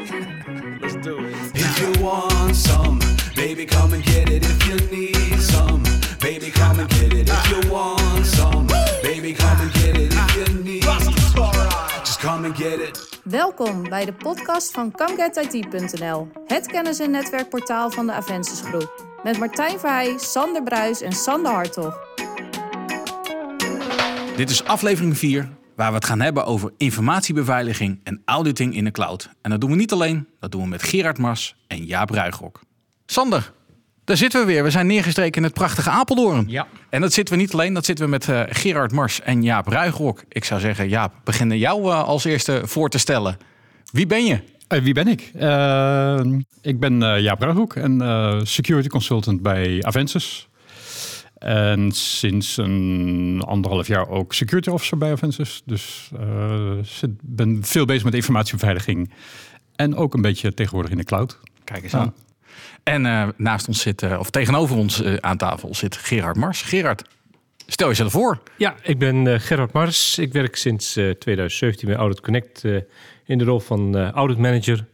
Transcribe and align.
Let's 0.00 0.96
do 0.96 1.18
it. 1.18 1.34
If 1.54 1.78
you 1.80 2.02
want 2.02 2.56
some, 2.56 2.98
baby, 3.34 3.64
come 3.66 3.92
and 3.94 4.02
get 4.04 4.28
it. 4.30 4.44
If 4.44 4.66
you 4.66 4.76
need 4.98 5.40
some, 5.42 5.82
baby, 6.20 6.50
come 6.50 6.78
and 6.80 6.88
get 6.88 7.12
it. 7.12 7.28
If 7.28 7.50
you 7.50 7.70
want 7.70 8.26
some, 8.26 8.66
baby, 9.02 9.34
come 9.34 9.60
and 9.60 9.72
get 9.72 9.96
it. 9.98 10.12
If 10.12 10.36
you 10.36 10.62
need, 10.62 10.82
just 12.04 12.18
come 12.20 12.44
and 12.46 12.56
get 12.56 12.78
it. 12.80 13.08
Welkom 13.24 13.88
bij 13.88 14.04
de 14.04 14.12
podcast 14.12 14.70
van 14.72 14.90
ComeGetIT.nl, 14.92 16.28
het 16.46 16.66
kennis- 16.66 16.98
en 16.98 17.10
netwerkportaal 17.10 17.90
van 17.90 18.06
de 18.06 18.12
Avensis 18.12 18.60
Groep. 18.60 19.06
Met 19.22 19.38
Martijn 19.38 19.78
Verheij, 19.78 20.14
Sander 20.18 20.62
Bruis 20.62 21.00
en 21.00 21.12
Sander 21.12 21.52
Hartog. 21.52 21.98
Dit 24.36 24.50
is 24.50 24.64
aflevering 24.64 25.18
4, 25.18 25.48
waar 25.80 25.88
we 25.88 25.94
het 25.94 26.04
gaan 26.04 26.20
hebben 26.20 26.44
over 26.44 26.72
informatiebeveiliging 26.76 28.00
en 28.02 28.22
auditing 28.24 28.74
in 28.74 28.84
de 28.84 28.90
cloud. 28.90 29.30
En 29.42 29.50
dat 29.50 29.60
doen 29.60 29.70
we 29.70 29.76
niet 29.76 29.92
alleen, 29.92 30.26
dat 30.40 30.52
doen 30.52 30.62
we 30.62 30.68
met 30.68 30.82
Gerard 30.82 31.18
Mars 31.18 31.56
en 31.66 31.84
Jaap 31.84 32.10
Ruigrok. 32.10 32.60
Sander, 33.06 33.52
daar 34.04 34.16
zitten 34.16 34.40
we 34.40 34.46
weer. 34.46 34.62
We 34.62 34.70
zijn 34.70 34.86
neergestreken 34.86 35.36
in 35.36 35.42
het 35.42 35.54
prachtige 35.54 35.90
Apeldoorn. 35.90 36.44
Ja. 36.48 36.66
En 36.90 37.00
dat 37.00 37.12
zitten 37.12 37.34
we 37.34 37.40
niet 37.40 37.52
alleen, 37.52 37.74
dat 37.74 37.84
zitten 37.84 38.04
we 38.04 38.10
met 38.10 38.28
eh, 38.28 38.42
Gerard 38.48 38.92
Mars 38.92 39.20
en 39.20 39.42
Jaap 39.42 39.66
Ruigrok. 39.66 40.24
Ik 40.28 40.44
zou 40.44 40.60
zeggen, 40.60 40.88
Jaap, 40.88 41.12
beginnen 41.24 41.58
jou 41.58 41.90
eh, 41.90 42.04
als 42.04 42.24
eerste 42.24 42.60
voor 42.64 42.88
te 42.88 42.98
stellen. 42.98 43.36
Wie 43.92 44.06
ben 44.06 44.24
je? 44.24 44.40
Eh, 44.68 44.82
wie 44.82 44.94
ben 44.94 45.08
ik? 45.08 45.30
Eh, 45.34 46.20
ik 46.62 46.80
ben 46.80 47.02
eh 47.02 47.20
Jaap 47.20 47.42
Ruigrok 47.42 47.74
en 47.74 48.00
eh, 48.00 48.40
security 48.42 48.88
consultant 48.88 49.42
bij 49.42 49.82
Avensis. 49.82 50.48
En 51.40 51.92
sinds 51.92 52.56
een 52.56 53.42
anderhalf 53.46 53.86
jaar 53.86 54.08
ook 54.08 54.34
security 54.34 54.68
officer 54.70 54.98
bij 54.98 55.12
Avensis. 55.12 55.62
Dus 55.64 56.10
eh, 56.20 56.72
zit, 56.82 57.10
ben 57.22 57.58
veel 57.64 57.84
bezig 57.84 58.04
met 58.04 58.14
informatiebeveiliging. 58.14 59.10
En 59.76 59.96
ook 59.96 60.14
een 60.14 60.22
beetje 60.22 60.54
tegenwoordig 60.54 60.90
in 60.92 60.96
de 60.98 61.04
cloud. 61.04 61.38
Kijk 61.64 61.82
eens 61.82 61.92
Ja. 61.92 61.98
aan. 61.98 62.14
En 62.82 63.06
eh, 63.06 63.28
naast 63.36 63.68
ons 63.68 63.80
zit, 63.80 64.02
eh, 64.02 64.18
of 64.18 64.30
tegenover 64.30 64.76
ons 64.76 65.02
eh, 65.02 65.14
aan 65.14 65.36
tafel 65.36 65.74
zit 65.74 65.96
Gerard 65.96 66.36
Mars. 66.36 66.62
Gerard, 66.62 67.04
stel 67.66 67.88
jezelf 67.88 68.12
voor. 68.12 68.42
Ja, 68.56 68.74
ik 68.82 68.98
ben 68.98 69.26
eh, 69.26 69.40
Gerard 69.40 69.72
Mars. 69.72 70.18
Ik 70.18 70.32
werk 70.32 70.56
sinds 70.56 70.96
eh, 70.96 71.10
2017 71.10 71.88
bij 71.88 71.96
Audit 71.96 72.20
Connect 72.20 72.64
eh, 72.64 72.76
in 73.24 73.38
de 73.38 73.44
rol 73.44 73.60
van 73.60 73.96
eh, 73.96 74.10
audit 74.10 74.38
manager. 74.38 74.86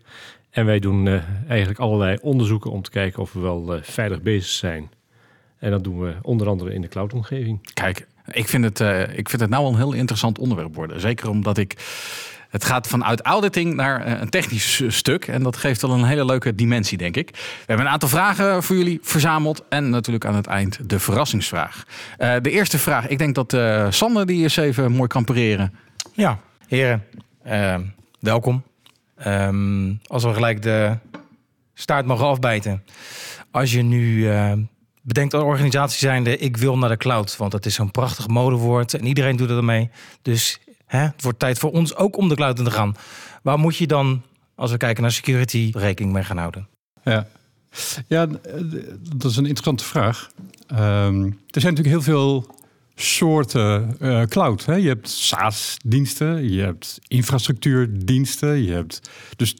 En 0.50 0.66
wij 0.66 0.78
doen 0.78 1.08
eh, 1.08 1.22
eigenlijk 1.48 1.78
allerlei 1.81 2.19
onderzoeken 2.22 2.70
om 2.70 2.83
te 2.83 2.91
kijken 2.91 3.22
of 3.22 3.33
we 3.33 3.41
wel 3.41 3.75
eh, 3.75 3.83
veilig 3.83 4.22
bezig 4.22 4.50
zijn. 4.50 4.91
En 5.58 5.70
dat 5.70 5.84
doen 5.84 6.00
we 6.00 6.14
onder 6.22 6.48
andere 6.48 6.72
in 6.72 6.80
de 6.80 6.88
cloudomgeving. 6.88 7.72
Kijk, 7.72 8.06
ik 8.30 8.48
vind, 8.48 8.64
het, 8.64 8.80
eh, 8.80 9.00
ik 9.00 9.28
vind 9.28 9.42
het 9.42 9.50
nou 9.50 9.62
wel 9.62 9.72
een 9.72 9.78
heel 9.78 9.92
interessant 9.92 10.38
onderwerp 10.38 10.74
worden. 10.74 11.00
Zeker 11.00 11.28
omdat 11.28 11.58
ik. 11.58 11.74
Het 12.46 12.64
gaat 12.64 12.86
vanuit 12.86 13.20
auditing 13.20 13.74
naar 13.74 14.04
eh, 14.04 14.20
een 14.20 14.28
technisch 14.28 14.82
stuk. 14.88 15.26
En 15.26 15.42
dat 15.42 15.56
geeft 15.56 15.82
wel 15.82 15.90
een 15.90 16.04
hele 16.04 16.24
leuke 16.24 16.54
dimensie, 16.54 16.98
denk 16.98 17.16
ik. 17.16 17.30
We 17.30 17.64
hebben 17.66 17.86
een 17.86 17.92
aantal 17.92 18.08
vragen 18.08 18.62
voor 18.62 18.76
jullie 18.76 18.98
verzameld. 19.02 19.64
En 19.68 19.90
natuurlijk 19.90 20.24
aan 20.24 20.34
het 20.34 20.46
eind 20.46 20.88
de 20.88 20.98
verrassingsvraag. 20.98 21.86
Eh, 22.18 22.34
de 22.42 22.50
eerste 22.50 22.78
vraag, 22.78 23.08
ik 23.08 23.18
denk 23.18 23.34
dat 23.34 23.52
eh, 23.52 23.86
Sander 23.91 24.26
die 24.26 24.42
eens 24.42 24.56
even 24.56 24.92
mooi 24.92 25.08
kan 25.08 25.24
pareren. 25.24 25.74
Ja, 26.12 26.38
heren, 26.66 27.04
ehm, 27.42 27.82
welkom. 28.20 28.62
Ehm, 29.16 29.94
als 30.06 30.24
we 30.24 30.34
gelijk 30.34 30.62
de 30.62 30.96
staart 31.74 32.06
mogen 32.06 32.26
afbijten. 32.26 32.82
Als 33.50 33.72
je 33.72 33.82
nu 33.82 34.30
eh, 34.30 34.52
bedenkt 35.06 35.34
als 35.34 35.42
organisatie 35.42 35.98
zijnde, 35.98 36.38
ik 36.38 36.56
wil 36.56 36.78
naar 36.78 36.88
de 36.88 36.96
cloud. 36.96 37.36
Want 37.36 37.52
het 37.52 37.66
is 37.66 37.74
zo'n 37.74 37.90
prachtig 37.90 38.28
modewoord 38.28 38.94
en 38.94 39.06
iedereen 39.06 39.36
doet 39.36 39.50
er 39.50 39.64
mee. 39.64 39.90
Dus 40.22 40.60
hè, 40.86 40.98
het 40.98 41.22
wordt 41.22 41.38
tijd 41.38 41.58
voor 41.58 41.72
ons 41.72 41.96
ook 41.96 42.16
om 42.16 42.28
de 42.28 42.34
cloud 42.34 42.58
in 42.58 42.64
te 42.64 42.70
gaan. 42.70 42.94
Waar 43.42 43.58
moet 43.58 43.76
je 43.76 43.86
dan, 43.86 44.22
als 44.54 44.70
we 44.70 44.76
kijken 44.76 45.02
naar 45.02 45.12
security, 45.12 45.70
rekening 45.74 46.12
mee 46.12 46.24
gaan 46.24 46.36
houden? 46.36 46.68
Ja, 47.04 47.26
ja 48.06 48.26
dat 49.16 49.30
is 49.30 49.36
een 49.36 49.46
interessante 49.46 49.84
vraag. 49.84 50.30
Ehm, 50.66 51.24
er 51.24 51.60
zijn 51.60 51.74
natuurlijk 51.74 51.86
heel 51.86 52.02
veel 52.02 52.47
soorten 52.94 53.97
eh, 54.00 54.22
cloud. 54.22 54.64
Hè? 54.64 54.75
Je 54.75 54.88
hebt 54.88 55.08
SaaS-diensten, 55.08 56.52
je 56.52 56.62
hebt 56.62 56.98
infrastructuurdiensten, 57.08 58.62
je 58.62 58.72
hebt 58.72 59.10
dus 59.36 59.56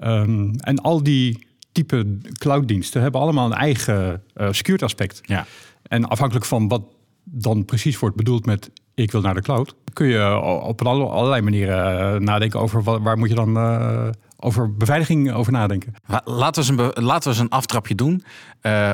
ehm, 0.00 0.54
en 0.54 0.78
al 0.78 1.02
die 1.02 1.46
type 1.84 2.18
cloud-diensten 2.38 3.02
hebben 3.02 3.20
allemaal 3.20 3.46
een 3.46 3.52
eigen 3.58 4.22
eh 4.34 4.48
security 4.50 4.84
aspect. 4.84 5.20
Ja. 5.22 5.46
En 5.82 6.08
afhankelijk 6.08 6.46
van 6.46 6.68
wat 6.68 6.82
dan 7.24 7.64
precies 7.64 7.98
wordt 7.98 8.16
bedoeld 8.16 8.46
met 8.46 8.70
ik 8.94 9.12
wil 9.12 9.20
naar 9.20 9.34
de 9.34 9.42
cloud, 9.42 9.74
kun 9.92 10.06
je 10.06 10.40
op 10.62 10.86
alle- 10.86 11.04
allerlei 11.08 11.42
manieren 11.42 12.14
eh, 12.14 12.20
nadenken 12.20 12.60
over 12.60 12.82
wa- 12.82 13.00
waar 13.00 13.18
moet 13.18 13.28
je 13.28 13.34
dan 13.34 13.56
eh, 13.56 14.08
over 14.36 14.76
beveiliging 14.76 15.32
over 15.32 15.52
nadenken. 15.52 15.94
La- 16.06 16.22
Laten 16.24 16.76
we 16.76 16.82
eens 16.82 16.94
een, 16.96 17.04
laten 17.04 17.22
we 17.22 17.28
eens 17.28 17.38
een 17.44 17.48
aftrapje 17.50 17.94
doen. 17.94 18.22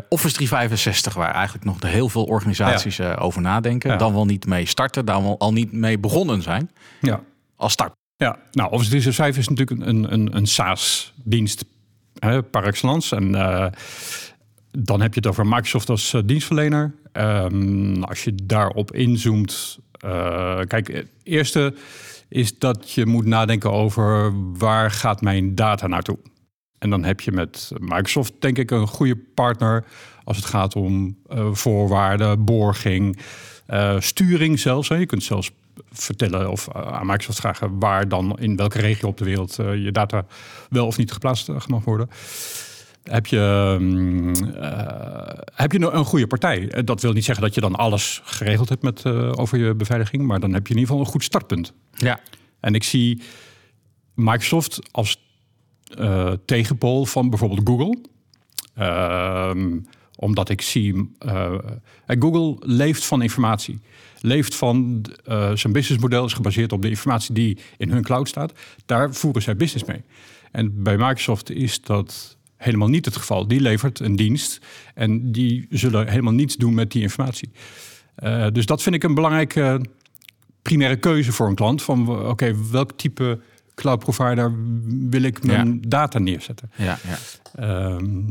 Office 0.08 0.34
365, 0.34 1.14
waar 1.14 1.34
eigenlijk 1.34 1.64
nog 1.64 1.76
heel 1.82 2.08
veel 2.08 2.24
organisaties 2.24 3.00
over 3.00 3.40
nadenken. 3.40 3.90
Ja. 3.90 3.96
Dan 3.96 4.12
wel 4.12 4.24
niet 4.24 4.46
mee 4.46 4.66
starten, 4.66 5.04
dan 5.04 5.22
wel 5.22 5.38
al 5.38 5.52
niet 5.52 5.72
mee 5.72 5.98
begonnen 5.98 6.42
zijn. 6.42 6.70
Ja. 7.00 7.20
Als 7.56 7.72
start. 7.72 7.92
Ja, 8.16 8.38
nou, 8.52 8.70
Office 8.70 8.90
365 8.90 9.42
is 9.42 9.48
natuurlijk 9.48 9.88
een, 9.88 10.12
een, 10.12 10.36
een 10.36 10.46
SaaS-dienst 10.46 11.64
hè, 12.18 12.42
par 12.42 12.64
excellence. 12.64 13.16
En 13.16 13.34
eh, 13.34 13.66
dan 14.70 15.00
heb 15.00 15.14
je 15.14 15.20
het 15.20 15.28
over 15.28 15.46
Microsoft 15.46 15.88
als 15.88 16.14
eh, 16.14 16.20
dienstverlener. 16.24 16.94
Ehm, 17.12 18.02
als 18.02 18.24
je 18.24 18.34
daarop 18.42 18.92
inzoomt... 18.92 19.78
eh, 19.98 20.60
kijk, 20.66 20.92
het 20.92 21.08
eerste 21.22 21.74
is 22.28 22.58
dat 22.58 22.90
je 22.90 23.06
moet 23.06 23.26
nadenken 23.26 23.72
over... 23.72 24.32
waar 24.58 24.90
gaat 24.90 25.20
mijn 25.20 25.54
data 25.54 25.86
naartoe? 25.86 26.18
En 26.78 26.90
dan 26.90 27.04
heb 27.04 27.20
je 27.20 27.32
met 27.32 27.72
Microsoft 27.78 28.32
denk 28.38 28.58
ik 28.58 28.70
een 28.70 28.86
goede 28.86 29.16
partner... 29.34 29.84
als 30.24 30.36
het 30.36 30.46
gaat 30.46 30.76
om 30.76 31.16
voorwaarden, 31.52 32.44
borging, 32.44 33.18
sturing 33.98 34.58
zelfs. 34.58 34.88
Hè. 34.88 34.94
Je 34.94 35.06
kunt 35.06 35.22
zelfs 35.22 35.50
vertellen 35.92 36.50
of 36.50 36.68
eh, 36.68 36.92
aan 36.92 37.06
Microsoft 37.06 37.40
vragen... 37.40 37.78
waar 37.78 38.08
dan 38.08 38.38
in 38.38 38.56
welke 38.56 38.80
regio 38.80 39.08
op 39.08 39.18
de 39.18 39.24
wereld 39.24 39.58
eh, 39.58 39.84
je 39.84 39.92
data 39.92 40.26
wel 40.70 40.86
of 40.86 40.96
niet 40.96 41.12
geplaatst 41.12 41.48
eh, 41.48 41.66
mag 41.66 41.84
worden. 41.84 42.10
Heb 43.02 43.26
je, 43.26 43.76
mm, 43.80 44.34
heb 45.54 45.72
je 45.72 45.78
een, 45.80 45.96
een 45.96 46.04
goede 46.04 46.26
partij? 46.26 46.82
Dat 46.84 47.02
wil 47.02 47.12
niet 47.12 47.24
zeggen 47.24 47.44
dat 47.44 47.54
je 47.54 47.60
dan 47.60 47.74
alles 47.74 48.20
geregeld 48.24 48.68
hebt 48.68 48.82
met, 48.82 49.06
over 49.36 49.58
je 49.58 49.74
beveiliging... 49.74 50.26
maar 50.26 50.40
dan 50.40 50.52
heb 50.52 50.66
je 50.66 50.74
in 50.74 50.78
ieder 50.80 50.90
geval 50.90 51.06
een 51.06 51.12
goed 51.12 51.24
startpunt. 51.24 51.72
Ja. 51.94 52.20
En 52.60 52.74
ik 52.74 52.82
zie 52.82 53.22
Microsoft 54.14 54.80
als 54.90 55.18
eh, 55.84 56.32
tegenpool 56.44 57.04
van 57.04 57.30
bijvoorbeeld 57.30 57.68
Google. 57.68 57.98
Ehm, 58.74 59.78
omdat 60.16 60.48
ik 60.48 60.60
zie, 60.60 61.10
Google 62.06 62.56
leeft 62.60 63.04
van 63.04 63.22
informatie. 63.22 63.80
Leeft 64.24 64.54
van, 64.54 65.04
eh, 65.24 65.52
zijn 65.54 65.72
businessmodel 65.72 66.24
is 66.24 66.32
gebaseerd 66.32 66.72
op 66.72 66.82
de 66.82 66.88
informatie 66.88 67.34
die 67.34 67.58
in 67.76 67.90
hun 67.90 68.02
cloud 68.02 68.28
staat. 68.28 68.52
Daar 68.86 69.14
voeren 69.14 69.42
zij 69.42 69.56
business 69.56 69.84
mee. 69.84 70.02
En 70.50 70.82
bij 70.82 70.96
Microsoft 70.96 71.50
is 71.50 71.80
dat 71.80 72.36
helemaal 72.56 72.88
niet 72.88 73.04
het 73.04 73.16
geval. 73.16 73.48
Die 73.48 73.60
levert 73.60 74.00
een 74.00 74.16
dienst 74.16 74.60
en 74.94 75.32
die 75.32 75.66
zullen 75.70 76.08
helemaal 76.08 76.32
niets 76.32 76.56
doen 76.56 76.74
met 76.74 76.92
die 76.92 77.02
informatie. 77.02 77.50
Eh, 78.14 78.46
dus 78.52 78.66
dat 78.66 78.82
vind 78.82 78.94
ik 78.94 79.02
een 79.02 79.14
belangrijke 79.14 79.80
primaire 80.62 80.96
keuze 80.96 81.32
voor 81.32 81.48
een 81.48 81.54
klant. 81.54 81.82
Van 81.82 82.28
oké, 82.28 82.54
welk 82.70 82.92
type 82.92 83.40
cloud 83.74 83.98
provider 83.98 84.52
wil 85.08 85.22
ik 85.22 85.44
mijn 85.44 85.80
data 85.88 86.18
neerzetten? 86.18 86.70
Ja, 86.76 86.98
ja. 87.06 87.18
Ehm, 87.54 88.22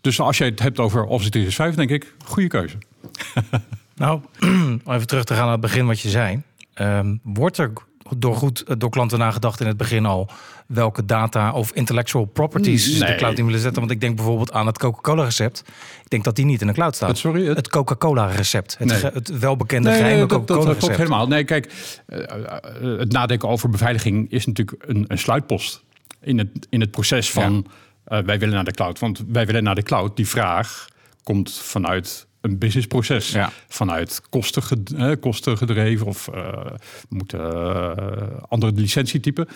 dus 0.00 0.20
als 0.20 0.38
je 0.38 0.44
het 0.44 0.60
hebt 0.60 0.78
over 0.78 1.04
Office 1.04 1.30
365, 1.30 1.86
denk 1.86 2.02
ik, 2.02 2.14
goede 2.24 2.48
keuze. 2.48 2.76
Nou, 4.00 4.20
om 4.84 4.92
even 4.94 5.06
terug 5.06 5.24
te 5.24 5.32
gaan 5.34 5.42
naar 5.42 5.52
het 5.52 5.60
begin 5.60 5.86
wat 5.86 6.00
je 6.00 6.08
zei. 6.08 6.42
Ehm, 6.74 7.16
wordt 7.22 7.58
er 7.58 7.72
door 8.16 8.34
goed 8.36 8.62
eh, 8.62 8.74
door 8.78 8.90
klanten 8.90 9.18
nagedacht 9.18 9.60
in 9.60 9.66
het 9.66 9.76
begin 9.76 10.06
al 10.06 10.28
welke 10.66 11.04
data 11.04 11.52
of 11.52 11.72
intellectual 11.72 12.24
properties 12.24 12.84
ze 12.92 12.98
de 12.98 13.04
Nee. 13.04 13.16
cloud 13.16 13.38
in 13.38 13.44
willen 13.44 13.60
zetten? 13.60 13.80
Want 13.80 13.92
ik 13.92 14.00
denk 14.00 14.16
bijvoorbeeld 14.16 14.52
aan 14.52 14.66
het 14.66 14.78
Coca-Cola 14.78 15.24
recept. 15.24 15.62
Ik 16.02 16.10
denk 16.10 16.24
dat 16.24 16.36
die 16.36 16.44
niet 16.44 16.60
in 16.60 16.66
de 16.66 16.72
cloud 16.72 16.94
staat. 16.94 17.08
Het, 17.08 17.18
sorry, 17.18 17.46
het, 17.46 17.56
Het 17.56 17.68
Coca-Cola 17.68 18.26
recept. 18.26 18.78
Het, 18.78 18.88
Nee. 18.88 18.98
ge- 18.98 19.10
het 19.14 19.38
welbekende 19.38 19.88
Nee, 19.88 19.98
geheime 19.98 20.20
dat, 20.20 20.28
dat, 20.30 20.38
Coca-Cola 20.38 20.66
dat 20.66 20.76
klopt 20.78 20.92
recept. 20.92 21.08
helemaal. 21.08 21.28
Nee, 21.28 21.44
kijk, 21.44 21.72
eh, 22.06 22.18
eh, 22.22 22.98
het 22.98 23.12
nadenken 23.12 23.48
over 23.48 23.68
beveiliging 23.70 24.30
is 24.30 24.46
natuurlijk 24.46 24.84
een, 24.86 25.04
een 25.08 25.18
sluitpost 25.18 25.82
in 26.20 26.38
het, 26.38 26.66
in 26.70 26.80
het 26.80 26.90
proces 26.90 27.30
van 27.30 27.66
eh, 28.04 28.18
wij 28.18 28.38
willen 28.38 28.54
naar 28.54 28.64
de 28.64 28.72
cloud. 28.72 28.98
Want 28.98 29.24
wij 29.28 29.46
willen 29.46 29.62
naar 29.62 29.74
de 29.74 29.82
cloud. 29.82 30.16
Die 30.16 30.28
vraag 30.28 30.88
komt 31.22 31.52
vanuit 31.62 32.26
een 32.40 32.58
businessproces. 32.58 33.32
Ja. 33.32 33.52
Vanuit 33.68 34.20
kosten, 34.30 34.84
eh, 34.96 35.12
kosten 35.20 35.56
gedreven 35.58 36.06
of 36.06 36.28
eh, 36.28 36.66
moeten 37.08 37.40
eh, 37.40 38.42
andere 38.48 38.72
licentietypen. 38.72 39.48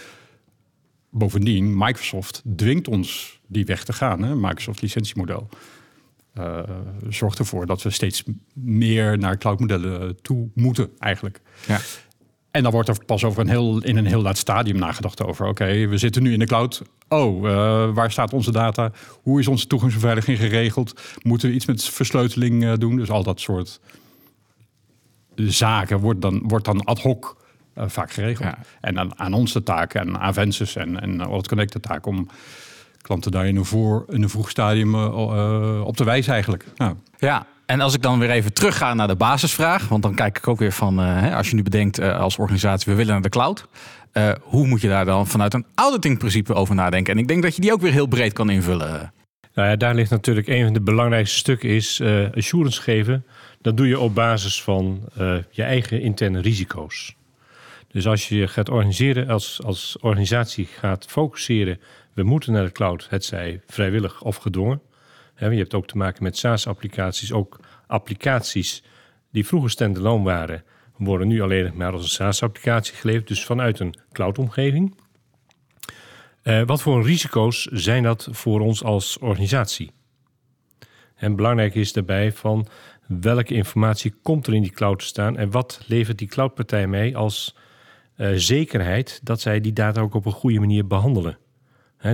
Bovendien, 1.11 1.79
Microsoft 1.79 2.43
dwingt 2.57 2.89
ons 2.89 3.41
die 3.47 3.65
weg 3.65 3.85
te 3.85 3.93
gaan. 3.93 4.23
Hè? 4.23 4.35
Microsoft 4.35 4.83
licentiemodel. 4.83 5.49
eh, 6.35 6.63
zorgt 7.09 7.39
ervoor 7.39 7.67
dat 7.67 7.83
we 7.83 7.91
steeds 7.91 8.23
meer 8.55 9.19
naar 9.19 9.39
cloudmodellen 9.39 10.23
toe 10.23 10.49
moeten 10.55 10.91
eigenlijk. 10.99 11.41
Ja. 11.67 11.81
En 12.55 12.63
dan 12.63 12.73
wordt 12.73 12.89
er 12.89 13.05
pas 13.05 13.25
over 13.25 13.41
een 13.41 13.49
heel, 13.49 13.83
in 13.83 13.97
een 13.97 14.07
heel 14.07 14.23
laat 14.23 14.39
stadium 14.39 14.79
nagedacht 14.79 15.25
over. 15.25 15.47
Oké, 15.47 15.87
we 15.87 15.99
zitten 15.99 16.23
nu 16.23 16.33
in 16.33 16.39
de 16.39 16.47
cloud. 16.47 16.83
Oh, 17.09 17.49
eh, 17.51 17.95
waar 17.95 18.11
staat 18.11 18.33
onze 18.33 18.53
data? 18.53 18.91
Hoe 19.23 19.41
is 19.41 19.49
onze 19.49 19.67
toegangsbeveiliging 19.67 20.39
geregeld? 20.39 21.01
Moeten 21.23 21.49
we 21.49 21.55
iets 21.55 21.67
met 21.67 21.85
versleuteling 21.85 22.65
eh, 22.65 22.73
doen? 22.79 22.97
Dus 22.97 23.11
al 23.11 23.23
dat 23.23 23.41
soort 23.41 23.81
zaken 25.35 25.99
wordt 25.99 26.21
dan, 26.21 26.43
wordt 26.47 26.65
dan 26.65 26.85
ad 26.85 27.01
hoc 27.01 27.37
eh, 27.73 27.85
vaak 27.89 28.13
geregeld. 28.13 28.49
Ja. 28.49 28.59
En 28.81 28.99
aan, 28.99 29.19
aan 29.19 29.33
ons 29.33 29.53
de 29.53 29.63
taak 29.63 29.95
en 29.95 30.19
aan 30.19 30.35
en, 30.35 31.01
en 31.01 31.17
Wallet 31.17 31.49
Connect 31.49 31.73
de 31.73 31.81
taak 31.81 32.07
om 32.07 32.29
klanten 33.01 33.31
daar 33.31 33.47
in 33.47 33.57
een, 33.57 33.65
voor, 33.65 34.05
in 34.09 34.23
een 34.23 34.31
vroeg 34.31 34.51
stadium 34.51 34.95
op 35.85 35.97
te 35.97 36.05
wijzen 36.05 36.33
eigenlijk. 36.33 36.65
Nou, 36.77 36.95
Ja, 37.19 37.47
en 37.67 37.81
als 37.81 37.95
ik 37.95 38.03
dan 38.03 38.19
weer 38.19 38.31
even 38.31 38.53
terugga 38.53 38.95
naar 38.95 39.09
de 39.09 39.17
basisvraag, 39.17 39.89
want 39.89 40.03
dan 40.03 40.15
kijk 40.15 40.39
ik 40.39 40.49
ook 40.49 40.59
weer 40.59 40.73
van, 40.73 41.01
eh, 41.01 41.37
als 41.37 41.49
je 41.49 41.55
nu 41.55 41.63
bedenkt 41.63 41.99
eh, 41.99 42.21
als 42.21 42.39
organisatie, 42.39 42.93
we 42.93 42.99
willen 42.99 43.13
naar 43.13 43.23
de 43.23 43.29
cloud. 43.29 43.67
eh, 44.13 44.33
hoe 44.41 44.67
moet 44.67 44.81
je 44.81 44.89
daar 44.89 45.05
dan 45.05 45.27
vanuit 45.27 45.55
een 45.55 45.67
auditing-principe 45.75 46.55
over 46.55 46.75
nadenken? 46.75 47.13
En 47.13 47.19
ik 47.19 47.29
denk 47.29 47.43
dat 47.43 47.55
je 47.55 47.61
die 47.61 47.73
ook 47.73 47.81
weer 47.81 47.93
heel 47.93 48.07
breed 48.07 48.33
kan 48.33 48.51
invullen. 48.51 49.13
Nou 49.55 49.69
ja, 49.69 49.77
daar 49.77 49.95
ligt 49.95 50.11
natuurlijk 50.11 50.47
een 50.47 50.65
van 50.65 50.73
de 50.73 50.81
belangrijkste 50.81 51.37
stukken 51.37 51.69
is 51.69 52.03
assurance 52.35 52.83
geven. 52.83 53.27
Dat 53.61 53.77
doe 53.77 53.89
je 53.89 53.99
op 53.99 54.15
basis 54.15 54.63
van 54.63 55.01
je 55.51 55.63
eigen 55.63 56.01
interne 56.01 56.41
risico's. 56.41 57.15
Dus 57.89 58.07
als 58.07 58.29
je 58.29 58.37
je 58.37 58.49
gaat 58.49 58.69
organiseren, 58.69 59.29
als, 59.29 59.61
als 59.65 59.97
organisatie 60.01 60.69
gaat 60.79 61.07
focussen, 61.09 61.79
we 62.15 62.23
moeten 62.23 62.53
naar 62.53 62.65
de 62.65 62.73
cloud, 62.73 63.07
het 63.11 63.25
zij 63.25 63.61
vrijwillig 63.67 64.23
of 64.23 64.37
gedwongen. 64.37 64.81
Je 65.37 65.45
hebt 65.45 65.75
ook 65.75 65.87
te 65.87 65.97
maken 65.97 66.23
met 66.23 66.37
SaaS-applicaties, 66.37 67.33
ook 67.33 67.61
applicaties 67.87 68.83
die 69.31 69.47
vroeger 69.47 69.71
standalone 69.71 70.25
waren, 70.25 70.65
worden 70.97 71.29
nu 71.29 71.43
alleen 71.43 71.73
maar 71.75 71.93
als 71.93 72.03
een 72.03 72.09
SaaS-applicatie 72.09 72.95
geleverd, 72.95 73.29
dus 73.29 73.45
vanuit 73.45 73.79
een 73.79 73.95
cloud-omgeving. 74.13 74.97
Eh, 76.43 76.63
wat 76.67 76.83
voor 76.83 77.05
risico's 77.05 77.65
zijn 77.65 78.03
dat 78.03 78.29
voor 78.31 78.61
ons 78.61 78.83
als 78.85 79.19
organisatie? 79.19 79.91
En 81.15 81.37
belangrijk 81.37 81.75
is 81.75 81.93
daarbij 81.93 82.33
van 82.33 82.67
welke 83.07 83.55
informatie 83.55 84.15
komt 84.23 84.47
er 84.47 84.55
in 84.55 84.63
die 84.63 84.73
cloud 84.73 84.99
te 84.99 85.05
staan 85.05 85.37
en 85.37 85.51
wat 85.51 85.81
levert 85.87 86.19
die 86.19 86.29
cloudpartij 86.29 86.87
mee 86.87 87.17
als 87.17 87.57
eh, 88.17 88.31
zekerheid 88.35 89.21
dat 89.23 89.41
zij 89.41 89.61
die 89.61 89.73
data 89.73 90.01
ook 90.01 90.15
op 90.15 90.27
een 90.27 90.33
goede 90.33 90.61
manier 90.61 90.87
behandelen. 90.87 91.39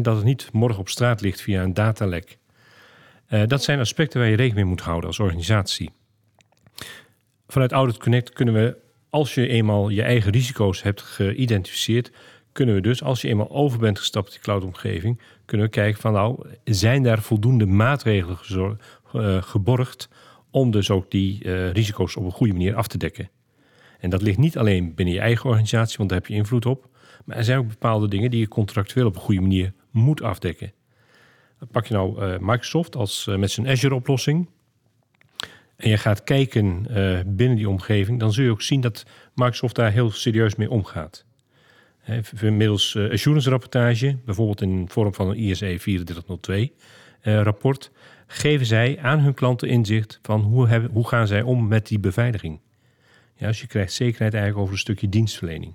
Dat 0.03 0.17
het 0.17 0.25
niet 0.25 0.53
morgen 0.53 0.81
op 0.81 0.89
straat 0.89 1.21
ligt 1.21 1.41
via 1.41 1.63
een 1.63 1.75
datalek. 1.75 2.39
Eh, 3.31 3.43
dat 3.47 3.63
zijn 3.63 3.79
aspecten 3.79 4.21
waar 4.21 4.29
je 4.29 4.37
rekening 4.37 4.55
mee 4.55 4.75
moet 4.75 4.81
houden 4.81 5.09
als 5.09 5.19
organisatie. 5.19 5.91
Vanuit 7.47 7.73
Audit 7.73 7.99
Connect 7.99 8.33
kunnen 8.33 8.55
we, 8.55 8.77
als 9.11 9.35
je 9.35 9.49
eenmaal 9.49 9.89
je 9.89 10.03
eigen 10.03 10.33
risico's 10.33 10.83
hebt 10.83 11.03
geïdentificeerd, 11.03 12.13
kunnen 12.53 12.75
we 12.75 12.81
dus, 12.81 13.03
als 13.03 13.21
je 13.21 13.29
eenmaal 13.29 13.51
over 13.51 13.79
bent 13.79 13.99
gestapt 13.99 14.35
in 14.35 14.41
cloudomgeving, 14.41 15.21
kunnen 15.45 15.67
we 15.67 15.73
kijken 15.73 16.01
van 16.01 16.13
nou, 16.13 16.47
zijn 16.65 17.03
daar 17.03 17.23
voldoende 17.23 17.67
maatregelen 17.67 18.37
gezor- 18.37 18.77
eh, 19.13 19.43
geborgd 19.43 20.09
om 20.51 20.71
dus 20.71 20.91
ook 20.91 21.11
die 21.11 21.45
eh, 21.45 21.71
risico's 21.73 22.17
op 22.17 22.25
een 22.25 22.31
goede 22.31 22.53
manier 22.53 22.75
af 22.75 22.87
te 22.87 22.99
dekken. 22.99 23.31
En 23.99 24.11
dat 24.11 24.23
ligt 24.23 24.39
niet 24.39 24.59
alleen 24.59 24.95
binnen 24.95 25.15
je 25.15 25.21
eigen 25.21 25.49
organisatie, 25.49 25.97
want 25.97 26.09
daar 26.09 26.19
heb 26.19 26.29
je 26.29 26.35
invloed 26.35 26.67
op, 26.67 26.89
maar 27.25 27.37
er 27.37 27.45
zijn 27.45 27.59
ook 27.59 27.69
bepaalde 27.69 28.09
dingen 28.09 28.31
die 28.31 28.41
je 28.41 28.49
contractueel 28.49 29.07
op 29.07 29.15
een 29.15 29.21
goede 29.21 29.41
manier 29.41 29.73
moet 29.91 30.23
afdekken. 30.23 30.73
Pak 31.71 31.87
je 31.87 31.95
nou 31.95 32.23
eh, 32.23 32.39
Microsoft 32.39 32.97
als, 32.97 33.27
eh, 33.27 33.37
met 33.37 33.51
zijn 33.51 33.69
Azure-oplossing 33.69 34.49
en 35.81 35.91
je 35.91 35.97
gaat 35.97 36.25
kijken 36.25 36.87
eh, 36.89 37.21
binnen 37.27 37.57
die 37.57 37.69
omgeving, 37.69 38.19
dan 38.21 38.33
zul 38.33 38.45
je 38.45 38.51
ook 38.51 38.63
zien 38.63 38.81
dat 38.81 39.07
Microsoft 39.35 39.75
daar 39.75 39.93
heel 39.93 40.11
serieus 40.11 40.55
mee 40.55 40.71
omgaat. 40.71 41.25
V- 42.23 42.43
middels 42.43 42.97
assurance 42.97 43.51
rapportage, 43.51 44.17
bijvoorbeeld 44.25 44.61
in 44.61 44.89
vorm 44.89 45.15
van 45.15 45.29
een 45.29 45.39
ISE 45.39 45.77
3402 45.77 46.73
eh, 47.21 47.43
rapport, 47.43 47.91
geven 48.27 48.67
zij 48.67 48.99
aan 49.01 49.19
hun 49.19 49.35
klanten 49.35 49.69
inzicht 49.69 50.19
van 50.23 50.41
hoe, 50.41 50.89
hoe 50.93 51.09
gaan 51.09 51.27
zij 51.27 51.43
om 51.43 51.69
met 51.69 51.87
die 51.87 51.99
beveiliging. 51.99 52.61
Ja, 53.35 53.47
dus 53.47 53.61
je 53.61 53.67
krijgt 53.67 53.93
zekerheid 53.93 54.33
eigenlijk 54.33 54.63
over 54.63 54.75
een 54.75 54.81
stukje 54.81 55.09
dienstverlening. 55.09 55.75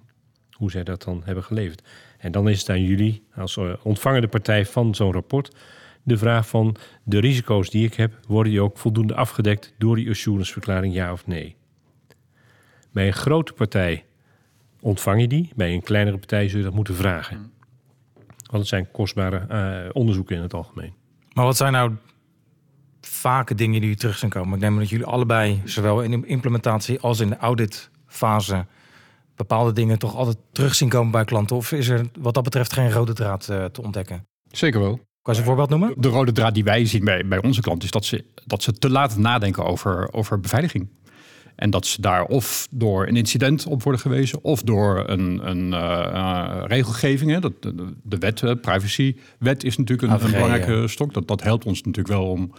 Hoe 0.52 0.72
zij 0.72 0.84
dat 0.84 1.04
dan 1.04 1.22
hebben 1.26 1.44
geleverd. 1.44 1.81
En 2.18 2.31
dan 2.31 2.50
is 2.50 2.60
het 2.60 2.70
aan 2.70 2.84
jullie, 2.84 3.24
als 3.36 3.60
ontvangende 3.84 4.28
partij 4.28 4.66
van 4.66 4.96
zo'n 4.96 5.12
rapport, 5.12 5.56
de 6.06 6.18
vraag 6.18 6.48
van 6.48 6.75
de 7.04 7.19
risico's 7.19 7.69
die 7.69 7.86
ik 7.86 7.94
heb, 7.94 8.19
worden 8.28 8.52
die 8.52 8.62
ook 8.62 8.78
voldoende 8.78 9.16
afgedekt 9.16 9.74
door 9.78 9.96
die 9.96 10.10
assuranceverklaring, 10.10 10.94
ja 10.94 11.12
of 11.12 11.28
nee? 11.28 11.56
Bij 12.92 13.07
een 13.07 13.13
grote 13.13 13.54
partij 13.54 14.06
ontvang 14.80 15.22
je 15.22 15.28
die, 15.28 15.52
bij 15.56 15.74
een 15.74 15.84
kleinere 15.84 16.18
partij 16.18 16.48
zul 16.50 16.57
je 16.57 16.66
dat 16.66 16.74
moeten 16.74 16.96
vragen. 16.96 17.52
Want 18.36 18.57
het 18.57 18.68
zijn 18.68 18.92
kostbare 18.92 19.38
eh, 19.38 19.90
onderzoeken 19.94 20.36
in 20.36 20.42
het 20.42 20.54
algemeen. 20.54 20.94
Maar 21.34 21.46
wat 21.46 21.57
zijn 21.57 21.72
nou 21.72 21.96
vaker 23.02 23.56
dingen 23.56 23.81
die 23.81 23.96
terug 23.96 24.18
zijn 24.18 24.31
komen? 24.31 24.54
Ik 24.54 24.60
neem 24.60 24.74
aan 24.74 24.80
dat 24.80 24.90
jullie 24.90 25.06
allebei, 25.06 25.62
zowel 25.63 26.02
in 26.02 26.12
de 26.12 26.28
implementatie 26.28 27.00
als 27.00 27.19
in 27.19 27.30
de 27.30 27.38
auditfase, 27.38 28.66
bepaalde 29.36 29.74
dingen 29.74 30.00
toch 30.00 30.16
altijd 30.16 30.38
terug 30.52 30.75
zien 30.75 30.90
komen 30.90 31.12
bij 31.12 31.25
klanten. 31.25 31.56
Of 31.56 31.72
is 31.72 31.88
er 31.88 32.06
wat 32.19 32.34
dat 32.34 32.44
betreft 32.44 32.74
geen 32.74 32.92
rode 32.92 33.13
draad 33.13 33.50
eh, 33.50 33.66
te 33.66 33.81
ontdekken? 33.81 34.25
zeker 34.52 34.80
wel. 34.80 35.00
Kan 35.25 35.33
je 35.33 35.39
een 35.39 35.45
voorbeeld 35.45 35.69
noemen? 35.69 35.94
De 35.98 36.07
rode 36.07 36.31
draad 36.31 36.54
die 36.54 36.63
wij 36.63 36.86
zien 36.86 37.06
bij, 37.06 37.27
bij 37.27 37.42
onze 37.42 37.62
klanten 37.62 37.86
is 37.86 37.92
dat 37.92 38.06
ze, 38.06 38.25
dat 38.45 38.63
ze 38.63 38.74
te 38.74 38.89
laat 38.89 39.18
nadenken 39.18 39.66
over, 39.66 40.13
over 40.13 40.39
beveiliging. 40.39 40.88
En 41.56 41.69
dat 41.69 41.86
ze 41.86 42.01
daar 42.01 42.25
of 42.25 42.68
door 42.72 43.07
een 43.07 43.16
incident 43.16 43.66
op 43.66 43.83
worden 43.83 44.01
gewezen, 44.01 44.44
of 44.44 44.62
door 44.62 45.10
een, 45.10 45.50
een 45.50 45.74
eh, 45.74 46.06
eh, 46.06 46.63
regelgeving. 46.68 47.31
Hè. 47.31 47.39
Dat, 47.39 47.62
de, 47.62 47.94
de 48.04 48.18
wet, 48.18 48.62
privacywet, 48.62 49.63
is 49.63 49.77
natuurlijk 49.77 50.01
een, 50.01 50.13
AVG, 50.13 50.25
een 50.25 50.31
belangrijke 50.31 50.72
ja. 50.72 50.88
stok. 50.88 51.13
Dat, 51.13 51.28
dat 51.28 51.44
helpt 51.44 51.66
ons 51.66 51.78
natuurlijk 51.81 52.07
wel 52.16 52.30
om 52.30 52.51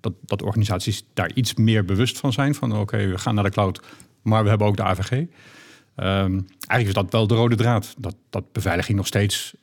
dat, 0.00 0.12
dat 0.24 0.42
organisaties 0.42 1.04
daar 1.14 1.30
iets 1.34 1.54
meer 1.54 1.84
bewust 1.84 2.18
van 2.18 2.32
zijn. 2.32 2.54
Van 2.54 2.76
oké, 2.76 3.06
we 3.06 3.18
gaan 3.18 3.34
naar 3.34 3.44
de 3.44 3.50
cloud, 3.50 3.80
maar 4.22 4.42
we 4.42 4.48
hebben 4.48 4.66
ook 4.66 4.76
de 4.76 4.84
AVG. 4.84 5.10
Ehm, 5.10 6.40
eigenlijk 6.66 6.86
is 6.86 6.92
dat 6.92 7.12
wel 7.12 7.26
de 7.26 7.34
rode 7.34 7.56
draad. 7.56 7.94
Dat, 7.98 8.16
dat 8.30 8.52
beveiliging 8.52 8.96
nog 8.96 9.06
steeds 9.06 9.54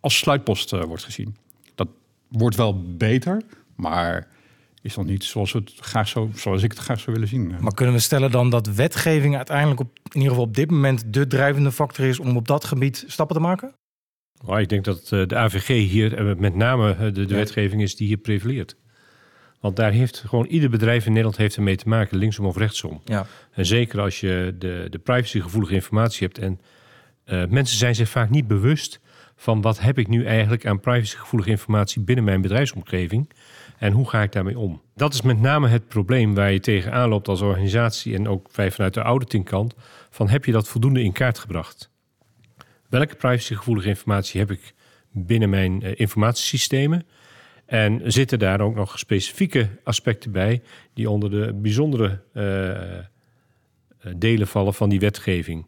als 0.00 0.18
sluitpost 0.18 0.72
eh, 0.72 0.82
wordt 0.82 1.04
gezien. 1.04 1.36
Wordt 2.28 2.56
wel 2.56 2.96
beter, 2.96 3.42
maar 3.76 4.28
is 4.82 4.96
nog 4.96 5.06
niet 5.06 5.24
zoals, 5.24 5.52
we 5.52 5.58
het 5.58 5.72
graag 5.80 6.08
zo, 6.08 6.30
zoals 6.34 6.62
ik 6.62 6.70
het 6.70 6.80
graag 6.80 7.00
zou 7.00 7.12
willen 7.12 7.28
zien. 7.28 7.54
Maar 7.60 7.74
kunnen 7.74 7.94
we 7.94 8.00
stellen 8.00 8.30
dan 8.30 8.50
dat 8.50 8.66
wetgeving 8.74 9.36
uiteindelijk 9.36 9.80
op, 9.80 9.90
in 10.02 10.10
ieder 10.12 10.28
geval 10.28 10.44
op 10.44 10.54
dit 10.54 10.70
moment 10.70 11.12
de 11.12 11.26
drijvende 11.26 11.72
factor 11.72 12.04
is 12.04 12.18
om 12.18 12.36
op 12.36 12.48
dat 12.48 12.64
gebied 12.64 13.04
stappen 13.06 13.36
te 13.36 13.42
maken? 13.42 13.74
Maar 14.44 14.60
ik 14.60 14.68
denk 14.68 14.84
dat 14.84 15.12
eh, 15.12 15.26
de 15.26 15.36
AVG 15.36 15.66
hier, 15.66 16.14
eh, 16.14 16.36
met 16.36 16.54
name 16.54 16.92
eh, 16.92 16.98
de, 16.98 17.12
de 17.12 17.26
Ja. 17.28 17.34
wetgeving 17.34 17.82
is 17.82 17.96
die 17.96 18.06
hier 18.06 18.16
prevaleert. 18.16 18.76
Want 19.60 19.76
daar 19.76 19.92
heeft 19.92 20.18
gewoon 20.26 20.46
ieder 20.46 20.70
bedrijf 20.70 21.02
in 21.04 21.10
Nederland 21.10 21.36
heeft 21.36 21.56
ermee 21.56 21.76
te 21.76 21.88
maken, 21.88 22.18
linksom 22.18 22.46
of 22.46 22.56
rechtsom. 22.56 23.00
Ja. 23.04 23.26
En 23.52 23.66
zeker 23.66 24.00
als 24.00 24.20
je 24.20 24.54
de, 24.58 24.86
de 24.90 24.98
privacygevoelige 24.98 25.74
informatie 25.74 26.26
hebt. 26.26 26.38
En 26.38 26.60
eh, 27.24 27.46
mensen 27.48 27.78
zijn 27.78 27.94
zich 27.94 28.08
vaak 28.08 28.30
niet 28.30 28.46
bewust 28.46 29.00
van 29.36 29.60
wat 29.60 29.80
heb 29.80 29.98
ik 29.98 30.08
nu 30.08 30.24
eigenlijk 30.24 30.66
aan 30.66 30.80
privacygevoelige 30.80 31.50
informatie 31.50 32.02
binnen 32.02 32.24
mijn 32.24 32.40
bedrijfsomgeving. 32.40 33.30
En 33.78 33.92
hoe 33.92 34.08
ga 34.08 34.22
ik 34.22 34.32
daarmee 34.32 34.58
om? 34.58 34.82
Dat 34.94 35.14
is 35.14 35.22
met 35.22 35.40
name 35.40 35.68
het 35.68 35.88
probleem 35.88 36.34
waar 36.34 36.52
je 36.52 36.60
tegenaan 36.60 37.08
loopt 37.08 37.28
als 37.28 37.40
organisatie 37.40 38.14
en 38.14 38.28
ook 38.28 38.48
wij 38.52 38.70
vanuit 38.70 38.94
de 38.94 39.00
auditingkant. 39.00 39.74
Van 40.10 40.28
heb 40.28 40.44
je 40.44 40.52
dat 40.52 40.68
voldoende 40.68 41.02
in 41.02 41.12
kaart 41.12 41.38
gebracht? 41.38 41.90
Welke 42.88 43.14
privacygevoelige 43.14 43.88
informatie 43.88 44.40
heb 44.40 44.50
ik 44.50 44.74
binnen 45.10 45.50
mijn 45.50 45.82
eh, 45.82 45.92
informatiesystemen? 45.94 47.06
En 47.66 48.12
zitten 48.12 48.38
daar 48.38 48.60
ook 48.60 48.74
nog 48.74 48.98
specifieke 48.98 49.68
aspecten 49.84 50.32
bij 50.32 50.62
die 50.94 51.10
onder 51.10 51.30
de 51.30 51.52
bijzondere 51.54 52.22
eh, 52.32 52.98
eh, 52.98 53.04
delen 54.16 54.46
vallen 54.46 54.74
van 54.74 54.88
die 54.88 55.00
wetgeving? 55.00 55.66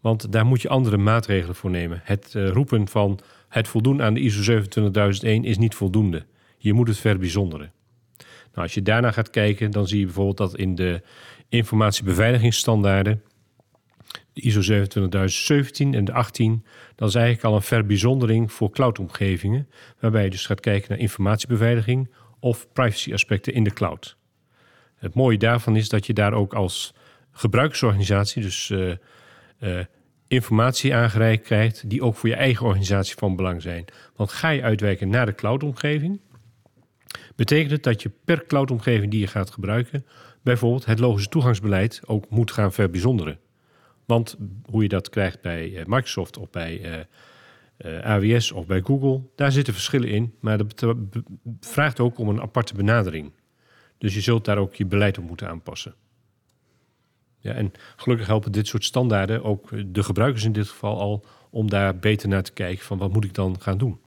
Want 0.00 0.32
daar 0.32 0.46
moet 0.46 0.62
je 0.62 0.68
andere 0.68 0.96
maatregelen 0.96 1.54
voor 1.54 1.70
nemen. 1.70 2.00
Het 2.04 2.34
eh, 2.34 2.48
roepen 2.48 2.88
van 2.88 3.18
het 3.48 3.68
voldoen 3.68 4.02
aan 4.02 4.14
de 4.14 4.20
ISO 4.20 4.42
27001 4.42 5.44
is 5.44 5.58
niet 5.58 5.74
voldoende. 5.74 6.26
Je 6.58 6.72
moet 6.72 6.88
het 6.88 6.98
verbijzonderen. 6.98 7.72
Nou, 8.18 8.68
als 8.68 8.74
je 8.74 8.82
daarna 8.82 9.10
gaat 9.10 9.30
kijken, 9.30 9.70
dan 9.70 9.88
zie 9.88 9.98
je 9.98 10.04
bijvoorbeeld 10.04 10.36
dat 10.36 10.56
in 10.56 10.74
de 10.74 11.02
informatiebeveiligingsstandaarden, 11.48 13.22
de 14.32 14.40
ISO 14.40 14.60
27017 14.60 15.94
en 15.94 16.04
de 16.04 16.12
18, 16.12 16.64
dat 16.94 17.08
is 17.08 17.14
eigenlijk 17.14 17.44
al 17.44 17.54
een 17.54 17.62
verbijzondering 17.62 18.52
voor 18.52 18.70
cloudomgevingen, 18.70 19.68
waarbij 20.00 20.24
je 20.24 20.30
dus 20.30 20.46
gaat 20.46 20.60
kijken 20.60 20.90
naar 20.90 20.98
informatiebeveiliging 20.98 22.10
of 22.40 22.72
privacy 22.72 23.12
aspecten 23.12 23.52
in 23.52 23.64
de 23.64 23.72
cloud. 23.72 24.16
Het 24.96 25.14
mooie 25.14 25.38
daarvan 25.38 25.76
is 25.76 25.88
dat 25.88 26.06
je 26.06 26.12
daar 26.12 26.32
ook 26.32 26.54
als 26.54 26.94
gebruikersorganisatie, 27.32 28.42
dus 28.42 28.70
eh, 28.70 28.92
eh, 29.58 29.78
informatie 30.28 30.94
aangereikt 30.94 31.44
krijgt 31.44 31.90
die 31.90 32.02
ook 32.02 32.16
voor 32.16 32.28
je 32.28 32.34
eigen 32.34 32.66
organisatie 32.66 33.14
van 33.16 33.36
belang 33.36 33.62
zijn. 33.62 33.84
Want 34.16 34.32
ga 34.32 34.48
je 34.48 34.62
uitwijken 34.62 35.08
naar 35.08 35.26
de 35.26 35.34
cloudomgeving, 35.34 36.20
betekent 37.36 37.70
het 37.70 37.82
dat 37.82 38.02
je 38.02 38.10
per 38.24 38.46
cloudomgeving 38.46 39.10
die 39.10 39.20
je 39.20 39.26
gaat 39.26 39.50
gebruiken, 39.50 40.06
bijvoorbeeld 40.42 40.84
het 40.84 40.98
logische 40.98 41.28
toegangsbeleid 41.28 42.00
ook 42.06 42.30
moet 42.30 42.50
gaan 42.50 42.72
verbijzonderen. 42.72 43.38
Want 44.04 44.36
hoe 44.70 44.82
je 44.82 44.88
dat 44.88 45.08
krijgt 45.08 45.40
bij 45.40 45.76
eh, 45.76 45.84
Microsoft 45.86 46.38
of 46.38 46.50
bij 46.50 47.04
eh, 47.76 48.00
AWS 48.00 48.52
of 48.52 48.66
bij 48.66 48.80
Google, 48.80 49.20
daar 49.34 49.52
zitten 49.52 49.72
verschillen 49.72 50.08
in. 50.08 50.34
Maar 50.40 50.58
dat 50.58 50.94
vraagt 51.60 52.00
ook 52.00 52.18
om 52.18 52.28
een 52.28 52.40
aparte 52.40 52.74
benadering. 52.74 53.32
Dus 53.98 54.14
je 54.14 54.20
zult 54.20 54.44
daar 54.44 54.58
ook 54.58 54.74
je 54.74 54.86
beleid 54.86 55.18
op 55.18 55.24
moeten 55.24 55.48
aanpassen. 55.48 55.94
Ja, 57.46 57.52
en 57.52 57.72
gelukkig 57.96 58.26
helpen 58.26 58.52
dit 58.52 58.66
soort 58.66 58.84
standaarden 58.84 59.44
ook 59.44 59.68
de 59.86 60.02
gebruikers 60.02 60.44
in 60.44 60.52
dit 60.52 60.68
geval 60.68 61.00
al 61.00 61.24
om 61.50 61.70
daar 61.70 61.96
beter 61.98 62.28
naar 62.28 62.42
te 62.42 62.52
kijken 62.52 62.84
van 62.84 62.98
wat 62.98 63.12
moet 63.12 63.24
ik 63.24 63.34
dan 63.34 63.56
gaan 63.58 63.78
doen. 63.78 63.98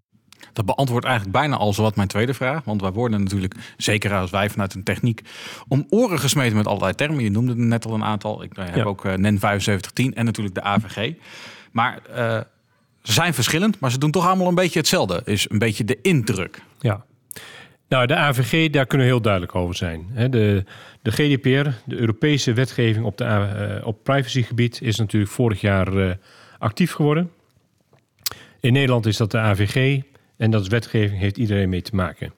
Dat 0.54 0.66
beantwoordt 0.66 1.06
eigenlijk 1.06 1.38
bijna 1.38 1.56
al 1.58 1.74
zowat 1.74 1.96
mijn 1.96 2.08
tweede 2.08 2.34
vraag. 2.34 2.64
Want 2.64 2.82
wij 2.82 2.92
worden 2.92 3.24
natuurlijk, 3.24 3.56
zeker 3.78 4.14
als 4.14 4.32
wij 4.32 4.50
vanuit 4.50 4.74
een 4.74 4.84
techniek, 4.84 5.22
om 5.68 5.86
oren 5.90 6.20
gesmeten 6.20 6.56
met 6.58 6.68
allerlei 6.68 6.94
termen. 6.96 7.24
Je 7.24 7.32
noemde 7.32 7.52
er 7.52 7.58
net 7.58 7.86
al 7.86 7.94
een 7.94 8.04
aantal. 8.04 8.44
Ik 8.44 8.58
eh, 8.58 8.66
heb 8.66 8.76
Ja. 8.76 8.84
ook 8.84 9.06
eh, 9.06 9.14
NEN 9.14 9.40
7510 9.40 10.14
en 10.16 10.26
natuurlijk 10.26 10.56
de 10.56 10.62
AVG. 10.62 11.14
Maar 11.72 12.00
eh, 12.06 12.40
ze 13.02 13.14
zijn 13.14 13.34
verschillend, 13.34 13.80
maar 13.80 13.92
ze 13.92 13.98
doen 13.98 14.12
toch 14.12 14.28
allemaal 14.28 14.48
een 14.48 14.56
beetje 14.56 14.80
hetzelfde. 14.80 15.22
Is 15.26 15.50
een 15.50 15.60
beetje 15.60 15.84
de 15.86 16.02
indruk. 16.02 16.62
Ja. 16.80 17.06
Nou, 17.90 18.06
de 18.06 18.16
AVG, 18.16 18.70
daar 18.70 18.86
kunnen 18.86 19.08
we 19.08 19.14
heel 19.14 19.22
duidelijk 19.22 19.56
over 19.56 19.76
zijn. 19.76 20.08
De, 20.30 20.64
de 21.02 21.12
GDPR, 21.12 21.70
de 21.86 21.96
Europese 21.96 22.54
wetgeving 22.54 23.06
op, 23.06 23.18
de, 23.18 23.24
eh, 23.24 23.88
op 23.88 24.04
privacygebied, 24.04 24.82
is 24.82 24.98
natuurlijk 24.98 25.32
vorig 25.32 25.62
jaar 25.62 25.98
eh, 25.98 26.16
actief 26.58 26.92
geworden. 26.92 27.32
In 28.60 28.74
Nederland 28.74 29.06
is 29.06 29.18
dat 29.18 29.32
de 29.32 29.38
AVG 29.38 30.02
en 30.38 30.52
dat 30.52 30.62
is 30.62 30.68
wetgeving, 30.68 31.20
heeft 31.20 31.38
iedereen 31.38 31.70
mee 31.70 31.82
te 31.82 31.96
maken. 31.96 32.34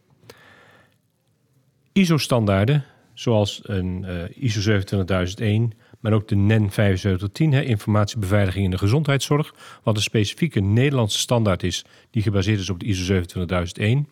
ISO-standaarden, 1.94 2.86
zoals 3.14 3.62
een 3.64 4.06
eh, 4.06 4.44
ISO 4.44 4.62
27001, 4.62 5.74
maar 6.00 6.14
ook 6.14 6.28
de 6.28 6.36
NEN 6.36 6.72
7510, 6.72 7.52
hè, 7.52 7.62
informatiebeveiliging 7.62 8.66
in 8.66 8.72
de 8.72 8.78
gezondheidszorg, 8.78 9.54
wat 9.84 9.96
een 9.96 10.02
specifieke 10.02 10.60
Nederlandse 10.60 11.20
standaard 11.20 11.64
is 11.64 11.86
die 12.10 12.24
gebaseerd 12.24 12.60
is 12.60 12.70
op 12.70 12.80
de 12.80 12.86
ISO 12.86 13.04
27001. 13.04 14.08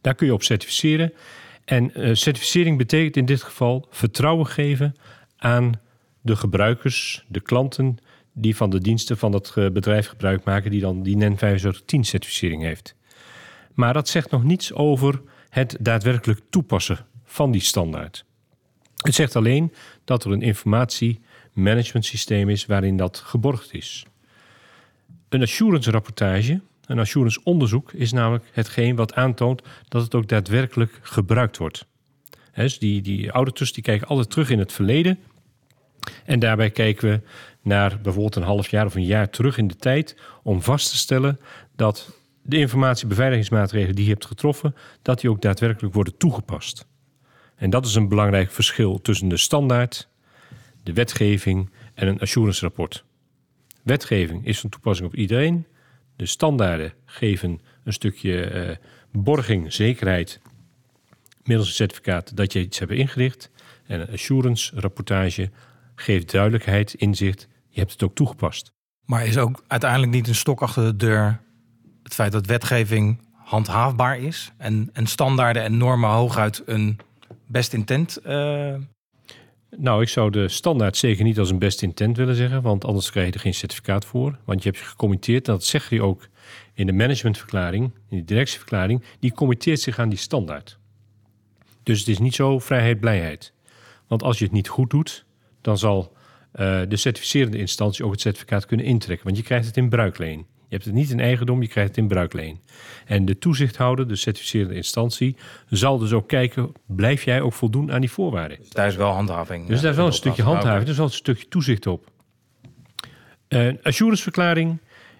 Daar 0.00 0.14
kun 0.14 0.26
je 0.26 0.32
op 0.32 0.42
certificeren. 0.42 1.12
En 1.64 1.94
eh, 1.94 2.14
certificering 2.14 2.78
betekent 2.78 3.16
in 3.16 3.24
dit 3.24 3.42
geval 3.42 3.86
vertrouwen 3.90 4.46
geven 4.46 4.94
aan 5.36 5.80
de 6.20 6.36
gebruikers, 6.36 7.24
de 7.28 7.40
klanten 7.40 7.98
die 8.32 8.56
van 8.56 8.70
de 8.70 8.80
diensten 8.80 9.18
van 9.18 9.32
dat 9.32 9.52
eh, 9.54 9.70
bedrijf 9.70 10.06
gebruik 10.06 10.44
maken, 10.44 10.70
die 10.70 10.80
dan 10.80 11.02
die 11.02 11.16
NEN 11.16 11.38
7510 11.38 12.04
certificering 12.04 12.62
heeft. 12.62 12.94
Maar 13.74 13.92
dat 13.92 14.08
zegt 14.08 14.30
nog 14.30 14.44
niets 14.44 14.72
over 14.72 15.22
het 15.48 15.76
daadwerkelijk 15.80 16.40
toepassen 16.50 17.06
van 17.24 17.50
die 17.50 17.60
standaard. 17.60 18.24
Het 18.96 19.14
zegt 19.14 19.36
alleen 19.36 19.72
dat 20.04 20.24
er 20.24 20.30
een 20.30 20.42
informatiemanagementsysteem 20.42 22.48
is 22.48 22.66
waarin 22.66 22.96
dat 22.96 23.18
geborgd 23.18 23.74
is. 23.74 24.06
Een 25.28 25.42
assurance 25.42 25.90
rapportage, 25.90 26.60
een 26.86 26.98
assurance 26.98 27.40
onderzoek, 27.44 27.92
is 27.92 28.12
namelijk 28.12 28.44
hetgeen 28.52 28.96
wat 28.96 29.14
aantoont 29.14 29.62
dat 29.88 30.02
het 30.02 30.14
ook 30.14 30.28
daadwerkelijk 30.28 30.98
gebruikt 31.02 31.56
wordt. 31.56 31.86
Dus 32.54 32.78
die, 32.78 33.02
die 33.02 33.32
die 33.56 33.82
kijken 33.82 34.06
altijd 34.06 34.30
terug 34.30 34.50
in 34.50 34.58
het 34.58 34.72
verleden. 34.72 35.18
En 36.24 36.38
daarbij 36.38 36.70
kijken 36.70 37.10
we 37.10 37.20
naar 37.62 38.00
bijvoorbeeld 38.02 38.36
een 38.36 38.42
half 38.42 38.68
jaar 38.68 38.86
of 38.86 38.94
een 38.94 39.04
jaar 39.04 39.30
terug 39.30 39.58
in 39.58 39.66
de 39.66 39.76
tijd 39.76 40.16
om 40.42 40.62
vast 40.62 40.90
te 40.90 40.96
stellen 40.96 41.40
dat 41.76 42.16
de 42.42 42.56
informatiebeveiligingsmaatregelen 42.56 43.94
die 43.94 44.04
je 44.04 44.10
hebt 44.10 44.26
getroffen, 44.26 44.74
dat 45.02 45.20
die 45.20 45.30
ook 45.30 45.42
daadwerkelijk 45.42 45.94
worden 45.94 46.16
toegepast. 46.16 46.86
En 47.56 47.70
dat 47.70 47.86
is 47.86 47.94
een 47.94 48.08
belangrijk 48.08 48.50
verschil 48.50 49.00
tussen 49.00 49.28
de 49.28 49.36
standaard, 49.36 50.08
de 50.82 50.92
wetgeving 50.92 51.70
en 51.94 52.08
een 52.08 52.20
assurance 52.20 52.60
rapport. 52.60 53.04
Wetgeving 53.82 54.46
is 54.46 54.60
van 54.60 54.70
toepassing 54.70 55.08
op 55.08 55.14
iedereen. 55.14 55.66
De 56.22 56.28
standaarden 56.28 56.92
geven 57.04 57.60
een 57.84 57.92
stukje 57.92 58.44
eh, 58.44 58.76
borging, 59.12 59.72
zekerheid 59.72 60.40
middels 61.44 61.68
een 61.68 61.74
certificaat 61.74 62.36
dat 62.36 62.52
je 62.52 62.60
iets 62.60 62.78
hebt 62.78 62.90
ingericht. 62.90 63.50
En 63.86 64.00
een 64.00 64.12
assurance 64.12 64.80
rapportage 64.80 65.50
geeft 65.94 66.32
duidelijkheid, 66.32 66.94
inzicht. 66.94 67.48
Je 67.68 67.80
hebt 67.80 67.92
het 67.92 68.02
ook 68.02 68.14
toegepast. 68.14 68.72
Maar 69.04 69.26
is 69.26 69.38
ook 69.38 69.64
uiteindelijk 69.66 70.12
niet 70.12 70.28
een 70.28 70.34
stok 70.34 70.62
achter 70.62 70.84
de 70.84 70.96
deur 70.96 71.40
het 72.02 72.14
feit 72.14 72.32
dat 72.32 72.46
wetgeving 72.46 73.20
handhaafbaar 73.32 74.18
is 74.18 74.52
en, 74.56 74.90
en 74.92 75.06
standaarden 75.06 75.62
en 75.62 75.76
normen 75.76 76.10
hooguit 76.10 76.62
een 76.66 76.98
best 77.46 77.72
intent. 77.72 78.16
eh, 78.16 78.74
Nou, 79.76 80.02
ik 80.02 80.08
zou 80.08 80.30
de 80.30 80.48
standaard 80.48 80.96
zeker 80.96 81.24
niet 81.24 81.38
als 81.38 81.50
een 81.50 81.58
best 81.58 81.82
intent 81.82 82.16
willen 82.16 82.34
zeggen, 82.34 82.62
want 82.62 82.84
anders 82.84 83.10
krijg 83.10 83.26
je 83.26 83.32
er 83.32 83.40
geen 83.40 83.54
certificaat 83.54 84.04
voor. 84.04 84.38
Want 84.44 84.62
je 84.62 84.68
hebt 84.68 84.80
je 84.80 84.88
gecommitteerd, 84.88 85.48
en 85.48 85.52
dat 85.52 85.64
zeg 85.64 85.90
je 85.90 86.02
ook 86.02 86.28
in 86.74 86.86
de 86.86 86.92
managementverklaring, 86.92 87.90
in 88.08 88.18
de 88.18 88.24
directieverklaring, 88.24 89.02
die 89.18 89.32
committeert 89.32 89.80
zich 89.80 89.98
aan 89.98 90.08
die 90.08 90.18
standaard. 90.18 90.78
Dus 91.82 91.98
het 91.98 92.08
is 92.08 92.18
niet 92.18 92.34
zo 92.34 92.58
vrijheid, 92.58 93.00
blijheid. 93.00 93.52
Want 94.06 94.22
als 94.22 94.38
je 94.38 94.44
het 94.44 94.52
niet 94.52 94.68
goed 94.68 94.90
doet, 94.90 95.24
dan 95.60 95.78
zal 95.78 96.12
eh, 96.52 96.80
de 96.88 96.96
certificerende 96.96 97.58
instantie 97.58 98.04
ook 98.04 98.12
het 98.12 98.20
certificaat 98.20 98.66
kunnen 98.66 98.86
intrekken. 98.86 99.24
Want 99.24 99.36
je 99.36 99.42
krijgt 99.42 99.66
het 99.66 99.76
in 99.76 99.88
bruikleen. 99.88 100.46
Je 100.72 100.78
hebt 100.78 100.90
het 100.90 100.98
niet 100.98 101.10
in 101.10 101.20
eigendom, 101.20 101.62
je 101.62 101.68
krijgt 101.68 101.88
het 101.88 101.98
in 101.98 102.08
bruikleen. 102.08 102.60
En 103.06 103.24
de 103.24 103.38
toezichthouder, 103.38 104.08
de 104.08 104.16
certificerende 104.16 104.74
instantie, 104.74 105.36
zal 105.68 105.98
dus 105.98 106.12
ook 106.12 106.28
kijken, 106.28 106.72
blijf 106.86 107.24
jij 107.24 107.40
ook 107.40 107.52
voldoen 107.52 107.92
aan 107.92 108.00
die 108.00 108.10
voorwaarden? 108.10 108.58
daar 108.68 108.86
is 108.86 108.96
wel 108.96 109.10
handhaving. 109.10 109.66
Dus 109.66 109.76
eh, 109.76 109.82
daar 109.82 109.90
is 109.90 109.96
wel 109.96 110.06
een 110.06 110.12
stukje 110.12 110.42
handhaving, 110.42 110.82
er 110.82 110.88
is 110.88 110.96
wel 110.96 111.06
een 111.06 111.12
stukje 111.12 111.48
toezicht 111.48 111.86
op. 111.86 112.10
Een 113.48 113.78
assuranceverklaring 113.82 114.78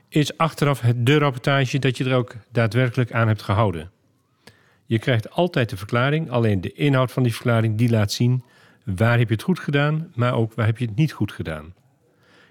is 0.08 0.36
achteraf 0.36 0.80
het 0.80 1.06
de 1.06 1.18
rapportage 1.18 1.78
dat 1.78 1.96
je 1.96 2.04
er 2.04 2.14
ook 2.14 2.36
daadwerkelijk 2.52 3.12
aan 3.12 3.28
hebt 3.28 3.42
gehouden. 3.42 3.90
Je 4.86 4.98
krijgt 4.98 5.30
altijd 5.30 5.70
de 5.70 5.76
verklaring, 5.76 6.30
alleen 6.30 6.60
de 6.60 6.72
inhoud 6.72 7.12
van 7.12 7.22
die 7.22 7.34
verklaring 7.34 7.76
die 7.78 7.90
laat 7.90 8.12
zien 8.12 8.44
waar 8.84 9.18
heb 9.18 9.28
je 9.28 9.34
het 9.34 9.44
goed 9.44 9.60
gedaan, 9.60 10.12
maar 10.14 10.34
ook 10.34 10.54
waar 10.54 10.66
heb 10.66 10.78
je 10.78 10.86
het 10.86 10.96
niet 10.96 11.12
goed 11.12 11.32
gedaan. 11.32 11.74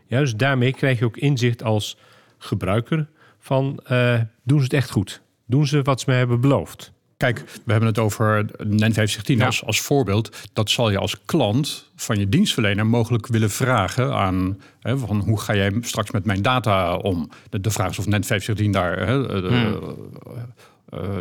Ja, 0.07 0.19
dus 0.19 0.35
daarmee 0.35 0.73
krijg 0.73 0.99
je 0.99 1.05
ook 1.05 1.17
inzicht 1.17 1.63
als 1.63 1.97
gebruiker 2.41 3.07
van 3.39 3.79
eh, 3.85 4.19
doen 4.43 4.57
ze 4.57 4.63
het 4.63 4.73
echt 4.73 4.91
goed? 4.91 5.21
Doen 5.45 5.67
ze 5.67 5.81
wat 5.81 5.99
ze 5.99 6.05
mij 6.09 6.17
hebben 6.17 6.41
beloofd? 6.41 6.91
Kijk, 7.17 7.43
we 7.65 7.71
hebben 7.71 7.89
het 7.89 7.99
over 7.99 8.45
NEN 8.57 8.93
516 8.93 9.37
Ja. 9.37 9.45
als, 9.45 9.65
als 9.65 9.81
voorbeeld. 9.81 10.49
Dat 10.53 10.69
zal 10.69 10.89
je 10.89 10.97
als 10.97 11.25
klant 11.25 11.91
van 11.95 12.19
je 12.19 12.29
dienstverlener 12.29 12.85
mogelijk 12.85 13.27
willen 13.27 13.49
vragen 13.49 14.13
aan... 14.13 14.61
Hè, 14.79 14.97
van 14.97 15.19
hoe 15.19 15.39
ga 15.39 15.55
jij 15.55 15.77
straks 15.81 16.11
met 16.11 16.25
mijn 16.25 16.41
data 16.41 16.95
om? 16.95 17.29
De, 17.49 17.61
de 17.61 17.71
vraag 17.71 17.89
is 17.89 17.99
of 17.99 18.05
NEN 18.05 18.23
516 18.23 18.71
daar 18.71 19.07
hè, 19.07 19.27
eh, 19.27 19.65
eh, 19.65 19.73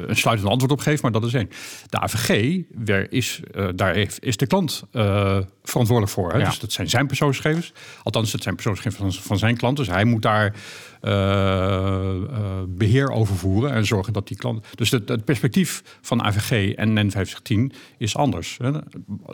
een 0.07 0.17
sluitend 0.17 0.49
antwoord 0.49 0.73
op 0.73 0.81
geeft, 0.81 1.03
maar 1.03 1.13
dat 1.13 1.25
is 1.25 1.35
één. 1.35 1.51
De 1.89 2.01
AVG, 2.01 2.61
weer 2.85 3.13
is, 3.13 3.41
eh, 3.55 3.69
daar 3.75 3.95
heeft, 3.95 4.25
is 4.25 4.37
de 4.37 4.47
klant 4.47 4.83
eh, 4.93 5.39
verantwoordelijk 5.63 6.15
voor. 6.15 6.33
Hè? 6.33 6.39
Ja. 6.39 6.45
Dus 6.45 6.59
dat 6.59 6.73
zijn 6.73 6.89
zijn 6.89 7.07
persoonsgegevens. 7.07 7.73
Althans, 8.03 8.33
het 8.33 8.43
zijn 8.43 8.55
persoonsgegevens 8.55 9.17
van, 9.17 9.25
van 9.25 9.39
zijn 9.39 9.57
klant. 9.57 9.77
Dus 9.77 9.87
hij 9.87 10.05
moet 10.05 10.23
daar 10.23 10.55
eh, 11.01 12.11
eh, 12.11 12.63
beheer 12.69 13.11
over 13.11 13.37
voeren 13.37 13.73
en 13.73 13.87
zorgen 13.87 14.13
dat 14.13 14.29
die 14.29 14.37
klant. 14.37 14.67
Dus 14.75 14.91
het, 14.91 15.09
het 15.09 15.25
perspectief 15.25 15.83
van 16.01 16.23
AVG 16.23 16.75
en 16.75 16.93
NEN 16.93 17.11
5010 17.11 17.73
is 17.99 18.17
anders. 18.17 18.59
Hè. 18.63 18.71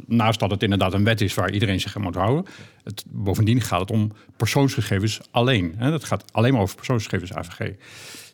Naast 0.06 0.40
dat 0.40 0.50
het 0.50 0.62
inderdaad 0.62 0.94
een 0.94 1.04
wet 1.04 1.20
is 1.20 1.34
waar 1.34 1.50
iedereen 1.50 1.80
zich 1.80 1.96
aan 1.96 2.02
moet 2.02 2.14
houden. 2.14 2.44
Het, 2.84 3.04
bovendien 3.08 3.60
gaat 3.60 3.80
het 3.80 3.90
om 3.90 4.12
persoonsgegevens 4.36 5.20
alleen. 5.30 5.74
Hè. 5.76 5.92
Het 5.92 6.04
gaat 6.04 6.24
alleen 6.32 6.52
maar 6.52 6.62
over 6.62 6.76
persoonsgegevens 6.76 7.32
AVG. 7.32 7.72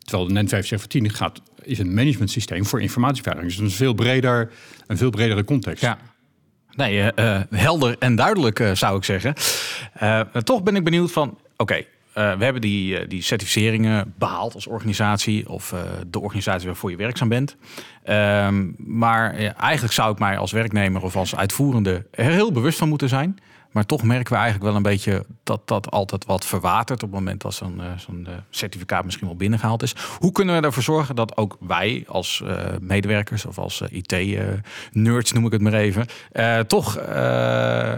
Terwijl 0.03 0.27
de 0.27 0.33
NEN 0.33 0.49
517 0.49 1.17
gaat, 1.17 1.41
is 1.61 1.79
een 1.79 1.93
managementsysteem 1.93 2.65
voor 2.65 2.81
informatieveiliging. 2.81 3.53
Dus 3.53 3.61
een 3.61 3.71
veel 3.71 3.93
breder, 3.93 4.51
een 4.87 4.97
veel 4.97 5.09
bredere 5.09 5.43
context. 5.43 5.81
Ja. 5.81 5.97
Nee, 6.75 7.11
eh, 7.11 7.35
eh, 7.35 7.41
helder 7.49 7.95
en 7.99 8.15
duidelijk 8.15 8.59
eh, 8.59 8.71
zou 8.71 8.97
ik 8.97 9.03
zeggen. 9.03 9.33
Toch 10.43 10.63
ben 10.63 10.75
ik 10.75 10.83
benieuwd 10.83 11.11
van, 11.11 11.37
oké, 11.57 11.85
we 12.13 12.19
hebben 12.19 12.61
die, 12.61 13.07
die 13.07 13.21
certificeringen 13.21 14.13
behaald 14.17 14.53
als 14.53 14.67
organisatie 14.67 15.49
of 15.49 15.75
de 16.07 16.19
organisatie 16.19 16.67
waarvoor 16.67 16.91
je 16.91 16.97
werkzaam 16.97 17.29
bent. 17.29 17.55
Ehm, 18.03 18.71
maar 18.77 19.33
eigenlijk 19.35 19.93
zou 19.93 20.11
ik 20.11 20.19
mij 20.19 20.37
als 20.37 20.51
werknemer 20.51 21.03
of 21.03 21.15
als 21.15 21.35
uitvoerende 21.35 22.05
er 22.11 22.31
heel 22.31 22.51
bewust 22.51 22.77
van 22.77 22.89
moeten 22.89 23.09
zijn. 23.09 23.39
Maar 23.73 23.85
toch 23.85 24.03
merken 24.03 24.31
we 24.31 24.39
eigenlijk 24.39 24.65
wel 24.65 24.75
een 24.75 24.81
beetje 24.81 25.25
dat 25.43 25.67
dat 25.67 25.91
altijd 25.91 26.25
wat 26.25 26.45
verwatert 26.45 27.03
op 27.03 27.09
het 27.09 27.19
moment 27.19 27.41
dat 27.41 27.53
zo'n 27.53 27.81
eh, 27.81 28.33
eh, 28.33 28.37
certificaat 28.49 29.05
misschien 29.05 29.27
wel 29.27 29.35
binnengehaald 29.35 29.83
is. 29.83 29.95
Hoe 30.19 30.31
kunnen 30.31 30.59
we 30.59 30.65
ervoor 30.65 30.83
zorgen 30.83 31.15
dat 31.15 31.37
ook 31.37 31.57
wij 31.59 32.03
als 32.07 32.41
eh, 32.45 32.65
medewerkers 32.81 33.45
of 33.45 33.57
als 33.57 33.81
IT-nerds, 33.81 35.31
noem 35.31 35.45
ik 35.45 35.51
het 35.51 35.61
maar 35.61 35.73
even, 35.73 36.05
toch 36.67 36.95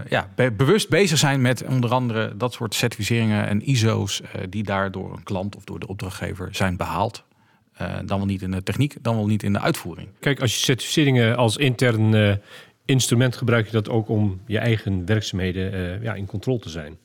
ja, 0.09 0.29
be- 0.35 0.51
bewust 0.51 0.89
bezig 0.89 1.17
zijn 1.17 1.41
met 1.41 1.63
onder 1.63 1.91
andere 1.93 2.37
dat 2.37 2.53
soort 2.53 2.73
certificeringen 2.73 3.47
en 3.47 3.69
ISO's 3.69 4.21
die 4.49 4.63
daar 4.63 4.91
door 4.91 5.13
een 5.13 5.23
klant 5.23 5.55
of 5.55 5.63
door 5.63 5.79
de 5.79 5.87
opdrachtgever 5.87 6.49
zijn 6.51 6.77
behaald. 6.77 7.23
Eh, 7.75 7.93
dan 8.05 8.17
wel 8.17 8.25
niet 8.25 8.41
in 8.41 8.51
de 8.51 8.63
techniek, 8.63 8.95
dan 9.01 9.15
wel 9.15 9.25
niet 9.25 9.43
in 9.43 9.53
de 9.53 9.59
uitvoering. 9.59 10.07
Kijk, 10.19 10.41
als 10.41 10.53
je 10.53 10.59
certificeringen 10.59 11.37
als 11.37 11.57
intern 11.57 12.39
instrument 12.85 13.35
gebruik 13.35 13.65
je 13.65 13.71
dat 13.71 13.89
ook 13.89 14.09
om 14.09 14.41
je 14.47 14.57
eigen 14.57 15.05
werkzaamheden 15.05 15.73
eh, 15.73 16.03
ja, 16.03 16.13
in 16.13 16.25
controle 16.25 16.59
te 16.59 16.69
zijn. 16.69 16.97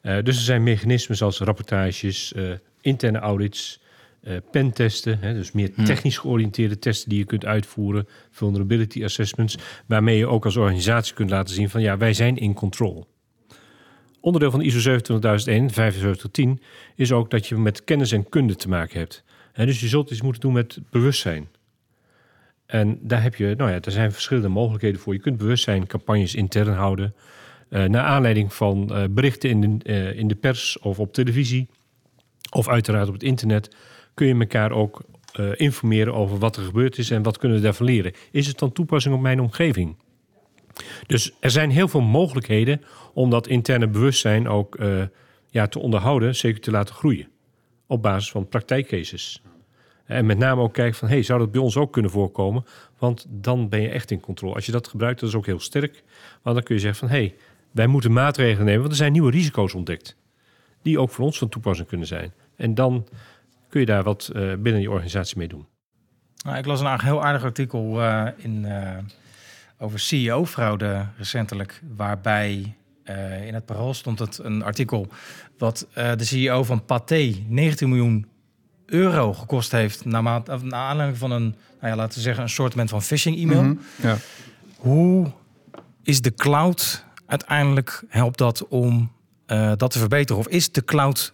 Eh, 0.00 0.22
dus 0.22 0.36
er 0.36 0.42
zijn 0.42 0.62
mechanismen 0.62 1.16
zoals 1.16 1.38
rapportages, 1.38 2.32
eh, 2.32 2.50
interne 2.80 3.18
audits, 3.18 3.80
pentesten, 4.50 5.18
hè, 5.20 5.34
dus 5.34 5.52
meer 5.52 5.74
technisch 5.84 6.18
georiënteerde 6.18 6.78
testen 6.78 7.08
die 7.08 7.18
je 7.18 7.24
kunt 7.24 7.44
uitvoeren, 7.44 8.08
vulnerability 8.30 9.04
assessments, 9.04 9.58
waarmee 9.86 10.18
je 10.18 10.26
ook 10.26 10.44
als 10.44 10.56
organisatie 10.56 11.14
kunt 11.14 11.30
laten 11.30 11.54
zien 11.54 11.70
van 11.70 11.82
ja, 11.82 11.96
wij 11.96 12.12
zijn 12.12 12.36
in 12.36 12.54
control. 12.54 13.06
Onderdeel 14.20 14.50
van 14.50 14.60
de 14.60 14.66
ISO 14.66 14.80
27001, 14.80 15.70
7510, 15.70 16.60
is 16.96 17.12
ook 17.12 17.30
dat 17.30 17.46
je 17.46 17.56
met 17.56 17.84
kennis 17.84 18.12
en 18.12 18.28
kunde 18.28 18.56
te 18.56 18.68
maken 18.68 18.98
hebt. 18.98 19.24
Hè, 19.52 19.66
dus 19.66 19.80
je 19.80 19.88
zult 19.88 20.10
iets 20.10 20.22
moeten 20.22 20.40
doen 20.40 20.52
met 20.52 20.78
bewustzijn. 20.90 21.48
En 22.72 22.98
daar 23.00 23.22
heb 23.22 23.34
je, 23.34 23.54
nou 23.56 23.70
ja, 23.70 23.80
er 23.80 23.90
zijn 23.90 24.12
verschillende 24.12 24.48
mogelijkheden 24.48 25.00
voor. 25.00 25.12
Je 25.12 25.20
kunt 25.20 25.36
bewustzijncampagnes 25.36 26.34
intern 26.34 26.74
houden. 26.74 27.14
eh 27.68 27.84
naar 27.84 28.04
aanleiding 28.04 28.54
van 28.54 28.94
eh, 28.94 29.04
berichten 29.10 29.50
in 29.50 29.60
de, 29.60 29.84
eh, 29.84 30.18
in 30.18 30.28
de 30.28 30.34
pers 30.34 30.78
of 30.78 30.98
op 30.98 31.12
televisie. 31.12 31.68
Of 32.50 32.68
uiteraard 32.68 33.08
op 33.08 33.12
het 33.14 33.22
internet. 33.22 33.76
Kun 34.14 34.26
je 34.26 34.34
elkaar 34.34 34.70
ook 34.70 35.02
informeren 35.54 36.14
over 36.14 36.38
wat 36.38 36.56
er 36.56 36.62
gebeurd 36.62 36.98
is 36.98 37.10
en 37.10 37.22
wat 37.22 37.38
kunnen 37.38 37.58
we 37.58 37.64
daarvan 37.64 37.86
leren. 37.86 38.12
Is 38.30 38.46
het 38.46 38.58
dan 38.58 38.72
toepassing 38.72 39.14
op 39.14 39.20
mijn 39.20 39.40
omgeving? 39.40 39.96
Dus 41.06 41.32
er 41.40 41.50
zijn 41.50 41.70
heel 41.70 41.88
veel 41.88 42.00
mogelijkheden 42.00 42.82
om 43.14 43.30
dat 43.30 43.46
interne 43.46 43.88
bewustzijn 43.88 44.48
ook 44.48 44.78
ja, 45.50 45.66
te 45.66 45.78
onderhouden, 45.78 46.36
zeker 46.36 46.60
te 46.60 46.70
laten 46.70 46.94
groeien. 46.94 47.28
Op 47.86 48.02
basis 48.02 48.30
van 48.30 48.48
praktijkcases. 48.48 49.42
En 50.12 50.26
met 50.26 50.38
name 50.38 50.60
ook 50.60 50.72
kijken 50.72 50.98
van, 50.98 51.08
hey, 51.08 51.22
zou 51.22 51.38
dat 51.38 51.52
bij 51.52 51.60
ons 51.60 51.76
ook 51.76 51.92
kunnen 51.92 52.10
voorkomen? 52.10 52.64
Want 52.98 53.26
dan 53.28 53.68
ben 53.68 53.80
je 53.80 53.88
echt 53.88 54.10
in 54.10 54.20
controle. 54.20 54.54
Als 54.54 54.66
je 54.66 54.72
dat 54.72 54.88
gebruikt, 54.88 55.20
dat 55.20 55.28
is 55.28 55.34
ook 55.34 55.46
heel 55.46 55.60
sterk. 55.60 56.02
Want 56.42 56.56
dan 56.56 56.64
kun 56.64 56.74
je 56.74 56.80
zeggen 56.80 57.08
van, 57.08 57.16
hey, 57.16 57.34
wij 57.70 57.86
moeten 57.86 58.12
maatregelen 58.12 58.64
nemen, 58.64 58.80
want 58.80 58.92
er 58.92 58.98
zijn 58.98 59.12
nieuwe 59.12 59.30
risico's 59.30 59.74
ontdekt. 59.74 60.16
Die 60.82 60.98
ook 60.98 61.10
voor 61.10 61.24
ons 61.24 61.38
van 61.38 61.48
toepassing 61.48 61.88
kunnen 61.88 62.06
zijn. 62.06 62.32
En 62.56 62.74
dan 62.74 63.06
kun 63.68 63.80
je 63.80 63.86
daar 63.86 64.02
wat 64.02 64.30
eh, 64.34 64.54
binnen 64.58 64.82
je 64.82 64.90
organisatie 64.90 65.38
mee 65.38 65.48
doen. 65.48 65.66
Nou, 66.44 66.58
ik 66.58 66.66
las 66.66 66.80
een 66.80 67.00
heel 67.00 67.24
aardig 67.24 67.44
artikel 67.44 68.02
eh, 68.02 68.26
in, 68.36 68.64
eh, 68.64 68.98
over 69.78 69.98
CEO-fraude 69.98 71.06
recentelijk, 71.16 71.82
waarbij 71.96 72.74
in 73.46 73.54
het 73.54 73.66
parool 73.66 73.94
stond 73.94 74.18
het 74.18 74.38
een 74.38 74.62
artikel 74.62 75.06
wat 75.58 75.86
de 75.94 76.24
CEO 76.24 76.64
van 76.64 76.84
Pathé 76.84 77.34
19 77.48 77.88
miljoen 77.88 78.26
euro 78.92 79.32
gekost 79.32 79.72
heeft, 79.72 80.04
naar, 80.04 80.22
maat, 80.22 80.48
of 80.48 80.62
naar 80.62 80.80
aanleiding 80.88 81.18
van 81.18 81.30
een, 81.30 81.42
nou 81.80 81.92
ja, 81.92 81.96
laten 81.96 82.14
we 82.16 82.20
zeggen, 82.20 82.42
een 82.42 82.48
soort 82.48 82.74
van 82.76 83.02
phishing-e-mail. 83.02 83.62
Mhm, 83.62 83.74
ja. 84.02 84.16
Hoe 84.76 85.26
is 86.02 86.20
de 86.20 86.34
cloud 86.34 87.04
uiteindelijk 87.26 88.02
helpt 88.08 88.38
dat 88.38 88.68
om 88.68 89.12
eh, 89.46 89.72
dat 89.76 89.90
te 89.90 89.98
verbeteren? 89.98 90.40
Of 90.40 90.48
is 90.48 90.72
de 90.72 90.84
cloud 90.84 91.32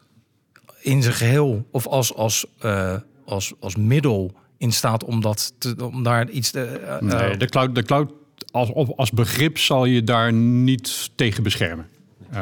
in 0.81 1.03
zijn 1.03 1.15
geheel 1.15 1.67
of 1.71 1.87
als, 1.87 2.15
als, 2.15 2.47
eh, 2.59 2.95
als, 3.25 3.53
als 3.61 3.77
middel 3.77 4.33
in 4.59 4.73
staat 4.73 5.05
om, 5.05 5.21
dat 5.21 5.53
te, 5.59 5.77
om 5.91 6.03
daar 6.03 6.29
iets 6.31 6.51
te. 6.51 6.99
Nee, 7.01 7.17
eh, 7.17 7.39
de 7.39 7.47
cloud, 7.47 7.75
de 7.75 7.83
cloud 7.83 8.13
als, 8.51 8.71
op- 8.71 8.99
als 8.99 9.11
begrip 9.11 9.59
zal 9.59 9.85
je 9.85 10.05
daar 10.05 10.33
niet 10.33 11.11
tegen 11.15 11.43
beschermen. 11.43 11.87
Eh, 12.31 12.41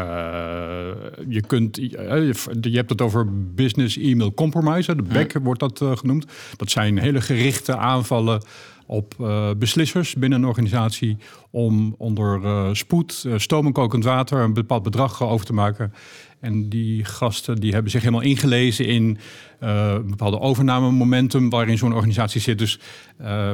je, 1.28 1.40
kunt, 1.46 1.78
eh, 1.78 1.84
je 1.84 2.34
je 2.60 2.76
hebt 2.76 2.90
het 2.90 3.00
over 3.00 3.26
business 3.54 3.96
email 3.96 4.34
compromise. 4.34 4.96
De 4.96 5.02
BEC 5.02 5.38
wordt 5.42 5.60
dat 5.60 5.80
eh, 5.80 5.96
genoemd. 5.96 6.26
Dat 6.56 6.70
zijn 6.70 6.98
hele 6.98 7.20
gerichte 7.20 7.76
aanvallen 7.76 8.42
op 8.88 9.14
beslissers 9.58 10.14
binnen 10.14 10.38
een 10.38 10.48
organisatie 10.48 11.16
om 11.50 11.94
onder 11.98 12.76
spoed, 12.76 13.26
stoom 13.36 13.66
en 13.66 13.72
kokend 13.72 14.04
water 14.04 14.38
een 14.38 14.52
bepaald 14.52 14.82
bedrag 14.82 15.22
over 15.22 15.46
te 15.46 15.52
maken. 15.52 15.92
En 16.40 16.68
die 16.68 17.04
gasten 17.04 17.56
die 17.56 17.72
hebben 17.72 17.90
zich 17.90 18.00
helemaal 18.02 18.22
ingelezen 18.22 18.86
in 18.86 19.18
een 19.58 20.10
bepaalde 20.10 20.40
overnamemomentum 20.40 21.50
waarin 21.50 21.78
zo'n 21.78 21.94
organisatie 21.94 22.40
zit. 22.40 22.58
Dus 22.58 22.78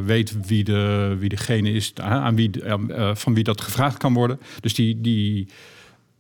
weet 0.04 0.46
wie, 0.46 0.64
de, 0.64 1.16
wie 1.18 1.28
degene 1.28 1.72
is 1.72 1.92
aan 1.94 2.36
wie, 2.36 2.50
van 3.12 3.34
wie 3.34 3.44
dat 3.44 3.60
gevraagd 3.60 3.96
kan 3.96 4.14
worden. 4.14 4.40
Dus 4.60 4.74
die, 4.74 5.00
die, 5.00 5.48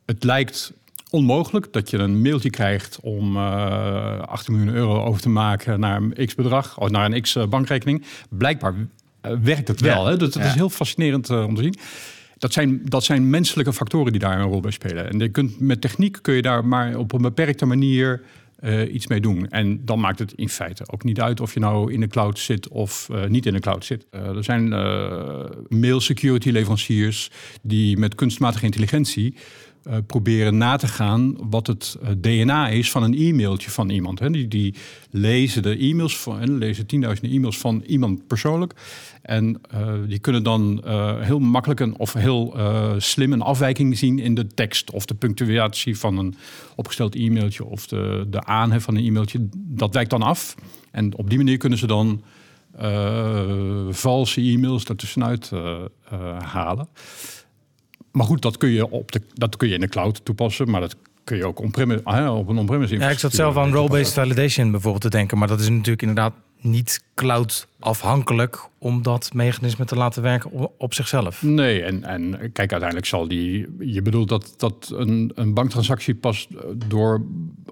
het 0.06 0.24
lijkt 0.24 0.72
onmogelijk 1.10 1.72
dat 1.72 1.90
je 1.90 1.98
een 1.98 2.22
mailtje 2.22 2.50
krijgt 2.50 2.98
om 3.02 3.36
eh 3.36 4.18
18 4.20 4.54
miljoen 4.54 4.74
euro 4.74 5.02
over 5.04 5.20
te 5.22 5.28
maken 5.28 5.80
naar 5.80 6.02
een 6.02 6.26
x 6.26 6.34
bedrag 6.34 6.78
of 6.78 6.90
naar 6.90 7.12
een 7.12 7.20
x 7.22 7.36
eh, 7.36 7.46
bankrekening. 7.46 8.04
Blijkbaar 8.28 8.74
eh, 9.20 9.32
werkt 9.42 9.68
het 9.68 9.80
wel. 9.80 10.04
Ja. 10.04 10.10
Hè? 10.10 10.16
Dat, 10.16 10.32
dat 10.32 10.42
Ja. 10.42 10.48
is 10.48 10.54
heel 10.54 10.70
fascinerend 10.70 11.30
eh, 11.30 11.44
om 11.44 11.54
te 11.54 11.62
zien. 11.62 11.74
Dat 12.38 12.52
zijn, 12.52 12.80
dat 12.84 13.04
zijn 13.04 13.30
menselijke 13.30 13.72
factoren 13.72 14.12
die 14.12 14.20
daar 14.20 14.40
een 14.40 14.46
rol 14.46 14.60
bij 14.60 14.70
spelen. 14.70 15.08
En 15.10 15.18
je 15.18 15.28
kunt, 15.28 15.60
met 15.60 15.80
techniek 15.80 16.18
kun 16.22 16.34
je 16.34 16.42
daar 16.42 16.64
maar 16.66 16.96
op 16.96 17.12
een 17.12 17.22
beperkte 17.22 17.66
manier 17.66 18.22
eh, 18.58 18.94
iets 18.94 19.06
mee 19.06 19.20
doen. 19.20 19.48
En 19.50 19.84
dan 19.84 20.00
maakt 20.00 20.18
het 20.18 20.32
in 20.32 20.48
feite 20.48 20.84
ook 20.92 21.04
niet 21.04 21.20
uit 21.20 21.40
of 21.40 21.54
je 21.54 21.60
nou 21.60 21.92
in 21.92 22.00
de 22.00 22.06
cloud 22.06 22.38
zit 22.38 22.68
of 22.68 23.08
eh, 23.12 23.24
niet 23.26 23.46
in 23.46 23.52
de 23.52 23.60
cloud 23.60 23.84
zit. 23.84 24.06
Eh, 24.10 24.26
er 24.36 24.44
zijn 24.44 24.72
eh, 24.72 25.44
mail 25.68 26.00
security 26.00 26.50
leveranciers 26.50 27.30
die 27.62 27.96
met 27.98 28.14
kunstmatige 28.14 28.64
intelligentie 28.64 29.34
eh, 29.82 29.96
proberen 30.06 30.56
na 30.56 30.76
te 30.76 30.88
gaan 30.88 31.36
wat 31.50 31.66
het 31.66 31.96
eh, 32.02 32.10
DNA 32.16 32.68
is 32.68 32.90
van 32.90 33.02
een 33.02 33.14
e-mailtje 33.14 33.70
van 33.70 33.90
iemand. 33.90 34.18
Hè. 34.18 34.30
Die, 34.30 34.48
die 34.48 34.74
lezen 35.10 35.62
de 35.62 35.76
e-mails 35.76 36.18
van, 36.18 36.40
en 36.40 36.58
lezen 36.58 36.86
tienduizenden 36.86 37.36
e-mails 37.36 37.58
van 37.58 37.82
iemand 37.86 38.26
persoonlijk. 38.26 38.74
En 39.22 39.60
eh, 39.70 39.92
die 40.06 40.18
kunnen 40.18 40.42
dan 40.42 40.82
heel 41.20 41.38
makkelijk 41.38 41.80
een, 41.80 41.98
of 41.98 42.12
heel 42.12 42.56
slim 42.98 43.32
een 43.32 43.42
afwijking 43.42 43.98
zien 43.98 44.18
in 44.18 44.34
de 44.34 44.46
tekst 44.46 44.90
of 44.90 45.06
de 45.06 45.14
punctuatie 45.14 45.98
van 45.98 46.18
een 46.18 46.34
opgesteld 46.76 47.14
e-mailtje 47.14 47.64
of 47.64 47.86
de, 47.86 48.26
de 48.30 48.44
aanhef 48.44 48.82
van 48.82 48.96
een 48.96 49.04
e-mailtje. 49.04 49.48
Dat 49.56 49.94
wijkt 49.94 50.10
dan 50.10 50.22
af. 50.22 50.54
En 50.90 51.16
op 51.16 51.28
die 51.28 51.38
manier 51.38 51.56
kunnen 51.56 51.78
ze 51.78 51.86
dan 51.86 52.22
valse 53.90 54.40
e-mails 54.40 54.84
ertussenuit 54.84 55.50
halen. 56.38 56.88
Maar 58.12 58.26
goed, 58.26 58.42
dat 58.42 58.56
kun, 58.56 58.68
je 58.70 58.90
op 58.90 59.12
de, 59.12 59.22
dat 59.34 59.56
kun 59.56 59.68
je 59.68 59.74
in 59.74 59.80
de 59.80 59.88
cloud 59.88 60.24
toepassen, 60.24 60.70
maar 60.70 60.80
dat 60.80 60.96
kun 61.24 61.36
je 61.36 61.46
ook 61.46 61.58
ah, 62.04 62.36
op 62.36 62.48
een 62.48 62.58
on-premise 62.58 62.98
ja, 62.98 63.10
ik 63.10 63.18
zat 63.18 63.32
zelf 63.32 63.56
aan 63.56 63.72
role-based 63.72 64.12
validation 64.12 64.70
bijvoorbeeld 64.70 65.02
te 65.02 65.10
denken, 65.10 65.38
maar 65.38 65.48
dat 65.48 65.60
is 65.60 65.68
natuurlijk 65.68 66.02
inderdaad 66.02 66.32
niet 66.60 67.02
cloud 67.14 67.66
afhankelijk 67.78 68.68
om 68.78 69.02
dat 69.02 69.30
mechanisme 69.34 69.84
te 69.84 69.96
laten 69.96 70.22
werken 70.22 70.50
op, 70.78 70.94
zichzelf. 70.94 71.42
Nee, 71.42 71.82
en, 71.82 72.04
en 72.04 72.30
kijk, 72.30 72.70
uiteindelijk 72.70 73.06
zal 73.06 73.28
die. 73.28 73.66
Je 73.78 74.02
bedoelt 74.02 74.28
dat, 74.28 74.54
dat 74.56 74.92
een, 74.96 75.32
een 75.34 75.54
banktransactie 75.54 76.14
pas 76.14 76.48
door 76.86 77.22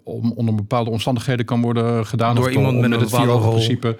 om, 0.03 0.33
onder 0.33 0.55
bepaalde 0.55 0.91
omstandigheden 0.91 1.45
kan 1.47 1.61
worden 1.61 2.07
gedaan. 2.07 2.35
Door 2.35 2.45
of 2.45 2.51
iemand 2.51 2.79
met 2.79 2.93
een 2.93 3.01
het 3.01 3.11
rol, 3.41 3.51
principe. 3.51 3.99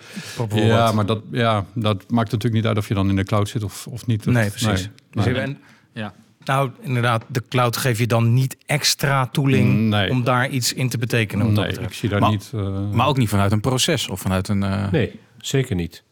Ja, 0.55 0.93
maar 0.93 1.07
dat, 1.07 1.23
ja, 1.31 1.65
dat 1.75 2.11
maakt 2.11 2.31
natuurlijk 2.31 2.55
niet 2.55 2.67
uit 2.67 2.77
of 2.79 2.89
je 2.89 2.95
dan 2.95 3.09
in 3.09 3.17
de 3.17 3.25
cloud 3.25 3.49
zit 3.49 3.63
of, 3.65 3.87
of 3.87 4.07
niet. 4.07 4.25
Dat- 4.25 4.35
Nee, 4.35 4.51
precies. 4.51 4.91
Dus 5.11 5.25
nee. 5.25 5.35
en- 5.35 5.59
Ja. 5.93 6.13
Nou, 6.45 6.71
inderdaad, 6.81 7.25
de 7.29 7.43
cloud 7.49 7.77
geef 7.77 7.99
je 7.99 8.07
dan 8.07 8.35
niet 8.35 8.57
extra 8.67 9.27
tooling 9.27 9.89
Nee. 9.89 10.11
om 10.11 10.25
daar 10.25 10.49
iets 10.49 10.73
in 10.73 10.89
te 10.89 10.99
betekenen. 10.99 11.53
Nee, 11.53 11.69
ik 11.79 11.93
zie 11.93 12.09
daar 12.09 12.21
Maar- 12.21 12.31
niet. 12.31 12.51
eh, 12.55 12.91
Maar 12.91 13.07
ook 13.07 13.17
niet 13.17 13.29
vanuit 13.29 13.53
een 13.53 13.61
proces 13.61 14.09
of 14.09 14.21
vanuit 14.21 14.49
een... 14.49 14.63
eh, 14.63 14.91
Nee, 14.93 15.21
zeker 15.39 15.75
niet. 15.77 16.03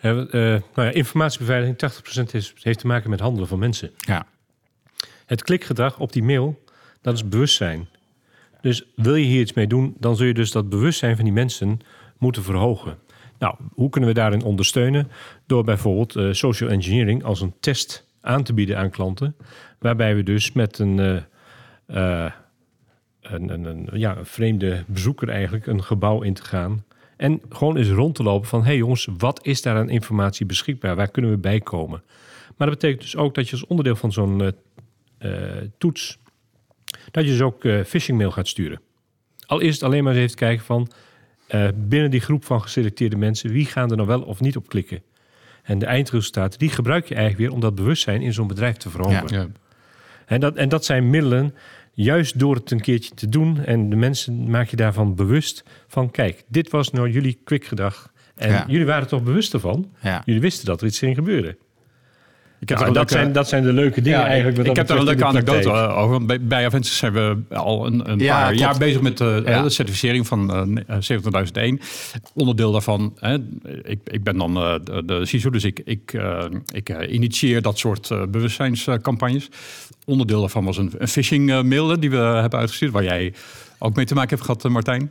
Eh, 0.00 0.12
nou 0.12 0.60
ja, 0.74 0.90
informatiebeveiliging, 0.90 1.78
80% 1.78 2.34
is, 2.34 2.54
heeft 2.60 2.78
te 2.78 2.86
maken 2.86 3.10
met 3.10 3.20
handelen 3.20 3.48
van 3.48 3.58
mensen. 3.58 3.90
Ja. 3.96 4.26
Het 5.26 5.42
klikgedrag 5.42 5.98
op 5.98 6.12
die 6.12 6.22
mail, 6.22 6.64
dat 7.02 7.14
is 7.14 7.28
bewustzijn. 7.28 7.88
Dus 8.60 8.84
wil 8.96 9.14
je 9.14 9.24
hier 9.24 9.40
iets 9.40 9.52
mee 9.52 9.66
doen, 9.66 9.94
dan 9.98 10.16
zul 10.16 10.26
je 10.26 10.34
dus 10.34 10.50
dat 10.50 10.68
bewustzijn 10.68 11.16
van 11.16 11.24
die 11.24 11.32
mensen 11.34 11.80
moeten 12.18 12.42
verhogen. 12.42 12.98
Nou, 13.38 13.54
hoe 13.74 13.90
kunnen 13.90 14.08
we 14.10 14.14
daarin 14.16 14.42
ondersteunen? 14.42 15.10
Door 15.46 15.64
bijvoorbeeld 15.64 16.16
eh, 16.16 16.28
social 16.32 16.70
engineering 16.70 17.24
als 17.24 17.40
een 17.40 17.54
test 17.60 18.05
aan 18.26 18.42
te 18.42 18.54
bieden 18.54 18.78
aan 18.78 18.90
klanten. 18.90 19.36
Waarbij 19.78 20.16
we 20.16 20.22
dus 20.22 20.52
met 20.52 20.78
een, 20.78 20.98
eh, 20.98 21.16
eh, 22.24 22.32
een, 23.20 23.48
een, 23.48 23.64
een, 23.64 23.88
ja, 23.92 24.16
een 24.16 24.26
vreemde 24.26 24.84
bezoeker 24.86 25.28
eigenlijk 25.28 25.66
een 25.66 25.82
gebouw 25.82 26.22
in 26.22 26.34
te 26.34 26.44
gaan. 26.44 26.84
En 27.16 27.40
gewoon 27.48 27.76
eens 27.76 27.88
rond 27.88 28.14
te 28.14 28.22
lopen 28.22 28.48
van... 28.48 28.60
hé 28.60 28.66
hey 28.66 28.76
jongens, 28.76 29.08
wat 29.18 29.46
is 29.46 29.62
daar 29.62 29.76
aan 29.76 29.88
informatie 29.88 30.46
beschikbaar? 30.46 30.96
Waar 30.96 31.10
kunnen 31.10 31.30
we 31.30 31.38
bij 31.38 31.60
komen? 31.60 32.02
Maar 32.56 32.68
dat 32.68 32.78
betekent 32.78 33.00
dus 33.00 33.16
ook 33.16 33.34
dat 33.34 33.46
je 33.46 33.52
als 33.52 33.66
onderdeel 33.66 33.96
van 33.96 34.12
zo'n 34.12 34.52
eh, 35.18 35.30
toets... 35.78 36.18
dat 37.10 37.24
je 37.24 37.30
dus 37.30 37.40
ook 37.40 37.62
phishing 37.86 38.18
mail 38.18 38.30
gaat 38.30 38.48
sturen. 38.48 38.80
Al 39.46 39.60
is 39.60 39.82
alleen 39.82 40.04
maar 40.04 40.12
eens 40.12 40.22
even 40.22 40.36
kijken 40.36 40.64
van... 40.64 40.88
binnen 41.74 42.10
die 42.10 42.20
groep 42.20 42.44
van 42.44 42.62
geselecteerde 42.62 43.16
mensen... 43.16 43.50
wie 43.50 43.66
gaan 43.66 43.90
er 43.90 43.96
nou 43.96 44.08
wel 44.08 44.22
of 44.22 44.40
niet 44.40 44.56
op 44.56 44.68
klikken? 44.68 45.02
En 45.66 45.78
de 45.78 45.86
eindresultaten, 45.86 46.58
die 46.58 46.68
gebruik 46.70 47.06
je 47.08 47.14
eigenlijk 47.14 47.44
weer... 47.44 47.52
om 47.54 47.60
dat 47.60 47.74
bewustzijn 47.74 48.22
in 48.22 48.32
zo'n 48.32 48.46
bedrijf 48.46 48.76
te 48.76 48.90
verhogen. 48.90 49.34
ja. 49.34 49.46
En 50.26 50.40
dat, 50.40 50.56
en 50.56 50.68
dat 50.68 50.84
zijn 50.84 51.10
middelen, 51.10 51.54
juist 51.92 52.38
door 52.38 52.54
het 52.54 52.70
een 52.70 52.80
keertje 52.80 53.14
te 53.14 53.28
doen... 53.28 53.64
en 53.64 53.90
de 53.90 53.96
mensen 53.96 54.50
maak 54.50 54.68
je 54.68 54.76
daarvan 54.76 55.14
bewust 55.14 55.64
van... 55.88 56.10
kijk, 56.10 56.44
dit 56.48 56.70
was 56.70 56.90
nou 56.90 57.10
jullie 57.10 57.40
kwikgedrag. 57.44 58.12
En 58.36 58.50
Ja. 58.50 58.64
jullie 58.68 58.86
waren 58.86 59.08
toch 59.08 59.22
bewust 59.22 59.54
ervan? 59.54 59.90
Jullie 60.24 60.40
wisten 60.40 60.66
dat 60.66 60.80
er 60.80 60.86
iets 60.86 60.98
ging 60.98 61.14
gebeuren. 61.14 61.56
Ik 62.60 62.68
heb 62.68 62.78
een 62.78 62.84
dat, 62.86 62.94
leuke- 62.94 63.12
zijn, 63.12 63.32
dat 63.32 63.48
zijn 63.48 63.62
de 63.62 63.72
leuke 63.72 64.00
dingen 64.02 64.18
Ja, 64.18 64.26
eigenlijk. 64.26 64.56
wat 64.56 64.66
ik 64.66 64.76
heb 64.76 64.86
daar 64.86 64.98
een 64.98 65.04
leuke 65.04 65.24
anekdote 65.24 65.70
over. 65.70 66.26
Bij, 66.26 66.40
bij 66.40 66.70
zijn 66.80 67.12
we 67.12 67.36
al 67.50 67.86
een, 67.86 68.10
een 68.10 68.18
Ja, 68.18 68.34
paar 68.36 68.44
klopt. 68.46 68.58
jaar 68.60 68.78
bezig 68.78 69.00
met 69.00 69.18
de, 69.18 69.42
Ja. 69.44 69.62
de 69.62 69.68
certificering 69.70 70.26
van 70.26 70.68
eh, 70.86 70.96
70001. 71.00 71.80
Onderdeel 72.34 72.72
daarvan, 72.72 73.14
hè, 73.18 73.34
ik, 73.82 73.98
ik 74.04 74.22
ben 74.24 74.36
dan 74.38 74.56
eh, 74.56 74.74
de, 75.04 75.26
CISO, 75.26 75.50
dus 75.50 75.64
ik, 75.64 75.80
ik, 75.84 76.12
eh, 76.12 76.44
ik 76.72 76.88
eh, 76.88 77.12
initieer 77.12 77.62
dat 77.62 77.78
soort 77.78 78.10
eh, 78.10 78.22
bewustzijnscampagnes. 78.28 79.48
Onderdeel 80.04 80.40
daarvan 80.40 80.64
was 80.64 80.76
een, 80.76 80.92
een 80.98 81.08
phishing 81.08 81.50
eh, 81.50 81.62
mail 81.62 82.00
die 82.00 82.10
we 82.10 82.16
hebben 82.16 82.58
uitgestuurd, 82.58 82.92
waar 82.92 83.04
jij 83.04 83.34
ook 83.78 83.96
mee 83.96 84.04
te 84.04 84.14
maken 84.14 84.30
hebt 84.30 84.42
gehad, 84.42 84.64
eh, 84.64 84.70
Martijn. 84.70 85.10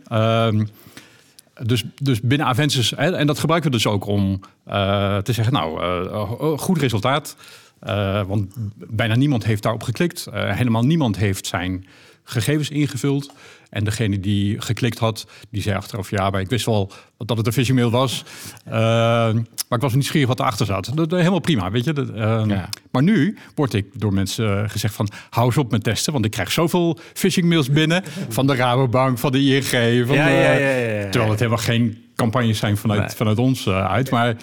Dus, 1.63 1.83
dus 1.95 2.21
binnen 2.21 2.47
Aventus, 2.47 2.93
hè, 2.95 3.15
en 3.15 3.27
dat 3.27 3.39
gebruiken 3.39 3.71
we 3.71 3.75
dus 3.77 3.87
ook 3.87 4.05
om 4.05 4.39
eh, 4.65 5.17
te 5.17 5.33
zeggen, 5.33 5.53
nou, 5.53 5.81
eh, 5.81 6.05
eh, 6.05 6.57
goed 6.57 6.77
resultaat. 6.77 7.35
Eh, 7.79 8.21
want 8.27 8.53
bijna 8.75 9.15
niemand 9.15 9.45
heeft 9.45 9.63
daarop 9.63 9.83
geklikt. 9.83 10.27
Helemaal 10.31 10.83
niemand 10.83 11.17
heeft 11.17 11.47
zijn 11.47 11.85
gegevens 12.25 12.69
ingevuld. 12.69 13.31
En 13.69 13.83
degene 13.83 14.19
die 14.19 14.61
geklikt 14.61 14.99
had, 14.99 15.27
die 15.49 15.61
zei 15.61 15.75
achteraf... 15.75 16.09
ja, 16.09 16.29
maar 16.29 16.41
ik 16.41 16.49
wist 16.49 16.65
wel 16.65 16.91
dat 17.17 17.37
het 17.37 17.47
een 17.47 17.53
phishing 17.53 17.77
mail 17.77 17.91
was. 17.91 18.23
Eh, 18.65 18.73
maar 18.73 19.77
ik 19.77 19.81
was 19.81 19.93
nieuwsgierig 19.93 20.27
wat 20.27 20.39
erachter 20.39 20.65
zat. 20.65 20.85
Dat, 20.93 21.09
dat- 21.09 21.19
helemaal 21.19 21.39
prima, 21.39 21.71
weet 21.71 21.83
je. 21.83 21.93
Dat, 21.93 22.09
eh, 22.09 22.43
Ja. 22.47 22.69
Maar 22.91 23.03
nu 23.03 23.37
word 23.55 23.73
ik 23.73 23.85
door 23.93 24.13
mensen 24.13 24.63
eh, 24.63 24.69
gezegd 24.69 24.93
van... 24.93 25.09
hou 25.29 25.45
eens 25.45 25.57
op 25.57 25.71
met 25.71 25.83
testen, 25.83 26.13
want 26.13 26.25
ik 26.25 26.31
krijg 26.31 26.51
zoveel 26.51 26.99
phishing 27.13 27.47
mails 27.47 27.69
binnen... 27.69 28.03
van 28.29 28.47
de 28.47 28.55
Rabobank, 28.55 29.17
van 29.17 29.31
de 29.31 29.39
ING, 29.43 29.63
van 30.07 30.15
Ja, 30.15 30.25
de. 30.25 31.07
Terwijl 31.09 31.31
het 31.31 31.39
helemaal 31.39 31.63
geen 31.63 32.03
campagnes 32.15 32.57
zijn 32.57 32.77
vanuit, 32.77 32.99
Nee. 32.99 33.09
vanuit 33.09 33.37
ons 33.37 33.65
eh, 33.65 33.85
uit. 33.91 34.09
Maar 34.09 34.35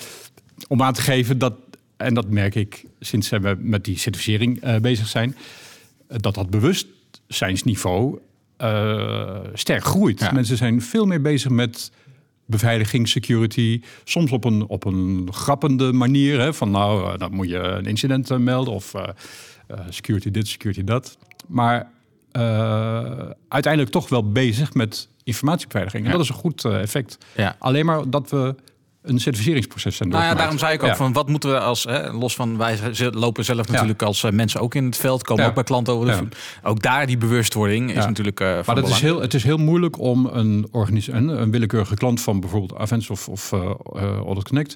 om 0.68 0.82
aan 0.82 0.92
te 0.92 1.02
geven 1.02 1.38
dat, 1.38 1.54
en 1.96 2.14
dat 2.14 2.28
merk 2.30 2.54
ik 2.54 2.84
sinds 3.00 3.28
we 3.28 3.56
met 3.58 3.84
die 3.84 3.98
certificering 3.98 4.60
eh, 4.60 4.76
bezig 4.76 5.06
zijn, 5.08 5.36
eh, 6.08 6.16
dat 6.20 6.34
dat 6.34 6.50
bewustzijnsniveau 7.32 8.18
eh, 8.56 9.38
sterk 9.54 9.84
groeit. 9.84 10.20
Ja. 10.20 10.32
Mensen 10.32 10.56
zijn 10.56 10.82
veel 10.82 11.06
meer 11.06 11.20
bezig 11.20 11.50
met 11.50 11.92
beveiliging, 12.46 13.08
security. 13.08 13.80
Soms 14.04 14.32
op 14.32 14.44
een, 14.44 14.66
op 14.66 14.84
een 14.84 15.28
grappende 15.32 15.92
manier. 15.92 16.40
Hè, 16.40 16.54
van 16.54 16.70
nou, 16.70 17.12
eh, 17.12 17.18
dan 17.18 17.32
moet 17.34 17.48
je 17.48 17.58
een 17.58 17.86
incident 17.86 18.30
eh, 18.30 18.38
melden 18.38 18.74
of 18.74 18.94
security 19.88 20.30
dit, 20.30 20.48
security 20.48 20.84
dat. 20.84 21.18
Maar 21.46 21.90
uiteindelijk 23.48 23.92
toch 23.92 24.08
wel 24.08 24.32
bezig 24.32 24.74
met 24.74 25.08
informatiebeveiliging. 25.24 26.04
En 26.04 26.10
Ja. 26.10 26.16
dat 26.16 26.24
is 26.24 26.30
een 26.32 26.40
goed 26.40 26.64
effect. 26.64 27.18
Ja. 27.36 27.56
Alleen 27.58 27.86
maar 27.86 28.10
dat 28.10 28.30
we 28.30 28.54
een 29.02 29.20
certificeringsproces 29.20 29.96
zijn 29.96 30.08
Nou 30.08 30.22
ja, 30.22 30.28
doorgemaakt. 30.28 30.38
daarom 30.38 30.58
zei 30.58 30.72
ik 30.74 30.82
ook 30.82 30.98
Ja. 30.98 31.04
van 31.04 31.12
wat 31.12 31.28
moeten 31.28 31.50
we 31.50 31.60
als 31.60 31.84
hè, 31.84 32.12
los 32.12 32.34
van 32.34 32.56
wij 32.56 32.78
lopen 33.10 33.44
zelf 33.44 33.68
natuurlijk 33.68 34.02
als 34.02 34.24
eh, 34.24 34.30
mensen 34.30 34.60
ook 34.60 34.74
in 34.74 34.84
het 34.84 34.96
veld 34.96 35.22
komen 35.22 35.42
Ja. 35.42 35.48
ook 35.48 35.54
bij 35.54 35.64
klanten 35.64 35.92
over 35.94 36.06
de. 36.06 36.28
Ook 36.62 36.82
daar 36.82 37.06
die 37.06 37.16
bewustwording 37.16 37.90
is 37.90 38.04
natuurlijk. 38.04 38.40
eh, 38.40 38.48
van 38.48 38.62
Maar 38.66 38.74
dat 38.84 38.88
is 38.88 39.00
heel, 39.00 39.20
het 39.20 39.34
is 39.34 39.42
heel 39.44 39.56
moeilijk 39.56 39.98
om 39.98 40.26
een, 40.26 40.68
een, 40.72 41.28
een 41.28 41.50
willekeurige 41.50 41.94
klant 41.94 42.20
van 42.20 42.40
bijvoorbeeld 42.40 42.78
Avens 42.80 43.10
of, 43.10 43.28
of 43.28 43.52
eh, 43.52 43.60
Audit 44.16 44.44
Connect, 44.48 44.74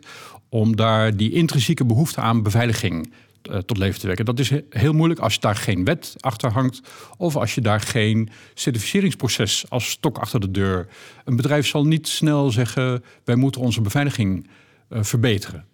om 0.49 0.77
daar 0.77 1.17
die 1.17 1.33
intrinsieke 1.33 1.85
behoefte 1.85 2.21
aan 2.21 2.43
beveiliging 2.43 3.13
eh, 3.51 3.59
tot 3.59 3.77
leven 3.79 4.01
te 4.01 4.07
wekken. 4.07 4.25
Dat 4.25 4.39
is 4.39 4.51
he- 4.51 4.65
heel 4.71 4.93
moeilijk 4.93 5.21
als 5.21 5.35
je 5.35 5.41
daar 5.41 5.57
geen 5.57 5.85
wet 5.85 6.15
achter 6.21 6.53
hangt 6.53 6.81
of 7.17 7.37
als 7.37 7.55
je 7.55 7.61
daar 7.61 7.81
geen 7.81 8.29
certificeringsproces 8.55 9.65
als 9.69 9.91
stok 9.91 10.19
achter 10.19 10.41
de 10.41 10.51
deur. 10.51 10.89
Een 11.25 11.37
bedrijf 11.37 11.67
zal 11.67 11.87
niet 11.87 12.09
snel 12.09 12.51
zeggen: 12.51 13.05
wij 13.25 13.37
moeten 13.37 13.61
onze 13.61 13.81
beveiliging 13.81 14.49
eh, 14.89 15.03
verbeteren. 15.03 15.65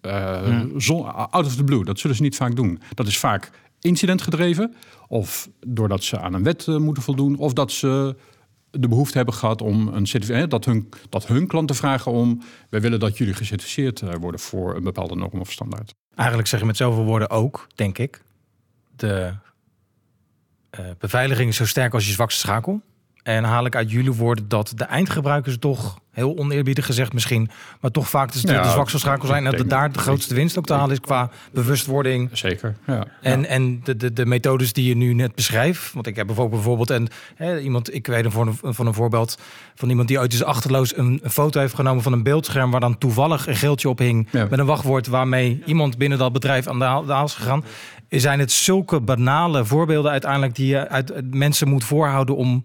Eh, 0.00 0.60
zon- 0.76 1.14
out 1.14 1.46
of 1.46 1.54
the 1.56 1.64
blue. 1.64 1.84
Dat 1.84 1.98
zullen 1.98 2.16
ze 2.16 2.22
niet 2.22 2.36
vaak 2.36 2.56
doen. 2.56 2.80
Dat 2.94 3.06
is 3.06 3.18
vaak 3.18 3.50
incidentgedreven. 3.80 4.74
Of 5.08 5.48
doordat 5.66 6.04
ze 6.04 6.20
aan 6.20 6.34
een 6.34 6.42
wet 6.42 6.66
moeten 6.66 7.02
voldoen. 7.02 7.36
Of 7.36 7.52
dat 7.52 7.72
ze 7.72 8.16
de 8.70 8.88
behoefte 8.88 9.16
hebben 9.16 9.34
gehad 9.34 9.62
om 9.62 9.88
een 9.88 10.06
certificaat. 10.06 10.50
Dat 10.50 10.64
hun, 10.64 10.88
dat 11.08 11.26
hun 11.26 11.46
klanten 11.46 11.76
vragen 11.76 12.12
om. 12.12 12.42
Wij 12.70 12.80
willen 12.80 13.00
dat 13.00 13.18
jullie 13.18 13.34
gecertificeerd 13.34 14.00
worden 14.20 14.40
voor 14.40 14.76
een 14.76 14.84
bepaalde 14.84 15.14
norm 15.14 15.40
of 15.40 15.52
standaard. 15.52 15.94
Eigenlijk 16.14 16.48
zeg 16.48 16.60
je 16.60 16.66
met 16.66 16.76
zoveel 16.76 17.04
woorden 17.04 17.30
ook, 17.30 17.66
denk 17.74 17.98
ik. 17.98 18.22
De 18.96 19.34
eh, 20.70 20.84
beveiliging 20.98 21.48
is 21.48 21.56
zo 21.56 21.66
sterk 21.66 21.94
als 21.94 22.06
je 22.06 22.12
zwakste 22.12 22.40
schakel. 22.40 22.80
En 23.22 23.44
haal 23.44 23.66
ik 23.66 23.76
uit 23.76 23.90
jullie 23.90 24.12
woorden 24.12 24.48
dat 24.48 24.72
de 24.76 24.84
eindgebruikers 24.84 25.58
toch, 25.58 26.00
heel 26.10 26.38
oneerbiedig 26.38 26.86
gezegd 26.86 27.12
misschien, 27.12 27.50
maar 27.80 27.90
toch 27.90 28.08
vaak 28.08 28.32
de, 28.32 28.38
zwakste 28.38 28.98
schakel 28.98 29.26
zijn. 29.26 29.46
En 29.46 29.56
dat 29.56 29.68
daar 29.68 29.92
de 29.92 29.98
grootste 29.98 30.34
winst 30.34 30.58
ook 30.58 30.66
te 30.66 30.72
halen 30.72 30.90
is 30.90 31.00
qua 31.00 31.30
bewustwording. 31.52 32.30
Zeker. 32.32 32.76
Ja. 32.86 33.06
En, 33.20 33.46
en 33.46 33.80
de, 33.84 33.96
de, 33.96 34.12
de 34.12 34.26
methodes 34.26 34.72
die 34.72 34.88
je 34.88 34.96
nu 34.96 35.14
net 35.14 35.34
beschrijft. 35.34 35.92
Want 35.92 36.06
ik 36.06 36.16
heb 36.16 36.26
bijvoorbeeld, 36.26 36.62
bijvoorbeeld 36.62 36.90
en, 36.90 37.08
hè, 37.34 37.60
iemand, 37.60 37.94
ik 37.94 38.06
weet 38.06 38.26
van 38.28 38.58
een, 38.62 38.74
van 38.74 38.86
een 38.86 38.94
voorbeeld 38.94 39.38
van 39.74 39.88
iemand 39.90 40.08
die 40.08 40.18
uit 40.18 40.32
is 40.32 40.44
achterloos 40.44 40.96
een, 40.96 41.20
een 41.22 41.30
foto 41.30 41.60
heeft 41.60 41.74
genomen 41.74 42.02
van 42.02 42.12
een 42.12 42.22
beeldscherm 42.22 42.70
waar 42.70 42.80
dan 42.80 42.98
toevallig 42.98 43.46
een 43.46 43.56
geeltje 43.56 43.88
op 43.88 43.98
hing. 43.98 44.28
Ja. 44.30 44.46
Met 44.50 44.58
een 44.58 44.66
wachtwoord 44.66 45.06
waarmee 45.06 45.62
iemand 45.66 45.98
binnen 45.98 46.18
dat 46.18 46.32
bedrijf 46.32 46.66
aan 46.66 46.78
de 46.78 46.84
haal, 46.84 47.04
de 47.04 47.12
haal 47.12 47.24
is 47.24 47.34
gegaan. 47.34 47.64
Zijn 48.08 48.38
het 48.38 48.52
zulke 48.52 49.00
banale 49.00 49.64
voorbeelden 49.64 50.10
uiteindelijk 50.10 50.54
die 50.54 50.66
je 50.66 50.88
uit 50.88 51.34
mensen 51.34 51.68
moet 51.68 51.84
voorhouden 51.84 52.36
om 52.36 52.64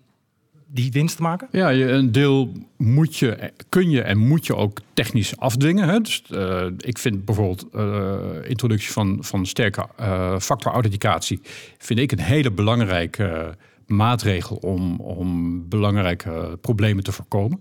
die 0.67 0.91
winst 0.91 1.15
te 1.15 1.21
maken? 1.21 1.47
Ja, 1.51 1.73
een 1.73 2.11
deel 2.11 2.51
moet 2.77 3.17
je, 3.17 3.51
kun 3.69 3.89
je 3.89 4.01
en 4.01 4.17
moet 4.17 4.45
je 4.45 4.55
ook 4.55 4.79
technisch 4.93 5.37
afdwingen. 5.37 5.89
Hè? 5.89 5.99
Dus, 5.99 6.23
eh, 6.29 6.65
ik 6.77 6.97
vind 6.97 7.25
bijvoorbeeld 7.25 7.67
eh 7.73 8.15
introductie 8.43 8.91
van, 8.91 9.17
van 9.21 9.45
sterke 9.45 9.87
eh, 9.95 10.39
factorauthenticatie... 10.39 11.39
vind 11.77 11.99
ik 11.99 12.11
een 12.11 12.19
hele 12.19 12.51
belangrijke 12.51 13.55
maatregel 13.85 14.55
om, 14.55 14.99
om 14.99 15.61
belangrijke 15.69 16.57
problemen 16.61 17.03
te 17.03 17.11
voorkomen. 17.11 17.59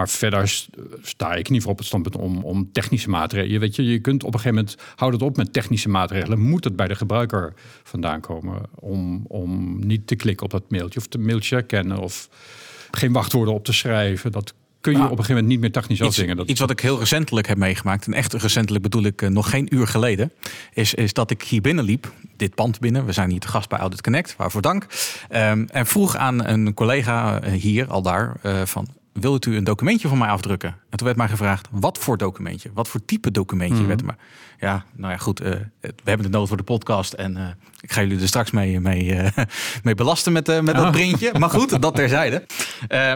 Maar 0.00 0.08
verder 0.08 0.60
sta 1.02 1.34
ik 1.34 1.50
niet 1.50 1.62
voor 1.62 1.72
op 1.72 1.78
het 1.78 1.86
standpunt 1.86 2.16
om, 2.16 2.44
om 2.44 2.72
technische 2.72 3.10
maatregelen. 3.10 3.52
Je, 3.52 3.58
weet 3.58 3.76
je, 3.76 3.84
je 3.84 3.98
kunt 3.98 4.24
op 4.24 4.34
een 4.34 4.40
gegeven 4.40 4.64
moment, 4.64 4.82
houd 4.96 5.12
het 5.12 5.22
op 5.22 5.36
met 5.36 5.52
technische 5.52 5.88
maatregelen. 5.88 6.40
Moet 6.40 6.64
het 6.64 6.76
bij 6.76 6.88
de 6.88 6.94
gebruiker 6.94 7.52
vandaan 7.82 8.20
komen 8.20 8.60
om, 8.74 9.24
om 9.28 9.78
niet 9.86 10.06
te 10.06 10.14
klikken 10.16 10.44
op 10.44 10.50
dat 10.50 10.70
mailtje 10.70 10.98
of 10.98 11.06
het 11.10 11.20
mailtje 11.20 11.54
herkennen 11.54 11.98
of 11.98 12.28
geen 12.90 13.12
wachtwoorden 13.12 13.54
op 13.54 13.64
te 13.64 13.72
schrijven. 13.72 14.32
Dat 14.32 14.54
kun 14.80 14.92
je 14.92 14.98
Nou, 14.98 15.10
op 15.10 15.18
een 15.18 15.24
gegeven 15.24 15.42
moment 15.42 15.46
niet 15.46 15.60
meer 15.60 15.82
technisch 15.82 15.98
Iets, 15.98 16.08
afdwingen. 16.08 16.36
Dat, 16.36 16.48
iets 16.48 16.60
wat 16.60 16.70
ik 16.70 16.80
heel 16.80 16.98
recentelijk 16.98 17.46
heb 17.46 17.56
meegemaakt, 17.56 18.06
en 18.06 18.12
echt 18.12 18.32
recentelijk 18.32 18.82
bedoel 18.82 19.04
ik 19.04 19.22
eh, 19.22 19.28
nog 19.28 19.50
geen 19.50 19.74
uur 19.74 19.86
geleden, 19.86 20.32
is, 20.72 20.94
is 20.94 21.12
dat 21.12 21.30
ik 21.30 21.42
hier 21.42 21.60
binnenliep, 21.60 22.12
dit 22.36 22.54
pand 22.54 22.80
binnen. 22.80 23.06
We 23.06 23.12
zijn 23.12 23.30
hier 23.30 23.40
te 23.40 23.48
gast 23.48 23.68
bij 23.68 23.78
Audit 23.78 24.02
Connect, 24.02 24.36
waarvoor 24.36 24.62
dank. 24.62 24.86
Ehm, 25.28 25.64
en 25.70 25.86
vroeg 25.86 26.16
aan 26.16 26.44
een 26.44 26.74
collega 26.74 27.40
eh, 27.40 27.52
hier, 27.52 27.86
al 27.86 28.02
daar, 28.02 28.36
eh, 28.42 28.62
van... 28.64 28.98
Wilt 29.20 29.46
u 29.46 29.56
een 29.56 29.64
documentje 29.64 30.08
van 30.08 30.18
mij 30.18 30.28
afdrukken? 30.28 30.68
En 30.88 30.96
toen 30.98 31.06
werd 31.06 31.18
mij 31.18 31.28
gevraagd, 31.28 31.68
wat 31.70 31.98
voor 31.98 32.16
documentje? 32.16 32.70
Wat 32.74 32.88
voor 32.88 33.04
type 33.04 33.30
documentje 33.30 33.76
Mhm. 33.78 33.86
werd 33.86 34.00
er 34.00 34.06
maar? 34.06 34.18
Ja, 34.60 34.84
nou 34.92 35.12
ja, 35.12 35.18
goed. 35.18 35.40
eh, 35.40 35.50
we 35.80 35.90
hebben 36.04 36.24
het 36.26 36.30
nodig 36.34 36.48
voor 36.48 36.56
de 36.56 36.62
podcast. 36.62 37.12
En 37.12 37.36
eh, 37.36 37.46
ik 37.80 37.92
ga 37.92 38.00
jullie 38.00 38.20
er 38.20 38.26
straks 38.28 38.50
mee, 38.50 38.80
mee, 38.80 39.14
eh, 39.14 39.44
mee 39.84 39.94
belasten 39.94 40.32
met, 40.32 40.46
met 40.46 40.66
dat 40.66 40.76
Oh. 40.84 40.90
printje. 40.90 41.32
Maar 41.38 41.50
goed, 41.50 41.82
dat 41.82 41.94
terzijde. 41.94 42.46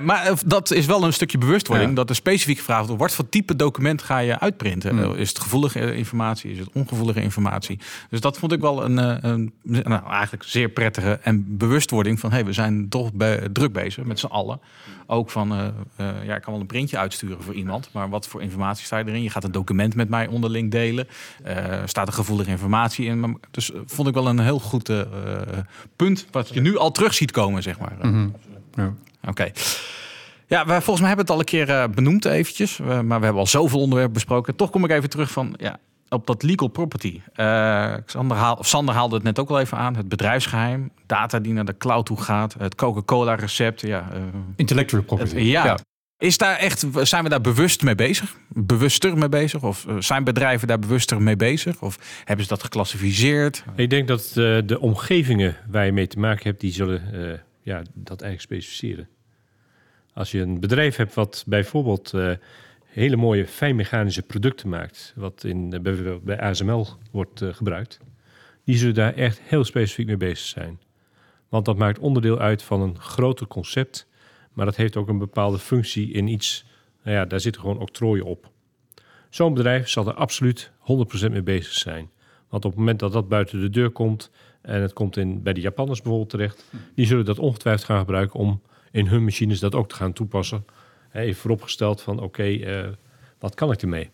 Maar 0.02 0.32
dat 0.46 0.70
is 0.70 0.86
wel 0.86 1.04
een 1.04 1.12
stukje 1.12 1.38
bewustwording. 1.38 1.88
Ja. 1.90 1.94
Dat 1.96 2.08
er 2.10 2.14
specifiek 2.16 2.58
gevraagd 2.58 2.86
wordt, 2.86 3.00
wat 3.02 3.12
voor 3.12 3.28
type 3.28 3.56
document 3.56 4.02
ga 4.02 4.18
je 4.18 4.40
uitprinten? 4.40 4.98
Hmm. 4.98 5.14
Is 5.14 5.28
het 5.28 5.38
gevoelige 5.38 5.94
informatie? 5.96 6.50
Is 6.52 6.58
het 6.58 6.68
ongevoelige 6.72 7.20
informatie? 7.22 7.78
Dus 8.10 8.20
dat 8.20 8.38
vond 8.38 8.52
ik 8.52 8.60
wel 8.60 8.84
een, 8.84 8.96
een 9.28 9.52
nou, 9.62 10.10
eigenlijk 10.10 10.42
zeer 10.42 10.68
prettige 10.68 11.18
en 11.22 11.56
bewustwording 11.56 12.20
van... 12.20 12.30
hey, 12.32 12.44
we 12.44 12.52
zijn 12.52 12.88
toch 12.88 13.12
be- 13.12 13.48
druk 13.52 13.72
bezig 13.72 14.04
met 14.04 14.18
z'n 14.18 14.26
allen. 14.26 14.60
Ook 15.06 15.30
van, 15.30 15.72
ja, 15.98 16.34
ik 16.36 16.42
kan 16.42 16.52
wel 16.52 16.60
een 16.60 16.66
printje 16.66 16.98
uitsturen 16.98 17.42
voor 17.42 17.54
iemand... 17.54 17.88
maar 17.92 18.08
wat 18.08 18.26
voor 18.28 18.42
informatie 18.42 18.84
sta 18.84 18.98
je 18.98 19.04
erin? 19.06 19.22
Je 19.22 19.30
gaat 19.30 19.44
een 19.44 19.52
document 19.52 19.94
met 19.94 20.08
mij 20.08 20.26
onderling 20.26 20.70
delen. 20.70 21.08
Eh, 21.42 21.82
staat 21.84 22.06
er 22.06 22.12
gevoelige 22.12 22.50
informatie 22.50 23.06
in? 23.06 23.38
Dus 23.50 23.72
eh, 23.72 23.80
vond 23.86 24.08
ik 24.08 24.14
wel 24.14 24.26
een 24.28 24.38
heel 24.40 24.58
goed 24.60 24.88
eh, 24.88 25.00
punt... 25.96 26.26
wat 26.30 26.48
je 26.48 26.60
nu 26.60 26.78
al 26.78 26.90
terug 26.90 27.14
ziet 27.14 27.30
komen, 27.30 27.62
zeg 27.62 27.78
maar. 27.78 27.92
Mhm. 28.02 28.28
ja. 28.74 28.92
Oké. 29.28 29.50
Ja, 30.46 30.66
we, 30.66 30.72
volgens 30.72 31.00
mij 31.00 31.08
hebben 31.08 31.26
we 31.26 31.32
het 31.32 31.50
al 31.50 31.58
een 31.58 31.66
keer 31.66 31.90
benoemd 31.90 32.24
eventjes. 32.24 32.78
maar 32.78 33.04
we 33.18 33.24
hebben 33.24 33.34
al 33.34 33.46
zoveel 33.46 33.80
onderwerpen 33.80 34.14
besproken. 34.14 34.56
Toch 34.56 34.70
kom 34.70 34.84
ik 34.84 34.90
even 34.90 35.10
terug 35.10 35.30
van, 35.30 35.54
ja, 35.56 35.78
op 36.08 36.26
dat 36.26 36.42
legal 36.42 36.68
property. 36.68 37.20
Eh, 37.34 37.94
Sander, 38.06 38.36
haal, 38.36 38.54
of 38.54 38.66
Sander 38.68 38.94
haalde 38.94 39.14
het 39.14 39.24
net 39.24 39.38
ook 39.38 39.50
al 39.50 39.60
even 39.60 39.78
aan. 39.78 39.96
Het 39.96 40.08
bedrijfsgeheim, 40.08 40.90
data 41.06 41.38
die 41.38 41.52
naar 41.52 41.64
de 41.64 41.76
cloud 41.76 42.06
toe 42.06 42.20
gaat. 42.20 42.54
Het 42.58 42.74
Coca-Cola 42.74 43.34
recept. 43.34 43.80
Ja, 43.80 44.08
Intellectual 44.56 45.00
het- 45.00 45.06
property. 45.16 45.36
ja. 45.40 45.78
Is 46.18 46.38
daar 46.38 46.56
echt, 46.56 46.86
zijn 47.02 47.22
we 47.22 47.28
daar 47.28 47.40
bewust 47.40 47.82
mee 47.82 47.94
bezig? 47.94 48.36
Bewuster 48.48 49.18
mee 49.18 49.28
bezig? 49.28 49.62
Of 49.62 49.86
eh, 49.86 49.96
zijn 49.98 50.24
bedrijven 50.24 50.68
daar 50.68 50.78
bewuster 50.78 51.22
mee 51.22 51.36
bezig? 51.36 51.82
Of 51.82 52.22
hebben 52.24 52.44
ze 52.44 52.50
dat 52.50 52.62
geclassificeerd? 52.62 53.64
Ik 53.76 53.90
denk 53.90 54.08
dat 54.08 54.26
eh, 54.28 54.58
de 54.64 54.78
omgevingen 54.80 55.56
waar 55.68 55.86
je 55.86 55.92
mee 55.92 56.06
te 56.06 56.18
maken 56.18 56.44
hebt, 56.44 56.60
die 56.60 56.72
zullen 56.72 57.12
eh, 57.12 57.38
ja, 57.62 57.82
dat 57.94 58.22
eigenlijk 58.22 58.40
specificeren. 58.40 59.08
Als 60.12 60.30
je 60.30 60.40
een 60.40 60.60
bedrijf 60.60 60.96
hebt 60.96 61.14
wat 61.14 61.44
bijvoorbeeld 61.46 62.12
hele 62.84 63.16
mooie 63.16 63.46
fijnmechanische 63.46 64.22
producten 64.22 64.68
maakt, 64.68 65.12
wat 65.16 65.44
in, 65.44 65.82
bij, 65.82 66.20
bij 66.22 66.40
ASML 66.40 66.86
wordt 67.10 67.42
gebruikt, 67.50 67.98
die 68.64 68.76
zullen 68.76 68.94
daar 68.94 69.14
echt 69.14 69.40
heel 69.42 69.64
specifiek 69.64 70.06
mee 70.06 70.16
bezig 70.16 70.46
zijn. 70.46 70.80
Want 71.48 71.64
dat 71.64 71.76
maakt 71.76 71.98
onderdeel 71.98 72.38
uit 72.38 72.62
van 72.62 72.80
een 72.80 73.00
groter 73.00 73.46
concept, 73.46 74.06
maar 74.54 74.64
dat 74.66 74.76
heeft 74.76 74.96
ook 74.96 75.08
een 75.08 75.18
bepaalde 75.18 75.58
functie 75.58 76.12
in 76.12 76.28
iets, 76.28 76.64
nou 77.02 77.16
ja, 77.16 77.24
daar 77.24 77.40
zitten 77.40 77.60
gewoon 77.60 77.78
octrooien 77.78 78.24
op. 78.24 78.50
Zo'n 79.30 79.54
bedrijf 79.54 79.88
zal 79.88 80.06
er 80.06 80.14
absoluut 80.14 80.70
100% 81.26 81.30
mee 81.30 81.42
bezig 81.42 81.72
zijn. 81.72 82.10
Want 82.48 82.64
op 82.64 82.70
het 82.70 82.80
moment 82.80 82.98
dat 82.98 83.12
dat 83.12 83.28
buiten 83.28 83.60
de 83.60 83.70
deur 83.70 83.90
komt 83.90 84.30
en 84.62 84.82
het 84.82 84.92
komt 84.92 85.16
in, 85.16 85.42
bij 85.42 85.52
de 85.52 85.60
Japanners 85.60 86.00
bijvoorbeeld 86.00 86.30
terecht, 86.30 86.64
die 86.94 87.06
zullen 87.06 87.24
dat 87.24 87.38
ongetwijfeld 87.38 87.84
gaan 87.86 87.98
gebruiken 87.98 88.40
om 88.40 88.62
in 88.90 89.06
hun 89.06 89.24
machines 89.24 89.60
dat 89.60 89.74
ook 89.74 89.88
te 89.88 89.94
gaan 89.94 90.12
toepassen. 90.12 90.64
Even 91.12 91.40
vooropgesteld 91.40 92.02
van 92.02 92.20
oké, 92.20 92.42
eh, 92.42 92.88
wat 93.38 93.54
kan 93.54 93.72
ik 93.72 93.82
ermee? 93.82 94.10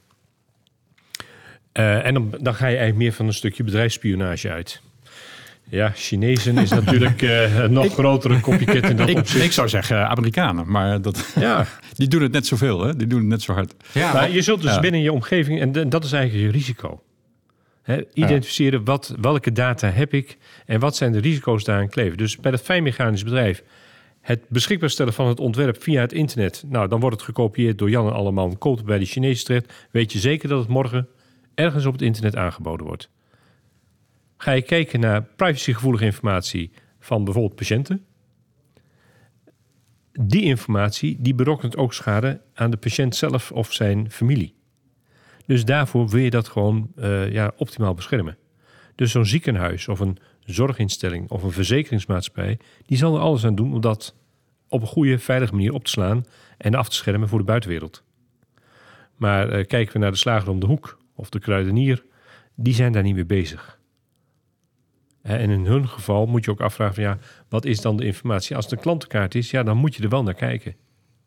Eh, 1.73 2.07
en 2.07 2.15
dan, 2.15 2.35
dan 2.41 2.55
ga 2.55 2.67
je 2.67 2.77
eigenlijk 2.77 2.97
meer 2.97 3.13
van 3.13 3.27
een 3.27 3.33
stukje 3.33 3.65
bedrijfsspionage 3.65 4.51
uit. 4.51 4.83
Ja, 5.69 5.93
Chinezen 5.95 6.59
is 6.59 6.71
natuurlijk 6.71 7.23
eh, 7.23 7.59
een 7.59 7.73
nog 7.73 7.93
grotere 7.93 8.41
copycat 8.41 8.91
in 8.91 8.97
dat 8.97 9.09
Ik, 9.09 9.17
opzicht. 9.19 9.45
ik 9.45 9.53
zou 9.53 9.69
zeggen 9.69 10.09
Amerikanen, 10.09 10.71
maar 10.71 11.03
dat, 11.03 11.33
Ja, 11.35 11.67
die 11.97 12.09
doen 12.09 12.23
het 12.23 12.33
net 12.33 12.47
zoveel. 12.47 12.81
Hè? 12.85 12.97
Die 12.97 13.07
doen 13.07 13.19
het 13.19 13.29
net 13.29 13.43
zo 13.43 13.53
hard. 13.53 13.75
Ja, 13.93 14.13
maar 14.13 14.31
je 14.31 14.43
zult 14.43 14.63
dus 14.63 14.75
Ja. 14.75 14.81
binnen 14.81 15.01
je 15.01 15.13
omgeving, 15.13 15.61
en 15.61 15.89
dat 15.91 16.05
is 16.05 16.13
eigenlijk 16.13 16.45
je 16.47 16.51
risico. 16.53 17.03
Hè, 17.83 18.03
identificeren 18.15 18.85
wat, 18.85 19.15
welke 19.21 19.53
data 19.53 19.89
heb 19.91 20.13
ik 20.15 20.37
en 20.67 20.81
wat 20.81 20.97
zijn 20.97 21.13
de 21.13 21.19
risico's 21.21 21.65
daaraan 21.65 21.89
kleven. 21.89 22.17
Dus 22.19 22.37
bij 22.37 22.51
dat 22.51 22.61
fijnmechanisch 22.63 23.25
bedrijf, 23.25 23.63
het 24.21 24.41
beschikbaar 24.49 24.91
stellen 24.91 25.13
van 25.13 25.27
het 25.29 25.41
ontwerp 25.41 25.83
via 25.83 26.01
het 26.01 26.13
internet. 26.13 26.65
Nou, 26.69 26.89
dan 26.89 27.01
wordt 27.01 27.17
het 27.17 27.25
gekopieerd 27.25 27.79
door 27.79 27.91
Jan 27.91 28.07
en 28.07 28.13
Alleman, 28.13 28.59
komt 28.59 28.77
het 28.79 28.87
bij 28.87 28.99
de 28.99 29.05
Chinezen 29.05 29.45
terecht. 29.45 29.73
Weet 29.91 30.13
je 30.13 30.19
zeker 30.19 30.49
dat 30.49 30.59
het 30.59 30.69
morgen 30.69 31.09
ergens 31.55 31.87
op 31.87 31.93
het 31.93 32.03
internet 32.03 32.37
aangeboden 32.37 32.87
wordt. 32.87 33.09
Ga 34.43 34.53
je 34.53 34.63
kijken 34.63 35.01
naar 35.01 35.23
privacygevoelige 35.23 36.05
informatie 36.05 36.71
van 37.01 37.25
bijvoorbeeld 37.25 37.55
patiënten. 37.55 38.05
Die 40.13 40.43
informatie 40.43 41.17
die 41.21 41.35
berokkent 41.35 41.77
ook 41.77 41.95
schade 41.95 42.41
aan 42.55 42.71
de 42.71 42.77
patiënt 42.77 43.17
zelf 43.17 43.53
of 43.53 43.73
zijn 43.73 44.11
familie. 44.11 44.55
Dus 45.47 45.65
daarvoor 45.65 46.09
wil 46.09 46.21
je 46.21 46.31
dat 46.31 46.49
gewoon 46.49 46.93
eh, 46.97 47.33
ja, 47.33 47.53
optimaal 47.57 47.95
beschermen. 47.95 48.37
Dus 48.95 49.11
zo'n 49.11 49.27
ziekenhuis 49.27 49.89
of 49.89 50.01
een 50.01 50.19
zorginstelling 50.45 51.31
of 51.31 51.43
een 51.43 51.53
verzekeringsmaatschappij... 51.53 52.59
die 52.87 52.99
zal 52.99 53.15
er 53.15 53.21
alles 53.21 53.45
aan 53.45 53.55
doen 53.55 53.75
om 53.75 53.81
dat 53.81 54.17
op 54.69 54.81
een 54.81 54.87
goede, 54.87 55.19
veilige 55.19 55.55
manier 55.55 55.73
op 55.73 55.85
te 55.85 55.91
slaan... 55.91 56.25
en 56.59 56.75
af 56.75 56.89
te 56.89 56.97
schermen 56.97 57.29
voor 57.29 57.39
de 57.39 57.45
buitenwereld. 57.45 58.03
Maar 59.17 59.49
eh, 59.49 59.67
kijken 59.67 59.93
we 59.93 59.99
naar 59.99 60.11
de 60.11 60.17
slager 60.17 60.51
om 60.51 60.61
de 60.61 60.67
hoek 60.67 60.99
of 61.15 61.29
de 61.29 61.39
kruidenier... 61.39 62.05
die 62.55 62.75
zijn 62.75 62.93
daar 62.93 63.03
niet 63.03 63.15
mee 63.15 63.27
bezig. 63.27 63.79
En 65.23 65.51
in 65.51 65.67
hun 65.67 65.89
geval 65.89 66.27
moet 66.27 66.45
je 66.45 66.51
ook 66.51 66.61
afvragen 66.61 66.95
van 66.95 67.05
ja, 67.05 67.19
wat 67.49 67.65
is 67.65 67.81
dan 67.81 67.97
de 67.97 68.05
informatie? 68.05 68.57
Als 68.57 68.65
het 68.65 68.75
een 68.75 68.81
klantenkaart 68.81 69.35
is, 69.35 69.51
ja, 69.51 69.63
dan 69.63 69.77
moet 69.77 69.95
je 69.95 70.03
er 70.03 70.09
wel 70.09 70.23
naar 70.23 70.35
kijken. 70.35 70.75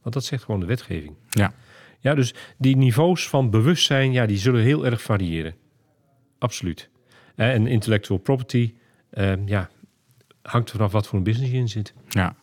Want 0.02 0.16
dat 0.16 0.26
zegt 0.26 0.44
gewoon 0.44 0.60
de 0.60 0.66
wetgeving. 0.66 1.16
Ja. 1.30 1.54
Ja, 2.00 2.14
dus 2.14 2.34
die 2.58 2.78
niveaus 2.78 3.30
van 3.30 3.50
bewustzijn, 3.50 4.12
ja, 4.12 4.26
die 4.26 4.38
zullen 4.38 4.62
heel 4.62 4.86
erg 4.86 5.02
variëren. 5.02 5.56
Absoluut. 6.40 6.90
En 7.36 7.68
intellectual 7.68 8.20
property, 8.20 8.74
eh, 9.10 9.34
ja, 9.46 9.70
hangt 10.42 10.70
er 10.70 10.76
vanaf 10.76 10.92
wat 10.92 11.08
voor 11.08 11.18
een 11.18 11.24
business 11.24 11.52
je 11.52 11.58
in 11.58 11.70
zit. 11.70 11.94
Ja. 12.10 12.36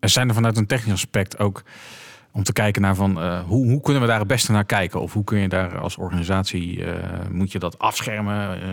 Er 0.00 0.08
zijn 0.08 0.28
er 0.28 0.34
vanuit 0.34 0.56
een 0.56 0.66
technisch 0.66 0.92
aspect 0.92 1.38
ook 1.38 1.62
om 2.36 2.42
te 2.42 2.52
kijken 2.52 2.82
naar 2.82 2.94
van 2.94 3.20
eh, 3.20 3.40
hoe, 3.46 3.66
hoe 3.66 3.80
kunnen 3.80 4.02
we 4.02 4.08
daar 4.08 4.18
het 4.18 4.28
beste 4.28 4.52
naar 4.52 4.64
kijken? 4.64 5.00
Of 5.00 5.12
hoe 5.12 5.24
kun 5.24 5.38
je 5.38 5.48
daar 5.48 5.78
als 5.78 5.96
organisatie, 5.96 6.84
eh, 6.84 6.92
moet 7.30 7.52
je 7.52 7.58
dat 7.58 7.78
afschermen? 7.78 8.62
Eh, 8.62 8.68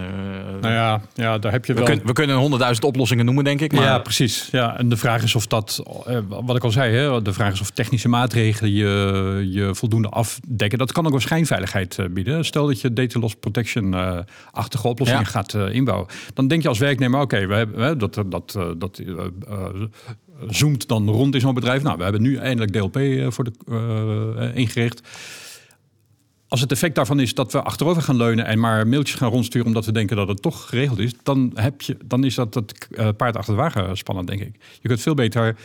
Nou 0.61 0.73
ja, 0.73 1.01
ja 1.13 1.37
daar 1.37 1.51
heb 1.51 1.65
je 1.65 1.73
we, 1.73 1.79
wel... 1.79 1.87
kunnen, 1.87 2.05
we 2.05 2.13
kunnen 2.13 2.35
honderdduizend 2.35 2.85
oplossingen 2.85 3.25
noemen, 3.25 3.43
denk 3.43 3.61
ik. 3.61 3.71
Maar 3.73 3.83
Ja, 3.83 3.99
precies. 3.99 4.47
Ja, 4.51 4.77
en 4.77 4.89
de 4.89 4.97
vraag 4.97 5.23
is 5.23 5.35
of 5.35 5.47
dat, 5.47 5.83
wat 6.27 6.55
ik 6.55 6.63
al 6.63 6.71
zei, 6.71 6.95
hè, 6.95 7.21
de 7.21 7.33
vraag 7.33 7.53
is 7.53 7.61
of 7.61 7.69
technische 7.69 8.09
maatregelen 8.09 8.73
je, 8.73 9.47
je 9.51 9.75
voldoende 9.75 10.09
afdekken. 10.09 10.77
Dat 10.77 10.91
kan 10.91 11.05
ook 11.05 11.11
wel 11.11 11.19
schijnveiligheid 11.19 11.97
bieden. 12.11 12.45
Stel 12.45 12.67
dat 12.67 12.81
je 12.81 12.93
data 12.93 13.19
loss 13.19 13.35
protection-achtige 13.35 14.87
oplossingen 14.87 15.23
Ja. 15.23 15.29
gaat 15.29 15.53
inbouwen. 15.53 16.07
Dan 16.33 16.47
denk 16.47 16.61
je 16.61 16.67
als 16.67 16.79
werknemer, 16.79 17.21
oké, 17.21 17.47
we 17.47 17.53
hebben 17.53 17.97
dat, 17.97 18.23
dat, 18.25 18.57
dat 18.77 19.01
zoomt 20.47 20.87
dan 20.87 21.09
rond 21.09 21.35
in 21.35 21.41
zo'n 21.41 21.53
bedrijf. 21.53 21.83
Nou, 21.83 21.97
we 21.97 22.03
hebben 22.03 22.21
nu 22.21 22.35
eindelijk 22.35 22.71
DLP 22.71 22.95
eh, 22.95 23.31
voor 23.31 23.43
de, 23.43 23.51
eh, 23.67 24.47
eh, 24.47 24.55
ingericht. 24.55 25.01
Als 26.47 26.61
het 26.61 26.71
effect 26.71 26.95
daarvan 26.95 27.19
is 27.19 27.33
dat 27.33 27.51
we 27.51 27.61
achterover 27.61 28.01
gaan 28.01 28.15
leunen 28.15 28.45
en 28.45 28.59
maar 28.59 28.87
mailtjes 28.87 29.17
gaan 29.17 29.29
rondsturen 29.29 29.67
omdat 29.67 29.85
we 29.85 29.91
denken 29.91 30.15
dat 30.15 30.27
het 30.27 30.41
toch 30.41 30.69
geregeld 30.69 30.99
is, 30.99 31.13
dan, 31.23 31.51
heb 31.55 31.81
je, 31.81 31.97
dan 32.05 32.23
is 32.23 32.35
dat 32.35 32.53
het 32.53 32.87
paard 33.17 33.37
achter 33.37 33.53
de 33.53 33.61
wagen 33.61 33.97
spannen, 33.97 34.25
denk 34.25 34.41
ik. 34.41 34.55
Je 34.81 34.87
kunt 34.87 35.01
veel 35.01 35.13
beter 35.13 35.55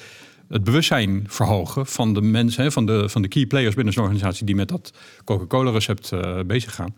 het 0.48 0.64
bewustzijn 0.64 1.24
verhogen 1.26 1.86
van 1.86 2.14
de 2.14 2.20
mensen, 2.20 2.72
van, 2.72 2.86
de, 2.86 3.08
van 3.08 3.22
de 3.22 3.28
key 3.28 3.46
players 3.46 3.74
binnen 3.74 3.92
zo'n 3.92 4.02
organisatie 4.02 4.46
die 4.46 4.54
met 4.54 4.68
dat 4.68 4.92
Coca-Cola-recept 5.24 6.12
bezig 6.46 6.74
gaan. 6.74 6.94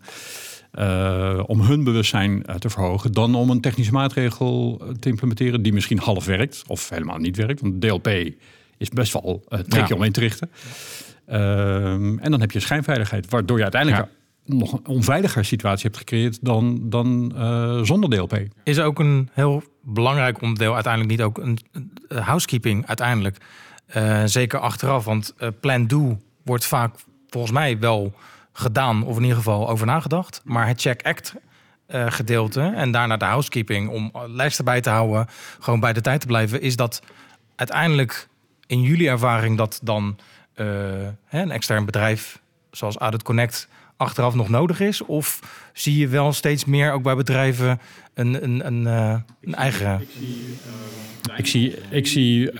Eh, 0.71 1.43
om 1.45 1.61
hun 1.61 1.83
bewustzijn 1.83 2.45
eh, 2.45 2.55
te 2.55 2.69
verhogen, 2.69 3.11
dan 3.11 3.35
om 3.35 3.49
een 3.49 3.61
technische 3.61 3.91
maatregel 3.91 4.81
eh, 4.81 4.87
te 4.99 5.09
implementeren 5.09 5.61
die 5.61 5.73
misschien 5.73 5.99
half 5.99 6.25
werkt 6.25 6.63
of 6.67 6.89
helemaal 6.89 7.17
niet 7.17 7.35
werkt. 7.37 7.61
Want 7.61 7.81
DLP 7.81 8.07
is 8.77 8.89
best 8.89 9.13
wel 9.13 9.43
uh, 9.49 9.59
tricky 9.59 9.89
Ja. 9.89 9.95
om 9.95 10.03
in 10.03 10.11
te 10.11 10.19
richten. 10.19 10.49
Ehm, 11.25 12.17
en 12.17 12.31
dan 12.31 12.39
heb 12.39 12.51
je 12.51 12.59
schijnveiligheid, 12.59 13.29
waardoor 13.29 13.57
je 13.57 13.63
uiteindelijk 13.63 14.07
nog 14.45 14.73
een 14.73 14.87
onveiliger 14.87 15.45
situatie 15.45 15.83
hebt 15.83 15.97
gecreëerd 15.97 16.37
dan, 16.41 16.89
dan 16.89 17.33
eh, 17.35 17.81
zonder 17.81 18.09
DLP. 18.09 18.37
is 18.63 18.79
ook 18.79 18.99
een 18.99 19.29
heel 19.33 19.63
belangrijk 19.83 20.41
onderdeel 20.41 20.73
uiteindelijk 20.73 21.11
niet 21.11 21.21
ook 21.21 21.37
een, 21.37 21.59
een 22.07 22.21
housekeeping 22.21 22.87
uiteindelijk. 22.87 23.37
Zeker 24.25 24.59
achteraf, 24.59 25.05
want 25.05 25.33
plan 25.59 25.87
do 25.87 26.17
wordt 26.43 26.65
vaak 26.65 26.95
volgens 27.29 27.53
mij 27.53 27.79
wel 27.79 28.13
gedaan 28.53 29.03
of 29.03 29.15
in 29.15 29.21
ieder 29.21 29.37
geval 29.37 29.69
over 29.69 29.85
nagedacht. 29.85 30.41
Maar 30.43 30.67
het 30.67 30.81
check 30.81 31.01
act 31.01 31.33
eh, 31.89 32.11
gedeelte 32.11 32.61
en 32.61 32.91
daarna 32.91 33.17
de 33.17 33.25
housekeeping 33.25 33.89
om 33.89 34.11
lijsten 34.27 34.65
bij 34.65 34.81
te 34.81 34.89
houden, 34.89 35.27
gewoon 35.59 35.79
bij 35.79 35.93
de 35.93 36.01
tijd 36.01 36.21
te 36.21 36.27
blijven, 36.27 36.61
is 36.61 36.75
dat 36.75 37.01
uiteindelijk 37.55 38.27
in 38.67 38.81
jullie 38.81 39.09
ervaring 39.09 39.57
dat 39.57 39.79
dan 39.83 40.17
eh, 40.53 40.65
een 41.29 41.51
extern 41.51 41.85
bedrijf 41.85 42.39
zoals 42.71 42.97
Audit 42.97 43.23
Connect 43.23 43.67
achteraf 43.97 44.35
nog 44.35 44.49
nodig 44.49 44.79
is? 44.79 45.01
Of 45.01 45.39
zie 45.73 45.97
je 45.97 46.07
wel 46.07 46.33
steeds 46.33 46.65
meer 46.65 46.91
ook 46.91 47.03
bij 47.03 47.15
bedrijven 47.15 47.79
een, 48.13 48.43
een, 48.43 48.65
een, 48.65 48.87
eh, 48.87 49.19
een 49.41 49.55
eigen... 49.55 50.07
Ik 51.35 51.47
zie, 51.47 51.75
ik 51.89 52.07
zie 52.07 52.51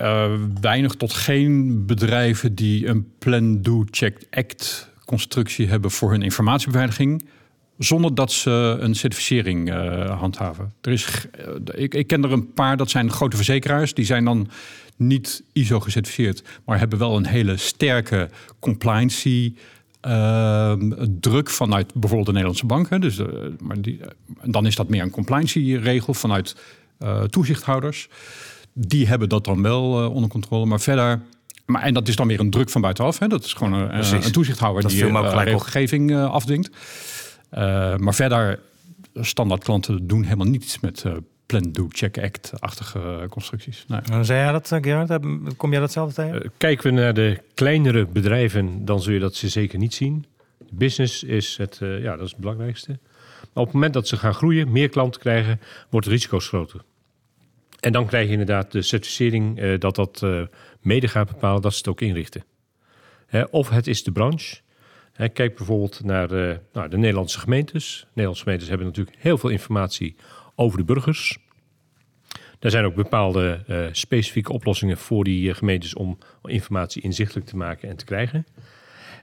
weinig 0.60 0.94
tot 0.94 1.12
geen 1.12 1.86
bedrijven 1.86 2.54
die 2.54 2.86
een 2.86 3.12
Plan, 3.18 3.62
Do, 3.62 3.84
Check, 3.90 4.26
Act 4.30 4.89
constructie 5.10 5.68
hebben 5.68 5.90
voor 5.90 6.10
hun 6.10 6.22
informatiebeveiliging. 6.22 7.24
Zonder 7.78 8.14
dat 8.14 8.32
ze 8.32 8.76
een 8.80 8.94
certificering 8.94 9.70
eh, 9.70 10.18
handhaven. 10.18 10.72
Er 10.80 10.92
is, 10.92 11.26
eh, 11.32 11.82
ik, 11.82 11.94
ik 11.94 12.06
ken 12.06 12.24
er 12.24 12.32
een 12.32 12.52
paar, 12.52 12.76
dat 12.76 12.90
zijn 12.90 13.10
grote 13.10 13.36
verzekeraars. 13.36 13.94
Die 13.94 14.04
zijn 14.04 14.24
dan 14.24 14.48
niet 14.96 15.42
ISO 15.52 15.80
gecertificeerd. 15.80 16.42
Maar 16.64 16.78
hebben 16.78 16.98
wel 16.98 17.16
een 17.16 17.26
hele 17.26 17.56
sterke 17.56 18.28
compliancy 18.58 19.54
ehm, 20.00 21.06
druk 21.20 21.50
vanuit 21.50 21.92
bijvoorbeeld 21.92 22.26
de 22.26 22.32
Nederlandse 22.32 22.66
banken. 22.66 23.00
Dus, 23.00 23.18
eh, 23.18 23.26
maar 23.60 23.80
die, 23.80 24.00
dan 24.44 24.66
is 24.66 24.74
dat 24.74 24.88
meer 24.88 25.02
een 25.02 25.10
compliancy 25.10 25.78
regel 25.82 26.14
vanuit 26.14 26.56
toezichthouders. 27.30 28.08
Die 28.72 29.06
hebben 29.06 29.28
dat 29.28 29.44
dan 29.44 29.62
wel 29.62 30.10
onder 30.10 30.30
controle. 30.30 30.66
Maar 30.66 30.80
verder. 30.80 31.20
Maar, 31.70 31.82
en 31.82 31.94
dat 31.94 32.08
is 32.08 32.16
dan 32.16 32.26
weer 32.26 32.40
een 32.40 32.50
druk 32.50 32.70
van 32.70 32.80
buitenaf. 32.80 33.18
Hè? 33.18 33.28
Dat 33.28 33.44
is 33.44 33.52
gewoon 33.52 33.72
een, 33.72 34.12
een 34.24 34.32
toezichthouder 34.32 34.82
Dat 34.82 34.90
die 34.90 35.18
op. 35.18 35.34
regelgeving 35.34 36.10
eh, 36.10 36.30
afdwingt. 36.30 36.70
Eh, 37.50 37.96
maar 37.96 38.14
verder, 38.14 38.58
standaard 39.14 39.64
klanten 39.64 40.06
doen 40.06 40.22
helemaal 40.22 40.46
niets 40.46 40.80
met 40.80 41.02
eh, 41.04 41.12
Plan, 41.46 41.72
Do, 41.72 41.86
Check, 41.88 42.18
Act-achtige 42.18 43.26
constructies. 43.28 43.84
Nee. 43.88 44.00
Uh, 44.10 44.18
zei 44.22 44.38
jij 44.38 44.52
dat, 44.52 44.72
eh, 44.72 44.78
Gerard? 44.82 45.18
Kom 45.56 45.70
jij 45.70 45.80
datzelfde 45.80 46.14
tegen? 46.14 46.42
Eh, 46.42 46.48
kijken 46.56 46.94
we 46.94 47.00
naar 47.00 47.14
de 47.14 47.40
kleinere 47.54 48.06
bedrijven, 48.06 48.84
dan 48.84 49.02
zul 49.02 49.12
je 49.12 49.18
dat 49.20 49.34
ze 49.34 49.48
zeker 49.48 49.78
niet 49.78 49.94
zien. 49.94 50.24
Business 50.72 51.22
is 51.22 51.56
het, 51.56 51.78
eh, 51.82 52.02
ja, 52.02 52.16
dat 52.16 52.24
is 52.24 52.30
het 52.30 52.40
belangrijkste. 52.40 52.98
Maar 53.40 53.48
op 53.62 53.64
het 53.64 53.72
moment 53.74 53.94
dat 53.94 54.08
ze 54.08 54.16
gaan 54.16 54.34
groeien, 54.34 54.72
meer 54.72 54.88
klanten 54.88 55.20
krijgen, 55.20 55.60
wordt 55.90 56.06
de 56.06 56.12
risico's 56.12 56.48
groter. 56.48 56.80
En 57.80 57.92
dan 57.92 58.06
krijg 58.06 58.26
je 58.26 58.32
inderdaad 58.32 58.72
de 58.72 58.82
certificering 58.82 59.58
eh, 59.58 59.78
dat 59.78 59.94
dat 59.94 60.22
eh, 60.22 60.42
mede 60.80 61.08
gaat 61.08 61.28
bepalen 61.28 61.62
dat 61.62 61.72
ze 61.72 61.78
het 61.78 61.88
ook 61.88 62.00
inrichten. 62.00 62.44
Of 63.50 63.68
het 63.68 63.86
is 63.86 64.02
de 64.02 64.12
branche. 64.12 64.60
Kijk 65.32 65.56
bijvoorbeeld 65.56 66.04
naar 66.04 66.30
eh, 66.30 66.56
nou, 66.72 66.88
de 66.88 66.96
Nederlandse 66.96 67.38
gemeentes. 67.38 68.06
Nederlandse 68.08 68.42
gemeentes 68.42 68.68
hebben 68.68 68.86
natuurlijk 68.86 69.16
heel 69.18 69.38
veel 69.38 69.50
informatie 69.50 70.16
over 70.54 70.78
de 70.78 70.84
burgers. 70.84 71.38
Er 72.58 72.70
zijn 72.70 72.84
ook 72.84 72.94
bepaalde 72.94 73.64
specifieke 73.92 74.52
oplossingen 74.52 74.96
voor 74.96 75.24
die 75.24 75.54
gemeentes 75.54 75.94
om 75.94 76.18
informatie 76.42 77.02
inzichtelijk 77.02 77.46
te 77.46 77.56
maken 77.56 77.88
en 77.88 77.96
te 77.96 78.04
krijgen. 78.04 78.46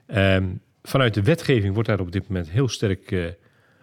Ehm, 0.06 0.46
Vanuit 0.82 1.14
de 1.14 1.22
wetgeving 1.22 1.74
wordt 1.74 1.88
daar 1.88 2.00
op 2.00 2.12
dit 2.12 2.28
moment 2.28 2.50
heel 2.50 2.68
sterk 2.68 3.34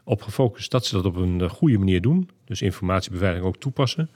op 0.03 0.21
gefocust 0.21 0.71
dat 0.71 0.85
ze 0.85 0.95
dat 0.95 1.05
op 1.05 1.15
een 1.15 1.49
goede 1.49 1.77
manier 1.77 2.01
doen. 2.01 2.29
Dus 2.45 2.61
informatiebeveiliging 2.61 3.47
ook 3.47 3.57
toepassen. 3.57 4.09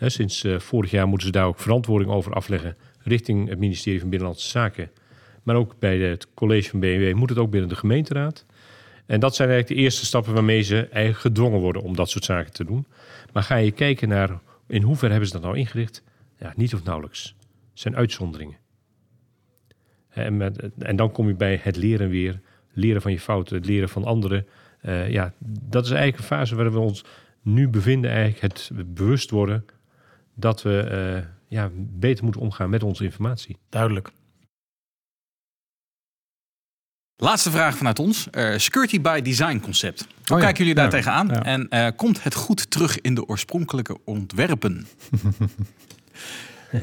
Sinds 0.00 0.44
eh, 0.44 0.58
vorig 0.58 0.90
jaar 0.90 1.08
moeten 1.08 1.26
ze 1.26 1.32
daar 1.32 1.46
ook 1.46 1.58
verantwoording 1.58 2.10
over 2.10 2.32
afleggen 2.32 2.76
richting 3.08 3.48
het 3.48 3.58
ministerie 3.58 4.00
van 4.00 4.08
Binnenlandse 4.08 4.48
Zaken. 4.48 4.90
Maar 5.42 5.56
ook 5.56 5.78
bij 5.78 5.98
het 5.98 6.34
college 6.34 6.70
van 6.70 6.80
BMW 6.80 7.14
moet 7.14 7.28
het 7.28 7.38
ook 7.38 7.50
binnen 7.50 7.68
de 7.68 7.76
gemeenteraad. 7.76 8.46
En 9.06 9.20
dat 9.20 9.34
zijn 9.34 9.48
eigenlijk 9.48 9.78
de 9.78 9.84
eerste 9.84 10.06
stappen 10.06 10.34
waarmee 10.34 10.62
ze 10.62 10.76
eigenlijk 10.76 11.18
gedwongen 11.18 11.60
worden 11.60 11.82
om 11.82 11.96
dat 11.96 12.10
soort 12.10 12.24
zaken 12.24 12.52
te 12.52 12.64
doen. 12.64 12.86
Maar 13.32 13.42
ga 13.42 13.56
je 13.56 13.70
kijken 13.70 14.08
naar 14.08 14.40
in 14.66 14.82
hoeverre 14.82 15.10
hebben 15.10 15.30
ze 15.30 15.34
dat 15.34 15.44
nou 15.44 15.58
ingericht? 15.58 16.02
Ja, 16.38 16.52
niet 16.56 16.74
of 16.74 16.84
nauwelijks. 16.84 17.36
Het 17.70 17.80
zijn 17.80 17.96
uitzonderingen. 17.96 18.56
En, 20.08 20.36
met, 20.36 20.68
en 20.78 20.96
dan 20.96 21.12
kom 21.12 21.28
je 21.28 21.34
bij 21.34 21.60
het 21.62 21.76
leren 21.76 22.08
weer. 22.08 22.40
Leren 22.72 23.02
van 23.02 23.12
je 23.12 23.20
fouten, 23.20 23.56
het 23.56 23.66
leren 23.66 23.88
van 23.88 24.04
anderen. 24.04 24.46
Eh, 24.80 25.10
ja, 25.10 25.32
dat 25.48 25.84
is 25.84 25.90
eigenlijk 25.90 26.18
een 26.18 26.36
fase 26.36 26.56
waar 26.56 26.72
we 26.72 26.78
ons 26.78 27.04
nu 27.42 27.68
bevinden. 27.68 28.10
Eigenlijk 28.10 28.52
het 28.52 28.70
bewust 28.94 29.30
worden 29.30 29.64
dat 30.38 30.62
we 30.62 30.80
eh, 30.80 31.24
ja, 31.48 31.70
beter 31.74 32.24
moeten 32.24 32.42
omgaan 32.42 32.70
met 32.70 32.82
onze 32.82 33.04
informatie. 33.04 33.56
Duidelijk. 33.68 34.10
Laatste 37.16 37.50
vraag 37.50 37.76
vanuit 37.76 37.98
ons. 37.98 38.30
Eh, 38.30 38.58
security 38.58 39.00
by 39.00 39.20
design 39.20 39.58
concept. 39.60 40.00
Hoe 40.00 40.08
Oh 40.36 40.38
ja, 40.38 40.44
kijken 40.44 40.58
jullie 40.58 40.74
daar 40.74 40.84
ja, 40.84 40.90
tegenaan? 40.90 41.28
ja. 41.28 41.42
En 41.44 41.68
eh, 41.68 41.86
komt 41.96 42.22
het 42.22 42.34
goed 42.34 42.70
terug 42.70 43.00
in 43.00 43.14
de 43.14 43.26
oorspronkelijke 43.26 43.98
ontwerpen? 44.04 44.86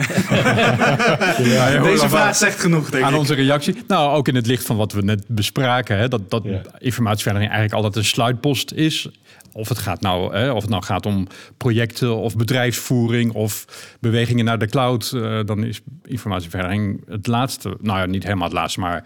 Deze 1.83 2.09
vraag 2.09 2.35
zegt 2.35 2.59
genoeg, 2.59 2.89
denk 2.89 3.03
aan 3.03 3.13
ik. 3.13 3.19
onze 3.19 3.33
reactie. 3.33 3.75
Nou, 3.87 4.15
ook 4.17 4.27
in 4.27 4.35
het 4.35 4.45
licht 4.45 4.65
van 4.65 4.77
wat 4.77 4.91
we 4.91 5.01
net 5.01 5.23
bespraken. 5.27 5.97
Hè, 5.97 6.07
dat 6.07 6.29
dat 6.29 6.43
Ja. 6.43 6.61
informatieveiliging 6.77 7.51
eigenlijk 7.53 7.83
altijd 7.83 8.03
een 8.05 8.09
sluitpost 8.09 8.71
is. 8.71 9.09
Of 9.57 9.69
het, 9.69 9.77
gaat 9.77 10.01
nou, 10.01 10.35
hè, 10.35 10.51
of 10.51 10.61
het 10.61 10.69
nou 10.69 10.83
gaat 10.83 11.05
om 11.05 11.27
projecten 11.57 12.15
of 12.17 12.35
bedrijfsvoering 12.35 13.31
of 13.33 13.65
bewegingen 13.99 14.45
naar 14.45 14.59
de 14.59 14.67
cloud. 14.67 15.11
eh, 15.15 15.39
dan 15.45 15.63
is 15.63 15.81
informatieveiliging 16.03 17.03
het 17.07 17.27
laatste. 17.27 17.77
Nou 17.81 17.99
ja, 17.99 18.05
niet 18.05 18.23
helemaal 18.23 18.47
het 18.47 18.53
laatste, 18.57 18.79
maar 18.79 19.03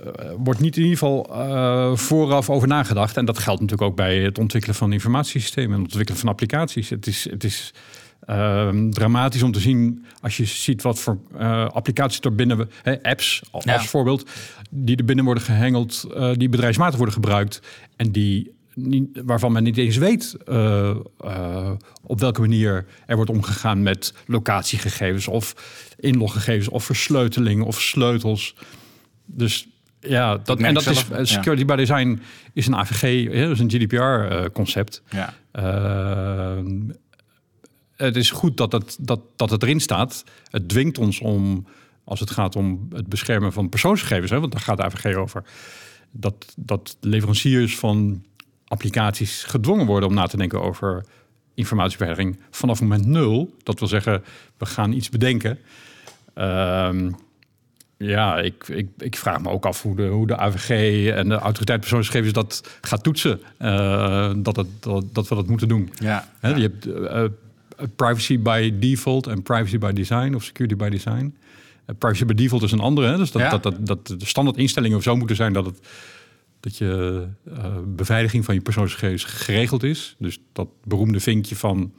eh, 0.00 0.30
wordt 0.38 0.60
niet 0.60 0.76
in 0.76 0.82
ieder 0.82 0.98
geval 0.98 1.26
eh, 1.32 1.96
vooraf 1.96 2.50
over 2.50 2.68
nagedacht. 2.68 3.16
En 3.16 3.24
dat 3.24 3.38
geldt 3.38 3.60
natuurlijk 3.60 3.90
ook 3.90 3.96
bij 3.96 4.18
het 4.18 4.38
ontwikkelen 4.38 4.76
van 4.76 4.92
informatiesystemen 4.92 5.70
en 5.70 5.76
het 5.76 5.84
ontwikkelen 5.86 6.20
van 6.20 6.28
applicaties. 6.28 6.88
Het 6.90 7.06
is, 7.06 7.30
het 7.30 7.44
is 7.44 7.74
ehm, 8.26 8.90
dramatisch 8.90 9.42
om 9.42 9.52
te 9.52 9.60
zien 9.60 10.04
als 10.20 10.36
je 10.36 10.44
ziet 10.44 10.82
wat 10.82 10.98
voor 11.00 11.18
applicaties 11.72 12.20
er 12.20 12.34
binnen, 12.34 12.56
we- 12.56 12.68
hè, 12.82 13.02
apps 13.02 13.42
als 13.50 13.64
Ja. 13.64 13.80
voorbeeld, 13.80 14.30
die 14.70 14.96
er 14.96 15.04
binnen 15.04 15.24
worden 15.24 15.42
gehengeld, 15.42 16.04
eh, 16.14 16.30
die 16.34 16.48
bedrijfsmatig 16.48 16.96
worden 16.96 17.14
gebruikt 17.14 17.60
en 17.96 18.12
die 18.12 18.54
niet, 18.76 19.22
waarvan 19.24 19.52
men 19.52 19.62
niet 19.62 19.76
eens 19.76 19.96
weet 19.96 20.36
eh, 20.44 20.96
eh, 21.18 21.70
op 22.02 22.20
welke 22.20 22.40
manier 22.40 22.86
er 23.06 23.16
wordt 23.16 23.30
omgegaan 23.30 23.82
met 23.82 24.14
locatiegegevens 24.26 25.28
of 25.28 25.54
inloggegevens 25.98 26.68
of 26.68 26.84
versleuteling 26.84 27.62
of 27.62 27.80
sleutels. 27.80 28.54
Dus 29.24 29.68
ja, 30.00 30.36
dat, 30.36 30.60
en 30.60 30.74
dat 30.74 30.82
zelf, 30.82 31.10
is 31.10 31.16
ja. 31.16 31.24
security 31.24 31.64
by 31.64 31.76
design 31.76 32.20
is 32.52 32.66
een 32.66 32.76
AVG, 32.76 33.02
is 33.28 33.58
een 33.58 33.70
GDPR-concept. 33.70 35.02
Ja. 35.10 35.34
Ehm, 35.52 36.90
het 37.96 38.16
is 38.16 38.30
goed 38.30 38.56
dat 38.56 38.72
het, 38.72 38.96
dat, 39.00 39.20
dat 39.36 39.50
het 39.50 39.62
erin 39.62 39.80
staat. 39.80 40.24
Het 40.50 40.68
dwingt 40.68 40.98
ons 40.98 41.20
om, 41.20 41.66
als 42.04 42.20
het 42.20 42.30
gaat 42.30 42.56
om 42.56 42.88
het 42.92 43.06
beschermen 43.08 43.52
van 43.52 43.68
persoonsgegevens, 43.68 44.30
hè, 44.30 44.40
want 44.40 44.52
daar 44.52 44.60
gaat 44.60 44.76
de 44.76 44.84
AVG 44.84 45.16
over, 45.16 45.44
dat, 46.10 46.54
dat 46.56 46.96
leveranciers 47.00 47.78
van 47.78 48.24
applicaties 48.66 49.44
gedwongen 49.44 49.86
worden 49.86 50.08
om 50.08 50.14
na 50.14 50.26
te 50.26 50.36
denken 50.36 50.62
over 50.62 51.04
informatiebeveiliging 51.54 52.38
vanaf 52.50 52.80
moment 52.80 53.06
nul. 53.06 53.54
Dat 53.62 53.78
wil 53.78 53.88
zeggen, 53.88 54.24
we 54.56 54.66
gaan 54.66 54.92
iets 54.92 55.08
bedenken. 55.08 55.58
Ehm, 56.34 57.10
ja, 57.96 58.38
ik, 58.38 58.68
ik, 58.68 58.88
ik 58.98 59.16
vraag 59.16 59.40
me 59.40 59.48
ook 59.48 59.66
af 59.66 59.82
hoe 59.82 59.96
de, 59.96 60.06
hoe 60.06 60.26
de 60.26 60.36
AVG 60.36 60.70
en 61.10 61.28
de 61.28 61.34
autoriteit 61.34 61.80
persoonsgegevens 61.80 62.32
dat 62.32 62.78
gaat 62.80 63.02
toetsen. 63.02 63.40
eh, 63.58 64.32
dat, 64.36 64.56
het, 64.56 64.66
dat, 64.80 65.04
dat 65.12 65.28
we 65.28 65.34
dat 65.34 65.46
moeten 65.46 65.68
doen. 65.68 65.90
Ja. 65.98 66.28
Je 66.40 66.48
hebt 66.48 66.86
eh, 66.86 67.24
privacy 67.96 68.38
by 68.40 68.72
default 68.78 69.26
en 69.26 69.42
privacy 69.42 69.78
by 69.78 69.92
design 69.92 70.34
of 70.34 70.42
security 70.44 70.76
by 70.76 70.88
design. 70.88 71.34
Eh, 71.84 71.94
privacy 71.98 72.24
by 72.24 72.34
default 72.34 72.62
is 72.62 72.72
een 72.72 72.80
andere. 72.80 73.06
Hè? 73.08 73.16
Dus 73.16 73.30
dat, 73.32 73.42
Ja. 73.42 73.50
dat, 73.50 73.62
dat, 73.62 73.86
dat 73.86 74.06
de 74.06 74.26
standaard 74.26 74.56
instellingen 74.56 75.02
zo 75.02 75.16
moeten 75.16 75.36
zijn 75.36 75.52
dat, 75.52 75.66
het, 75.66 75.78
dat 76.60 76.76
je 76.76 77.26
eh, 77.54 77.64
beveiliging 77.86 78.44
van 78.44 78.54
je 78.54 78.60
persoonsgegevens 78.60 79.24
geregeld 79.24 79.82
is. 79.82 80.16
Dus 80.18 80.38
dat 80.52 80.68
beroemde 80.84 81.20
vinkje 81.20 81.56
van 81.56 81.92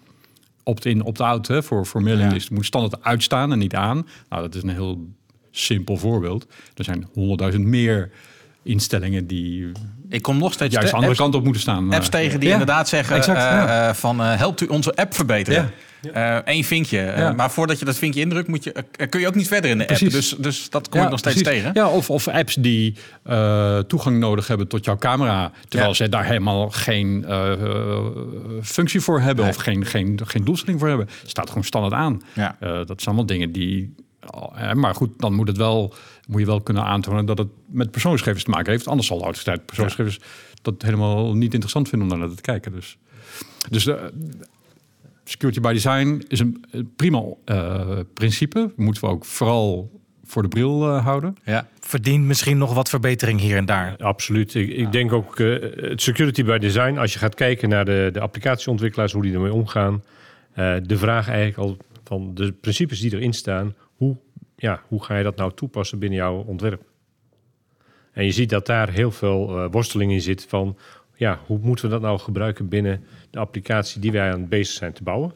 opt-in, 0.64 1.04
opt-out 1.04 1.48
hè, 1.48 1.64
voor, 1.64 1.86
voor 1.86 2.04
mailinglisten 2.04 2.56
moet 2.56 2.66
standaard 2.66 3.04
uitstaan 3.04 3.52
en 3.52 3.60
niet 3.60 3.76
aan. 3.76 4.08
Nou, 4.30 4.42
dat 4.42 4.56
is 4.56 4.64
een 4.64 4.70
heel 4.70 5.08
simpel 5.52 5.98
voorbeeld. 5.98 6.48
Er 6.76 6.84
zijn 6.84 7.08
honderdduizend 7.14 7.66
meer 7.66 8.12
instellingen 8.68 9.28
die 9.28 9.72
Ik 10.10 10.22
kom 10.22 10.38
nog 10.38 10.54
steeds 10.54 10.74
juist 10.74 10.90
de 10.90 10.96
andere 10.96 11.12
apps, 11.12 11.24
kant 11.24 11.36
op 11.36 11.44
moeten 11.44 11.62
staan. 11.62 11.94
apps 11.94 12.10
tegen 12.10 12.40
die 12.40 12.48
Ja, 12.48 12.54
inderdaad 12.54 12.90
zeggen 12.90 13.16
exact, 13.16 13.38
eh, 13.38 13.44
ja. 13.44 13.88
eh, 13.88 13.94
van 13.94 14.22
eh, 14.22 14.38
helpt 14.38 14.62
u 14.62 14.66
onze 14.66 14.96
app 14.96 15.14
verbeteren. 15.14 15.72
Eén 16.46 16.64
vinkje. 16.64 17.00
Eh, 17.00 17.18
Ja. 17.18 17.32
maar 17.34 17.52
voordat 17.52 17.80
je 17.80 17.86
dat 17.86 17.98
vinkje 17.98 18.20
indrukt, 18.20 18.48
moet 18.48 18.64
je, 18.64 18.72
eh, 18.74 19.10
kun 19.10 19.20
je 19.20 19.28
ook 19.28 19.36
niet 19.36 19.48
verder 19.48 19.70
in 19.70 19.78
de 19.78 19.88
app. 19.88 20.00
Dus, 20.00 20.36
dus 20.40 20.70
dat 20.70 20.90
kom 20.90 21.02
ik 21.02 21.10
nog 21.10 21.20
steeds 21.20 21.42
precies. 21.42 21.62
tegen. 21.62 21.74
Ja, 21.82 21.90
of, 21.90 22.10
of 22.10 22.28
apps 22.28 22.56
die 22.56 22.96
eh, 23.24 23.80
toegang 23.80 24.20
nodig 24.20 24.48
hebben 24.48 24.68
tot 24.68 24.86
jouw 24.86 24.98
camera, 24.98 25.52
terwijl 25.68 25.96
ze 25.96 26.10
daar 26.10 26.26
helemaal 26.26 26.70
geen 26.70 27.26
eh, 27.26 27.52
eh, 27.52 27.98
functie 28.64 29.02
voor 29.02 29.20
hebben 29.22 29.46
Nee. 29.46 29.54
of 29.54 29.60
geen, 29.62 29.86
geen, 29.86 30.20
geen 30.24 30.44
doelstelling 30.44 30.80
voor 30.80 30.88
hebben. 30.90 31.10
Staat 31.26 31.48
gewoon 31.48 31.64
standaard 31.64 31.94
aan. 31.94 32.22
Ja. 32.34 32.56
Eh, 32.60 32.70
dat 32.70 32.86
zijn 32.88 33.02
allemaal 33.06 33.26
dingen 33.26 33.52
die. 33.52 33.94
eh, 34.56 34.74
maar 34.74 34.96
goed, 34.96 35.10
dan 35.18 35.34
moet, 35.34 35.48
het 35.48 35.58
wel, 35.58 35.94
moet 36.28 36.40
je 36.40 36.46
wel 36.46 36.62
kunnen 36.62 36.84
aantonen 36.84 37.26
dat 37.26 37.38
het 37.38 37.48
met 37.66 37.92
persoonsgegevens 37.92 38.44
te 38.44 38.50
maken 38.50 38.72
heeft. 38.72 38.88
Anders 38.88 39.08
zal 39.08 39.18
de 39.18 39.24
autoriteit 39.24 39.66
persoonsgegevens 39.66 40.20
dat 40.62 40.82
helemaal 40.82 41.34
niet 41.36 41.52
interessant 41.54 41.90
vinden 41.90 42.12
om 42.12 42.20
naar 42.20 42.30
te 42.36 42.42
kijken. 42.42 42.72
Dus, 42.72 42.98
dus 43.70 43.84
de, 43.84 44.12
security 45.30 45.60
by 45.60 45.74
design 45.74 46.24
is 46.28 46.40
een 46.40 46.66
eh, 46.72 46.82
prima 46.96 47.24
eh, 47.46 48.00
principe. 48.14 48.72
Moeten 48.76 49.04
we 49.04 49.10
ook 49.10 49.26
vooral 49.26 49.92
voor 50.24 50.42
de 50.42 50.48
bril 50.48 50.88
eh, 50.88 51.04
houden. 51.06 51.36
Ja. 51.46 51.68
Verdient 51.80 52.26
misschien 52.26 52.58
nog 52.58 52.74
wat 52.74 52.90
verbetering 52.90 53.40
hier 53.40 53.58
en 53.58 53.66
daar. 53.66 53.96
Absoluut. 53.98 54.56
Ik, 54.56 54.70
ik 54.70 54.92
denk 54.92 55.14
ook 55.14 55.40
eh, 55.40 55.62
het 55.90 56.02
security 56.02 56.44
by 56.44 56.58
design, 56.58 56.98
als 56.98 57.14
je 57.14 57.20
gaat 57.20 57.36
kijken 57.36 57.70
naar 57.70 57.86
de, 57.86 58.10
de 58.14 58.20
applicatieontwikkelaars, 58.20 59.12
hoe 59.14 59.22
die 59.22 59.34
ermee 59.34 59.54
omgaan. 59.54 60.04
eh, 60.54 60.76
de 60.84 60.98
vraag 60.98 61.28
eigenlijk 61.30 61.58
al 61.58 61.78
van 62.04 62.32
de 62.34 62.52
principes 62.52 63.00
die 63.00 63.14
erin 63.14 63.34
staan, 63.34 63.76
hoe, 63.96 64.18
ja, 64.56 64.82
hoe 64.88 65.04
ga 65.04 65.18
je 65.18 65.24
dat 65.24 65.36
nou 65.36 65.52
toepassen 65.56 66.00
binnen 66.00 66.18
jouw 66.20 66.44
ontwerp? 66.48 66.82
En 68.12 68.26
je 68.26 68.32
ziet 68.32 68.50
dat 68.50 68.66
daar 68.66 68.90
heel 68.90 69.12
veel 69.12 69.58
eh, 69.58 69.66
worsteling 69.72 70.12
in 70.12 70.22
zit 70.22 70.46
van, 70.50 70.78
ja, 71.18 71.40
hoe 71.46 71.60
moeten 71.62 71.86
we 71.86 71.92
dat 71.92 72.02
nou 72.02 72.20
gebruiken 72.20 72.68
binnen 72.68 73.04
de 73.30 73.40
applicatie 73.40 74.02
die 74.02 74.12
wij 74.12 74.32
aan 74.32 74.40
het 74.40 74.50
bezig 74.50 74.76
zijn 74.76 74.94
te 74.94 75.04
bouwen? 75.04 75.34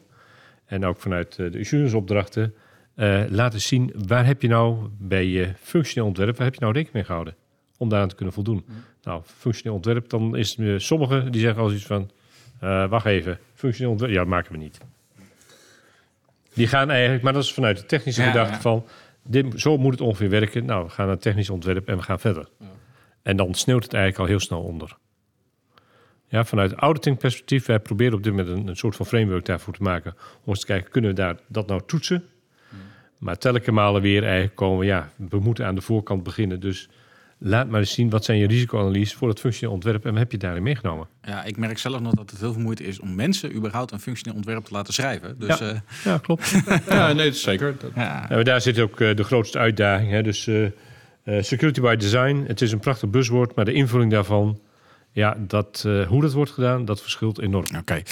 En 0.66 0.84
ook 0.84 1.00
vanuit 1.00 1.38
eh, 1.38 1.52
de 1.52 1.58
assurance 1.58 1.96
opdrachten 1.96 2.54
eh, 2.94 3.22
laten 3.28 3.60
zien, 3.60 3.92
waar 4.06 4.26
heb 4.26 4.42
je 4.42 4.48
nou 4.48 4.88
bij 4.98 5.26
je 5.26 5.52
functioneel 5.60 6.08
ontwerp, 6.08 6.36
waar 6.36 6.44
heb 6.46 6.54
je 6.54 6.60
nou 6.60 6.72
rekening 6.72 6.96
mee 6.96 7.04
gehouden? 7.04 7.34
Om 7.76 7.88
daaraan 7.88 8.08
te 8.08 8.14
kunnen 8.14 8.34
voldoen. 8.34 8.64
Nou, 9.02 9.22
functioneel 9.24 9.74
ontwerp, 9.74 10.08
dan 10.08 10.36
is 10.36 10.56
het, 10.56 10.66
eh, 10.66 10.78
sommigen 10.78 11.32
die 11.32 11.40
zeggen 11.40 11.62
als 11.62 11.72
iets 11.72 11.86
van, 11.86 12.10
wacht 12.88 13.06
even, 13.06 13.38
functioneel 13.54 13.90
ontwerp, 13.90 14.12
ja, 14.12 14.18
dat 14.18 14.28
maken 14.28 14.52
we 14.52 14.58
niet. 14.58 14.78
Die 16.54 16.66
gaan 16.66 16.90
eigenlijk, 16.90 17.22
maar 17.22 17.32
dat 17.32 17.42
is 17.42 17.52
vanuit 17.52 17.76
de 17.76 17.86
technische 17.86 18.22
Ja, 18.22 18.30
gedachte 18.30 18.54
ja. 18.54 18.60
van, 18.60 18.84
dit, 19.22 19.60
zo 19.60 19.76
moet 19.76 19.92
het 19.92 20.00
ongeveer 20.00 20.30
werken. 20.30 20.64
Nou, 20.64 20.84
we 20.84 20.90
gaan 20.90 21.06
naar 21.06 21.18
technisch 21.18 21.50
ontwerp 21.50 21.88
en 21.88 21.96
we 21.96 22.02
gaan 22.02 22.20
verder. 22.20 22.48
En 23.22 23.36
dan 23.36 23.54
sneeuwt 23.54 23.82
het 23.82 23.94
eigenlijk 23.94 24.22
al 24.22 24.28
heel 24.28 24.46
snel 24.46 24.62
onder. 24.62 24.96
Ja, 26.32 26.44
vanuit 26.44 26.72
auditing 26.72 27.18
perspectief, 27.18 27.66
wij 27.66 27.78
proberen 27.78 28.14
op 28.14 28.22
dit 28.22 28.32
moment 28.32 28.56
een, 28.58 28.68
een 28.68 28.76
soort 28.76 28.96
van 28.96 29.06
framework 29.06 29.44
daarvoor 29.44 29.74
te 29.74 29.82
maken. 29.82 30.14
Om 30.44 30.48
eens 30.48 30.60
te 30.60 30.66
kijken, 30.66 30.90
kunnen 30.90 31.10
we 31.10 31.16
daar, 31.16 31.36
dat 31.48 31.66
nou 31.66 31.80
toetsen? 31.86 32.24
Maar 33.18 33.38
telkens 33.38 33.70
malen 33.76 34.02
weer 34.02 34.22
eigenlijk 34.24 34.54
komen 34.54 34.78
we, 34.78 34.84
ja, 34.84 35.10
we 35.16 35.38
moeten 35.38 35.66
aan 35.66 35.74
de 35.74 35.80
voorkant 35.80 36.22
beginnen. 36.22 36.60
Dus 36.60 36.88
laat 37.38 37.68
maar 37.68 37.80
eens 37.80 37.92
zien, 37.92 38.10
wat 38.10 38.24
zijn 38.24 38.38
je 38.38 38.46
risicoanalyses 38.46 39.14
voor 39.14 39.28
het 39.28 39.40
functioneel 39.40 39.74
ontwerp 39.74 40.04
en 40.04 40.10
wat 40.10 40.18
heb 40.18 40.32
je 40.32 40.38
daarin 40.38 40.62
meegenomen? 40.62 41.06
ja, 41.22 41.44
ik 41.44 41.56
merk 41.56 41.78
zelf 41.78 42.00
nog 42.00 42.12
dat 42.14 42.30
het 42.30 42.40
heel 42.40 42.52
veel 42.52 42.62
moeite 42.62 42.84
is 42.84 43.00
om 43.00 43.14
mensen 43.14 43.54
überhaupt 43.54 43.92
een 43.92 44.00
functioneel 44.00 44.36
ontwerp 44.36 44.64
te 44.64 44.72
laten 44.72 44.92
schrijven. 44.94 45.38
Dus 45.38 45.58
Ja. 45.58 45.66
ja. 45.66 45.82
Ja, 46.04 46.18
klopt. 46.18 46.50
Ja, 46.88 47.06
nee, 47.06 47.24
dat 47.24 47.34
is 47.34 47.42
zeker. 47.42 47.74
Dat- 47.78 47.90
ja. 47.94 48.42
Daar 48.42 48.60
zit 48.60 48.78
ook 48.80 49.00
eh, 49.00 49.16
de 49.16 49.24
grootste 49.24 49.58
uitdaging. 49.58 50.10
Hè? 50.10 50.22
Dus 50.22 50.46
eh, 50.46 50.64
eh, 50.64 50.72
security 51.42 51.80
by 51.80 51.96
design, 51.96 52.44
het 52.46 52.60
is 52.60 52.72
een 52.72 52.78
prachtig 52.78 53.08
buzzword, 53.10 53.54
maar 53.54 53.64
de 53.64 53.72
invulling 53.72 54.10
daarvan, 54.10 54.60
ja, 55.12 55.36
dat, 55.38 55.82
eh, 55.86 56.06
hoe 56.06 56.22
dat 56.22 56.32
wordt 56.32 56.50
gedaan, 56.50 56.84
dat 56.84 57.00
verschilt 57.00 57.40
enorm. 57.40 57.66
Oké. 57.78 58.02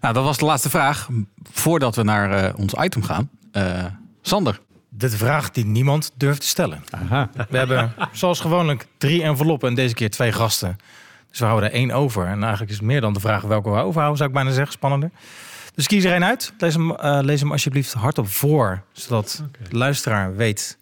Nou, 0.00 0.14
dat 0.14 0.24
was 0.24 0.38
de 0.38 0.44
laatste 0.44 0.70
vraag. 0.70 1.08
Voordat 1.50 1.96
we 1.96 2.02
naar 2.02 2.44
eh, 2.44 2.58
ons 2.58 2.74
item 2.74 3.02
gaan. 3.02 3.30
Eh, 3.52 3.84
Sander, 4.22 4.60
De 4.88 5.10
vraag 5.10 5.50
die 5.50 5.64
niemand 5.64 6.12
durft 6.16 6.40
te 6.40 6.46
stellen. 6.46 6.84
Aha. 6.90 7.30
We 7.50 7.56
hebben 7.56 7.92
zoals 8.12 8.40
gewoonlijk 8.40 8.86
drie 8.98 9.22
enveloppen 9.22 9.68
en 9.68 9.74
deze 9.74 9.94
keer 9.94 10.10
twee 10.10 10.32
gasten. 10.32 10.76
Dus 11.30 11.38
we 11.38 11.44
houden 11.44 11.70
er 11.70 11.74
één 11.74 11.90
over. 11.90 12.26
En 12.26 12.40
eigenlijk 12.40 12.70
is 12.70 12.76
het 12.76 12.86
meer 12.86 13.00
dan 13.00 13.12
de 13.12 13.20
vraag 13.20 13.42
welke 13.42 13.70
we 13.70 13.80
overhouden, 13.80 14.16
zou 14.16 14.28
ik 14.28 14.34
bijna 14.34 14.50
zeggen. 14.50 14.72
Spannender. 14.72 15.10
Dus 15.74 15.86
kies 15.86 16.04
er 16.04 16.12
één 16.12 16.24
uit. 16.24 16.52
Lees 16.58 16.74
hem, 16.74 16.94
eh, 16.94 17.18
lees 17.22 17.40
hem 17.40 17.52
alsjeblieft 17.52 17.92
hardop 17.92 18.28
voor. 18.28 18.82
Zodat 18.92 19.42
de 19.68 19.76
luisteraar 19.76 20.36
weet. 20.36 20.78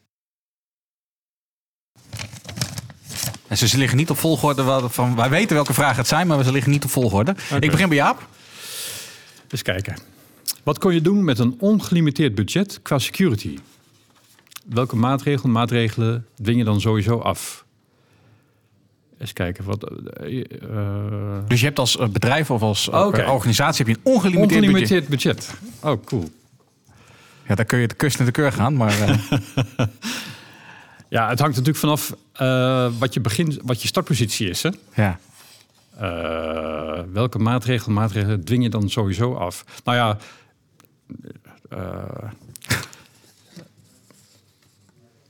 En 3.62 3.68
ze 3.68 3.78
liggen 3.78 3.96
niet 3.98 4.10
op 4.10 4.18
volgorde. 4.18 4.62
wel- 4.62 4.88
Van, 4.88 5.16
wij 5.16 5.28
weten 5.30 5.54
welke 5.54 5.74
vragen 5.74 5.96
het 5.96 6.06
zijn, 6.06 6.26
maar 6.26 6.44
ze 6.44 6.52
liggen 6.52 6.72
niet 6.72 6.84
op 6.84 6.90
volgorde. 6.90 7.34
Ik 7.60 7.70
begin 7.70 7.88
bij 7.88 7.96
Jaap. 7.96 8.26
Eens 9.50 9.62
kijken. 9.62 9.96
Wat 10.62 10.78
kon 10.78 10.94
je 10.94 11.00
doen 11.00 11.24
met 11.24 11.38
een 11.38 11.56
ongelimiteerd 11.58 12.34
budget 12.34 12.78
qua 12.82 12.98
security? 12.98 13.58
Welke 14.68 14.96
maatregelen, 14.96 15.52
maatregelen 15.52 16.26
dwing 16.42 16.58
je 16.58 16.64
dan 16.64 16.80
sowieso 16.80 17.18
af? 17.18 17.64
Eens 19.18 19.32
kijken. 19.32 19.64
Wat, 19.64 19.90
eh, 19.90 20.40
eh, 20.40 21.42
Dus 21.48 21.60
je 21.60 21.66
hebt 21.66 21.78
als 21.78 21.98
eh, 21.98 22.08
bedrijf 22.08 22.50
of 22.50 22.62
als 22.62 22.88
organisatie 22.88 23.84
heb 23.84 23.94
je 23.96 24.00
een 24.02 24.12
ongelimiteerd, 24.14 24.72
budget. 24.72 25.08
ongelimiteerd 25.08 25.08
budget. 25.08 25.54
Oh, 25.82 26.04
cool. 26.04 26.30
Ja, 27.48 27.54
daar 27.54 27.64
kun 27.64 27.78
je 27.78 27.86
de 27.88 27.94
kust 27.94 28.16
naar 28.18 28.26
de 28.26 28.32
keur 28.32 28.52
gaan. 28.52 28.76
Maar 28.76 28.94
Ja, 31.08 31.28
het 31.28 31.38
hangt 31.38 31.56
natuurlijk 31.56 31.78
vanaf 31.78 32.14
eh, 32.32 32.88
wat, 32.98 33.14
je 33.14 33.20
begin, 33.20 33.60
wat 33.64 33.82
je 33.82 33.88
startpositie 33.88 34.48
is. 34.48 34.62
Hè? 34.62 34.70
ja. 34.94 35.18
Eh, 35.98 37.02
welke 37.12 37.38
maatregelen, 37.38 37.94
maatregelen 37.94 38.44
dwing 38.44 38.62
je 38.62 38.68
dan 38.68 38.90
sowieso 38.90 39.34
af? 39.34 39.64
Nou 39.84 39.96
ja. 39.96 40.18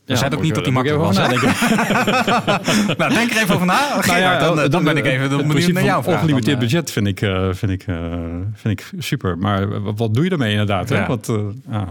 Je 0.05 0.17
zei 0.17 0.35
ook 0.35 0.43
niet 0.43 0.55
dat 0.55 0.65
die 0.65 0.73
makkelijk 0.73 1.03
was, 1.03 1.17
nou, 2.99 3.15
denk 3.15 3.31
er 3.31 3.43
even 3.43 3.55
over 3.55 3.67
na. 3.67 3.75
Gerard, 3.77 4.07
Nou 4.07 4.21
ja, 4.21 4.39
dan, 4.39 4.57
dan 4.57 4.71
de- 4.85 4.93
ben 4.93 4.97
ik 4.97 5.05
even 5.05 5.31
het 5.31 5.47
benieuwd 5.47 5.73
naar 5.73 6.03
vraag. 6.03 6.07
Ongelimiteerd 6.07 6.59
budget 6.59 6.91
vind 6.91 7.07
ik, 7.07 7.19
vind, 7.51 7.73
ik, 7.73 7.85
vind 8.55 8.81
ik 8.81 8.93
super. 8.99 9.39
Maar 9.39 9.83
wat, 9.95 10.15
doe 10.15 10.25
je 10.25 10.31
ermee 10.31 10.51
inderdaad? 10.51 10.89
Hè? 10.89 10.97
Ja. 10.97 11.07
Wat, 11.07 11.29
ah. 11.71 11.89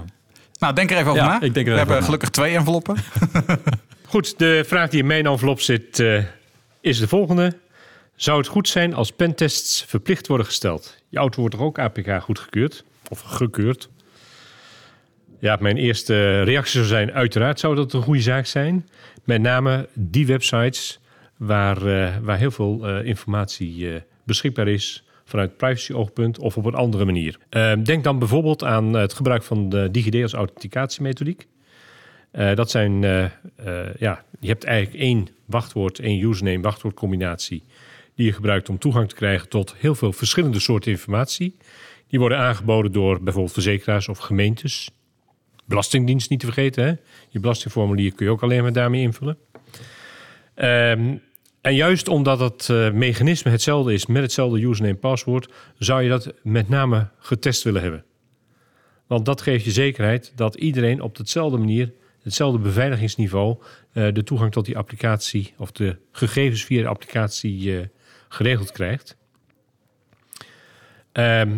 Nou, 0.66 0.78
denk 0.78 0.91
er 0.91 0.97
even 0.97 1.11
over 1.11 1.24
Ja, 1.24 1.28
na. 1.28 1.41
ik 1.41 1.53
denk 1.53 1.66
er 1.66 1.72
We 1.72 1.78
hebben 1.78 1.97
na. 1.97 2.03
gelukkig 2.03 2.30
twee 2.30 2.55
enveloppen. 2.55 2.95
Goed, 4.07 4.39
de 4.39 4.63
vraag 4.68 4.89
die 4.89 4.99
in 4.99 5.05
mijn 5.07 5.26
envelop 5.26 5.61
zit 5.61 5.99
eh, 5.99 6.24
is 6.82 6.99
de 6.99 7.07
volgende. 7.07 7.57
Zou 8.16 8.38
het 8.38 8.47
goed 8.47 8.68
zijn 8.68 8.93
als 8.93 9.11
pentests 9.11 9.86
verplicht 9.88 10.28
worden 10.28 10.45
gesteld? 10.45 10.97
Je 11.09 11.18
auto 11.18 11.39
wordt 11.39 11.55
toch 11.55 11.63
ook 11.63 11.80
APK 11.80 12.22
goedgekeurd? 12.22 12.84
Of 13.09 13.22
gekeurd? 13.22 13.89
Ja, 15.39 15.57
mijn 15.59 15.78
eerste 15.78 16.41
reactie 16.41 16.74
zou 16.74 16.86
zijn... 16.86 17.11
uiteraard 17.11 17.59
zou 17.59 17.76
dat 17.76 17.93
een 17.93 18.01
goede 18.01 18.22
zaak 18.22 18.45
zijn. 18.45 18.89
Met 19.24 19.41
name 19.41 19.88
die 19.93 20.26
websites 20.26 20.99
waar, 21.38 21.78
eh, 21.78 22.16
waar 22.22 22.38
heel 22.38 22.51
veel 22.51 22.88
eh, 22.88 23.05
informatie 23.05 24.03
beschikbaar 24.24 24.68
is... 24.68 25.03
vanuit 25.26 25.57
privacy-oogpunt 25.57 26.39
of 26.39 26.57
op 26.57 26.65
een 26.65 26.76
andere 26.76 27.05
manier. 27.05 27.38
Eh, 27.49 27.73
denk 27.84 28.03
dan 28.03 28.19
bijvoorbeeld 28.19 28.63
aan 28.63 28.93
het 28.93 29.13
gebruik 29.13 29.43
van 29.43 29.69
de 29.69 29.91
DigiD 29.91 30.21
als 30.21 30.34
authenticatiemethodiek. 30.34 31.47
Eh, 32.36 32.55
dat 32.55 32.71
zijn, 32.71 33.03
eh, 33.03 33.23
eh, 33.23 33.93
ja, 33.99 34.23
je 34.39 34.47
hebt 34.47 34.63
eigenlijk 34.63 35.03
één 35.03 35.28
wachtwoord, 35.45 35.99
één 35.99 36.23
username, 36.23 36.61
wachtwoordcombinatie. 36.61 37.63
Die 38.15 38.26
je 38.26 38.34
gebruikt 38.34 38.69
om 38.69 38.78
toegang 38.78 39.09
te 39.09 39.15
krijgen 39.15 39.49
tot 39.49 39.76
heel 39.78 39.95
veel 39.95 40.13
verschillende 40.13 40.59
soorten 40.59 40.91
informatie. 40.91 41.57
Die 42.07 42.19
worden 42.19 42.38
aangeboden 42.38 42.91
door 42.91 43.21
bijvoorbeeld 43.21 43.53
verzekeraars 43.53 44.07
of 44.07 44.17
gemeentes. 44.17 44.89
Belastingdienst 45.65 46.30
niet 46.30 46.39
te 46.39 46.45
vergeten. 46.45 46.86
Hè? 46.86 46.93
Je 47.30 47.39
belastingformulier 47.39 48.13
kun 48.13 48.26
je 48.26 48.32
ook 48.32 48.43
alleen 48.43 48.61
maar 48.61 48.73
daarmee 48.73 49.01
invullen. 49.01 49.38
Ehm, 50.53 51.15
en 51.66 51.76
juist 51.76 52.07
omdat 52.07 52.39
het 52.39 52.70
eh, 52.70 52.91
mechanisme 52.91 53.51
hetzelfde 53.51 53.93
is 53.93 54.05
met 54.05 54.22
hetzelfde 54.22 54.61
username 54.61 54.93
en 54.93 54.99
paswoord, 54.99 55.53
zou 55.78 56.01
je 56.01 56.09
dat 56.09 56.34
met 56.43 56.70
name 56.70 57.09
getest 57.20 57.63
willen 57.63 57.82
hebben. 57.82 58.03
Want 59.07 59.26
dat 59.26 59.41
geeft 59.41 59.66
je 59.66 59.72
zekerheid 59.72 60.32
dat 60.36 60.55
iedereen 60.55 61.01
op 61.01 61.18
dezelfde 61.18 61.57
manier, 61.57 61.93
hetzelfde 62.22 62.59
beveiligingsniveau, 62.59 63.57
eh, 63.91 64.13
de 64.13 64.24
toegang 64.24 64.51
tot 64.51 64.66
die 64.66 64.78
applicatie 64.78 65.53
of 65.57 65.72
de 65.72 65.97
gegevens 66.11 66.63
via 66.63 66.82
de 66.82 66.88
applicatie 66.88 67.78
eh, 67.78 67.86
geregeld 68.30 68.72
krijgt. 68.72 69.18
Ehm, 71.11 71.51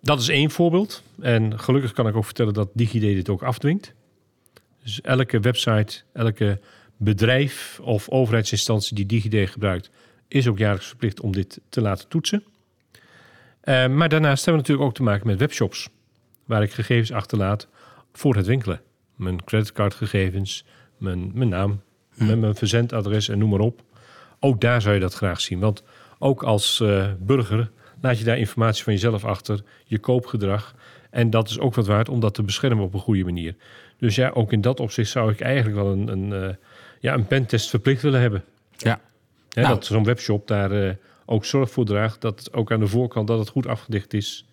dat 0.00 0.20
is 0.20 0.28
één 0.28 0.50
voorbeeld. 0.50 1.02
En 1.20 1.58
gelukkig 1.60 1.92
kan 1.92 2.08
ik 2.08 2.16
ook 2.16 2.24
vertellen 2.24 2.54
dat 2.54 2.70
DigiD 2.72 3.00
dit 3.00 3.28
ook 3.28 3.42
afdwingt. 3.42 3.94
Dus 4.82 5.00
elke 5.00 5.40
website, 5.40 6.02
elke 6.12 6.60
bedrijf 7.04 7.80
of 7.82 8.08
overheidsinstantie 8.08 8.94
die 8.96 9.06
DigiD 9.06 9.50
gebruikt, 9.50 9.90
is 10.28 10.48
ook 10.48 10.58
jaarlijks 10.58 10.86
verplicht 10.86 11.20
om 11.20 11.32
dit 11.32 11.60
te 11.68 11.80
laten 11.80 12.08
toetsen. 12.08 12.44
Eh, 13.60 13.86
maar 13.88 14.08
daarnaast 14.08 14.44
hebben 14.44 14.62
we 14.62 14.68
natuurlijk 14.68 14.88
ook 14.88 14.94
te 14.94 15.02
maken 15.02 15.26
met 15.26 15.38
webshops, 15.38 15.88
waar 16.44 16.62
ik 16.62 16.72
gegevens 16.72 17.12
achterlaat 17.12 17.68
voor 18.12 18.36
het 18.36 18.46
winkelen. 18.46 18.80
Mijn 19.16 19.44
creditcardgegevens, 19.44 20.64
mijn, 20.96 21.30
mijn 21.34 21.48
naam, 21.48 21.80
met 22.14 22.40
mijn 22.40 22.54
verzendadres 22.54 23.28
en 23.28 23.38
noem 23.38 23.50
maar 23.50 23.60
op. 23.60 23.82
Ook 24.40 24.60
daar 24.60 24.82
zou 24.82 24.94
je 24.94 25.00
dat 25.00 25.14
graag 25.14 25.40
zien. 25.40 25.58
Want 25.58 25.82
ook 26.18 26.42
als 26.42 26.80
eh, 26.80 27.10
burger 27.18 27.70
laat 28.00 28.18
je 28.18 28.24
daar 28.24 28.38
informatie 28.38 28.84
van 28.84 28.92
jezelf 28.92 29.24
achter, 29.24 29.62
je 29.84 29.98
koopgedrag. 29.98 30.74
En 31.10 31.30
dat 31.30 31.48
is 31.48 31.58
ook 31.58 31.74
wat 31.74 31.86
waard 31.86 32.08
om 32.08 32.20
dat 32.20 32.34
te 32.34 32.42
beschermen 32.42 32.84
op 32.84 32.94
een 32.94 33.00
goede 33.00 33.24
manier. 33.24 33.56
Dus 33.98 34.14
ja, 34.14 34.30
ook 34.30 34.52
in 34.52 34.60
dat 34.60 34.80
opzicht 34.80 35.10
zou 35.10 35.30
ik 35.32 35.40
eigenlijk 35.40 35.76
wel 35.76 35.92
een, 35.92 36.08
een, 36.08 36.32
eh, 36.32 36.54
ja, 37.02 37.14
een 37.14 37.26
pentest 37.26 37.70
verplicht 37.70 38.02
willen 38.02 38.20
hebben. 38.20 38.44
Ja. 38.76 39.00
Hè, 39.48 39.62
Nou. 39.62 39.74
Dat 39.74 39.84
zo'n 39.86 40.04
webshop 40.04 40.46
daar 40.48 40.70
eh, 40.70 40.94
ook 41.26 41.44
zorg 41.44 41.70
voor 41.70 41.84
draagt. 41.84 42.20
Dat 42.20 42.48
ook 42.52 42.72
aan 42.72 42.80
de 42.80 42.86
voorkant 42.86 43.26
dat 43.28 43.38
het 43.38 43.48
goed 43.48 43.66
afgedicht 43.66 44.14
is. 44.14 44.46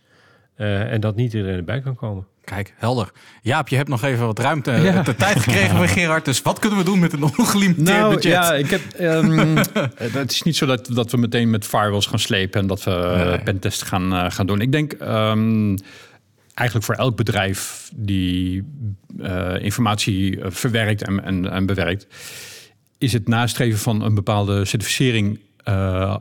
eh, 0.55 0.91
en 0.91 1.01
dat 1.01 1.15
niet 1.15 1.33
iedereen 1.33 1.55
erbij 1.57 1.81
kan 1.81 1.95
komen. 1.95 2.25
Kijk, 2.43 2.73
helder. 2.77 3.11
Jaap, 3.41 3.67
je 3.67 3.75
hebt 3.75 3.89
nog 3.89 4.03
even 4.03 4.25
wat 4.25 4.39
ruimte, 4.39 4.71
Ja. 4.71 5.01
de 5.01 5.15
tijd 5.15 5.39
gekregen 5.39 5.77
van 5.77 5.87
Gerard. 5.87 6.25
Dus 6.25 6.41
wat 6.41 6.59
kunnen 6.59 6.77
we 6.79 6.85
doen 6.85 6.99
met 6.99 7.13
een 7.13 7.23
ongelimiteerd 7.23 7.87
Nou 7.87 8.13
budget? 8.13 8.31
ja, 8.31 8.53
ik 8.53 8.69
heb, 8.69 8.81
ehm, 8.97 9.55
het 10.19 10.31
is 10.31 10.43
niet 10.43 10.55
zo 10.55 10.65
dat, 10.65 10.89
dat 10.93 11.11
we 11.11 11.17
meteen 11.17 11.49
met 11.49 11.65
firewalls 11.65 12.05
gaan 12.07 12.19
slepen 12.19 12.61
en 12.61 12.67
dat 12.67 12.83
we 12.83 13.23
Nee. 13.27 13.39
pentest 13.43 13.81
gaan, 13.83 14.31
gaan 14.31 14.45
doen. 14.45 14.61
Ik 14.61 14.71
denk 14.71 14.93
ehm, 14.93 15.77
eigenlijk 16.59 16.85
voor 16.85 16.95
elk 16.95 17.15
bedrijf 17.15 17.91
die 17.95 18.63
eh, 19.19 19.55
informatie 19.59 20.41
eh, 20.41 20.51
verwerkt 20.51 21.03
en, 21.03 21.23
en, 21.23 21.51
en 21.51 21.65
bewerkt, 21.65 22.07
is 22.97 23.13
het 23.13 23.27
nastreven 23.27 23.79
van 23.79 24.01
een 24.01 24.13
bepaalde 24.13 24.65
certificering 24.65 25.39
eh, 25.63 26.15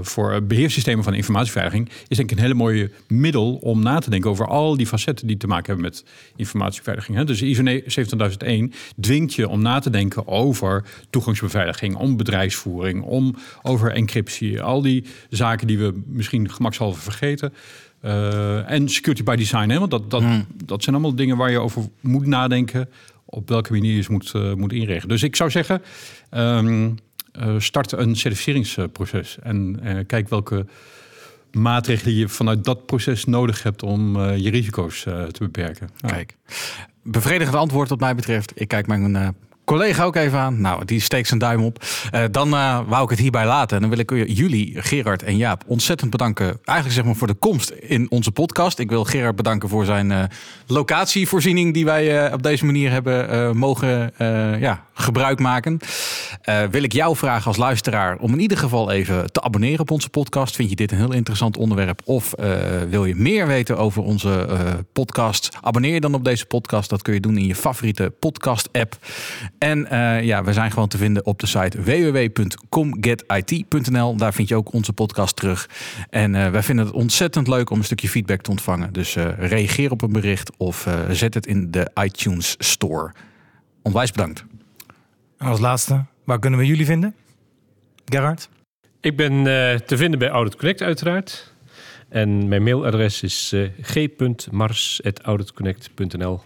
voor 0.00 0.42
beheersystemen 0.42 1.04
van 1.04 1.14
informatieveiliging, 1.14 1.88
is 2.08 2.16
denk 2.16 2.30
ik 2.30 2.36
een 2.36 2.42
hele 2.42 2.54
mooie 2.54 2.90
middel 3.08 3.54
om 3.54 3.82
na 3.82 3.98
te 3.98 4.10
denken 4.10 4.30
over 4.30 4.46
al 4.46 4.76
die 4.76 4.86
facetten 4.86 5.26
die 5.26 5.36
te 5.36 5.46
maken 5.46 5.66
hebben 5.66 5.84
met 5.84 6.04
informatieveiliging. 6.36 7.16
Hè. 7.16 7.24
Dus 7.24 7.42
ISO 7.42 7.62
17001 7.86 8.72
dwingt 9.00 9.34
je 9.34 9.48
om 9.48 9.62
na 9.62 9.78
te 9.78 9.90
denken 9.90 10.28
over 10.28 10.84
toegangsbeveiliging, 11.10 11.96
om 11.96 12.16
bedrijfsvoering, 12.16 13.02
om 13.02 13.36
over 13.62 13.92
encryptie, 13.92 14.62
al 14.62 14.82
die 14.82 15.04
zaken 15.28 15.66
die 15.66 15.78
we 15.78 16.02
misschien 16.06 16.50
gemakshalve 16.50 17.00
vergeten. 17.00 17.52
Eh, 18.04 18.70
en 18.70 18.88
security 18.88 19.22
by 19.22 19.36
design, 19.36 19.68
hè, 19.68 19.78
want 19.78 19.90
dat, 19.90 20.10
dat, 20.10 20.22
dat 20.64 20.82
zijn 20.82 20.94
allemaal 20.94 21.14
dingen 21.14 21.36
waar 21.36 21.50
je 21.50 21.58
over 21.58 21.82
moet 22.00 22.26
nadenken 22.26 22.88
op 23.24 23.48
welke 23.48 23.72
manier 23.72 23.94
je 23.94 24.02
ze 24.02 24.12
moet, 24.12 24.32
eh, 24.34 24.52
moet 24.54 24.72
inrichten. 24.72 25.08
Dus 25.08 25.22
ik 25.22 25.36
zou 25.36 25.50
zeggen, 25.50 25.82
ehm, 26.30 26.90
eh, 27.32 27.54
start 27.58 27.92
een 27.92 28.16
certificeringsproces 28.16 29.38
en 29.42 29.80
kijk 30.06 30.28
welke 30.28 30.66
maatregelen 31.52 32.14
je 32.14 32.28
vanuit 32.28 32.64
dat 32.64 32.86
proces 32.86 33.24
nodig 33.24 33.62
hebt 33.62 33.82
om 33.82 34.20
je 34.34 34.50
risico's 34.50 35.02
te 35.02 35.38
beperken. 35.38 35.88
Kijk, 36.00 36.36
bevredigend 37.02 37.56
antwoord 37.56 37.88
wat 37.88 38.00
mij 38.00 38.14
betreft. 38.14 38.52
Ik 38.54 38.68
kijk 38.68 38.86
mijn 38.86 39.34
collega 39.64 40.04
ook 40.04 40.16
even 40.16 40.38
aan. 40.38 40.60
Nou, 40.60 40.84
die 40.84 41.00
steekt 41.00 41.28
zijn 41.28 41.40
duim 41.40 41.64
op. 41.64 41.84
Eh, 42.10 42.22
dan 42.30 42.54
eh, 42.54 42.80
wou 42.86 43.04
ik 43.04 43.10
het 43.10 43.18
hierbij 43.18 43.46
laten. 43.46 43.76
En 43.76 43.82
dan 43.82 43.90
wil 43.90 43.98
ik 43.98 44.28
jullie, 44.36 44.82
Gerard 44.82 45.22
en 45.22 45.36
Jaap, 45.36 45.62
ontzettend 45.66 46.10
bedanken. 46.10 46.44
Eigenlijk 46.46 46.96
zeg 46.96 47.04
maar 47.04 47.14
voor 47.14 47.26
de 47.26 47.34
komst 47.34 47.70
in 47.70 48.10
onze 48.10 48.32
podcast. 48.32 48.78
Ik 48.78 48.90
wil 48.90 49.04
Gerard 49.04 49.36
bedanken 49.36 49.68
voor 49.68 49.84
zijn 49.84 50.12
eh, 50.12 50.22
locatievoorziening 50.66 51.74
die 51.74 51.84
wij 51.84 52.32
op 52.32 52.42
deze 52.42 52.64
manier 52.64 52.90
hebben 52.90 53.56
mogen 53.56 54.12
ja, 54.60 54.84
gebruik 54.94 55.38
maken. 55.38 55.78
Wil 56.70 56.82
ik 56.82 56.92
jou 56.92 57.16
vragen 57.16 57.46
als 57.46 57.56
luisteraar 57.56 58.16
om 58.16 58.32
in 58.32 58.40
ieder 58.40 58.58
geval 58.58 58.90
even 58.90 59.32
te 59.32 59.42
abonneren 59.42 59.80
op 59.80 59.90
onze 59.90 60.08
podcast. 60.08 60.56
Vind 60.56 60.70
je 60.70 60.76
dit 60.76 60.92
een 60.92 60.98
heel 60.98 61.12
interessant 61.12 61.56
onderwerp? 61.56 62.00
Of 62.04 62.34
wil 62.88 63.04
je 63.04 63.14
meer 63.14 63.46
weten 63.46 63.78
over 63.78 64.02
onze 64.02 64.46
podcast? 64.92 65.48
Abonneer 65.60 65.94
je 65.94 66.00
dan 66.00 66.14
op 66.14 66.24
deze 66.24 66.46
podcast. 66.46 66.90
Dat 66.90 67.02
kun 67.02 67.14
je 67.14 67.20
doen 67.20 67.38
in 67.38 67.46
je 67.46 67.54
favoriete 67.54 68.12
podcast 68.20 68.68
app. 68.72 68.96
En 69.64 69.90
eh, 69.90 70.22
ja, 70.22 70.44
we 70.44 70.52
zijn 70.52 70.70
gewoon 70.70 70.88
te 70.88 70.98
vinden 70.98 71.26
op 71.26 71.38
de 71.38 71.46
site 71.46 71.82
www.comgetit.nl. 71.82 74.16
Daar 74.16 74.32
vind 74.32 74.48
je 74.48 74.56
ook 74.56 74.72
onze 74.72 74.92
podcast 74.92 75.36
terug. 75.36 75.68
En 76.10 76.34
eh, 76.34 76.50
wij 76.50 76.62
vinden 76.62 76.84
het 76.84 76.94
ontzettend 76.94 77.48
leuk 77.48 77.70
om 77.70 77.78
een 77.78 77.84
stukje 77.84 78.08
feedback 78.08 78.40
te 78.40 78.50
ontvangen. 78.50 78.92
Dus 78.92 79.16
eh, 79.16 79.28
reageer 79.38 79.90
op 79.90 80.02
een 80.02 80.12
bericht 80.12 80.56
of 80.56 80.86
eh, 80.86 81.10
zet 81.10 81.34
het 81.34 81.46
in 81.46 81.70
de 81.70 81.90
iTunes 82.02 82.54
Store. 82.58 83.12
Onwijs 83.82 84.10
bedankt. 84.10 84.44
En 85.38 85.46
als 85.46 85.60
laatste, 85.60 86.04
waar 86.24 86.38
kunnen 86.38 86.58
we 86.58 86.66
jullie 86.66 86.86
vinden? 86.86 87.14
Gerhard? 88.04 88.48
Ik 89.00 89.16
ben 89.16 89.32
eh, 89.32 89.74
te 89.78 89.96
vinden 89.96 90.18
bij 90.18 90.28
Audit 90.28 90.56
Connect 90.56 90.82
uiteraard. 90.82 91.52
En 92.08 92.48
mijn 92.48 92.62
mailadres 92.62 93.22
is 93.22 93.52
eh 93.52 93.68
g.mars.auditconnect.nl. 93.82 96.40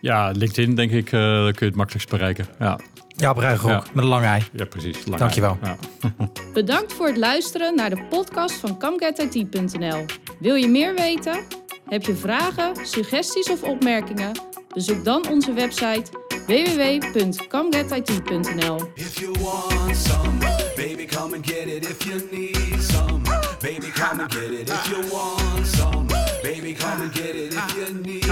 Ja, 0.00 0.30
LinkedIn 0.30 0.74
denk 0.74 0.90
ik, 0.90 1.06
eh 1.06 1.12
daar 1.20 1.42
kun 1.52 1.58
je 1.58 1.64
het 1.66 1.74
makkelijkst 1.74 2.10
bereiken. 2.10 2.46
Ja, 2.58 2.78
Ja, 3.18 3.30
op 3.30 3.36
Ruigrok, 3.38 3.70
Ja. 3.70 3.82
met 3.92 4.04
een 4.04 4.10
lange 4.10 4.26
ei. 4.26 4.42
ja 4.52 4.64
precies. 4.64 5.06
Lang 5.06 5.18
Dankjewel. 5.20 5.58
Ja. 5.62 5.76
Bedankt 6.52 6.92
voor 6.92 7.06
het 7.06 7.16
luisteren 7.16 7.74
naar 7.74 7.90
de 7.90 8.02
podcast 8.10 8.54
van 8.54 8.78
ComeGetIT.nl. 8.78 10.04
Wil 10.38 10.54
je 10.54 10.68
meer 10.68 10.94
weten? 10.94 11.38
Heb 11.88 12.02
je 12.02 12.14
vragen, 12.14 12.86
suggesties 12.86 13.50
of 13.50 13.62
opmerkingen? 13.62 14.30
Bezoek 14.74 15.04
dan 15.04 15.28
onze 15.30 15.52
website 15.52 16.02
www.comegetit.nl. 16.46 18.90
If 18.94 19.18
you 19.20 19.32
want 19.40 19.96
some, 19.96 20.38
baby, 20.76 21.06
come 21.06 21.34
and 21.36 21.46
get 21.46 21.66
it. 21.66 21.88
If 21.90 22.02
you 22.04 22.20
need 22.30 22.82
some, 22.82 23.20
baby, 23.60 23.90
come 23.92 24.22
and 24.22 24.34
get 24.34 24.50
it. 24.50 24.70
If 24.70 24.88
you 24.90 25.04
want 25.10 25.66
some, 25.66 26.06
baby, 26.42 26.72
come 26.74 27.02
and 27.02 27.12
get 27.14 27.34
it. 27.34 27.54
If 27.54 27.74
you 27.76 27.94
need 28.02 28.24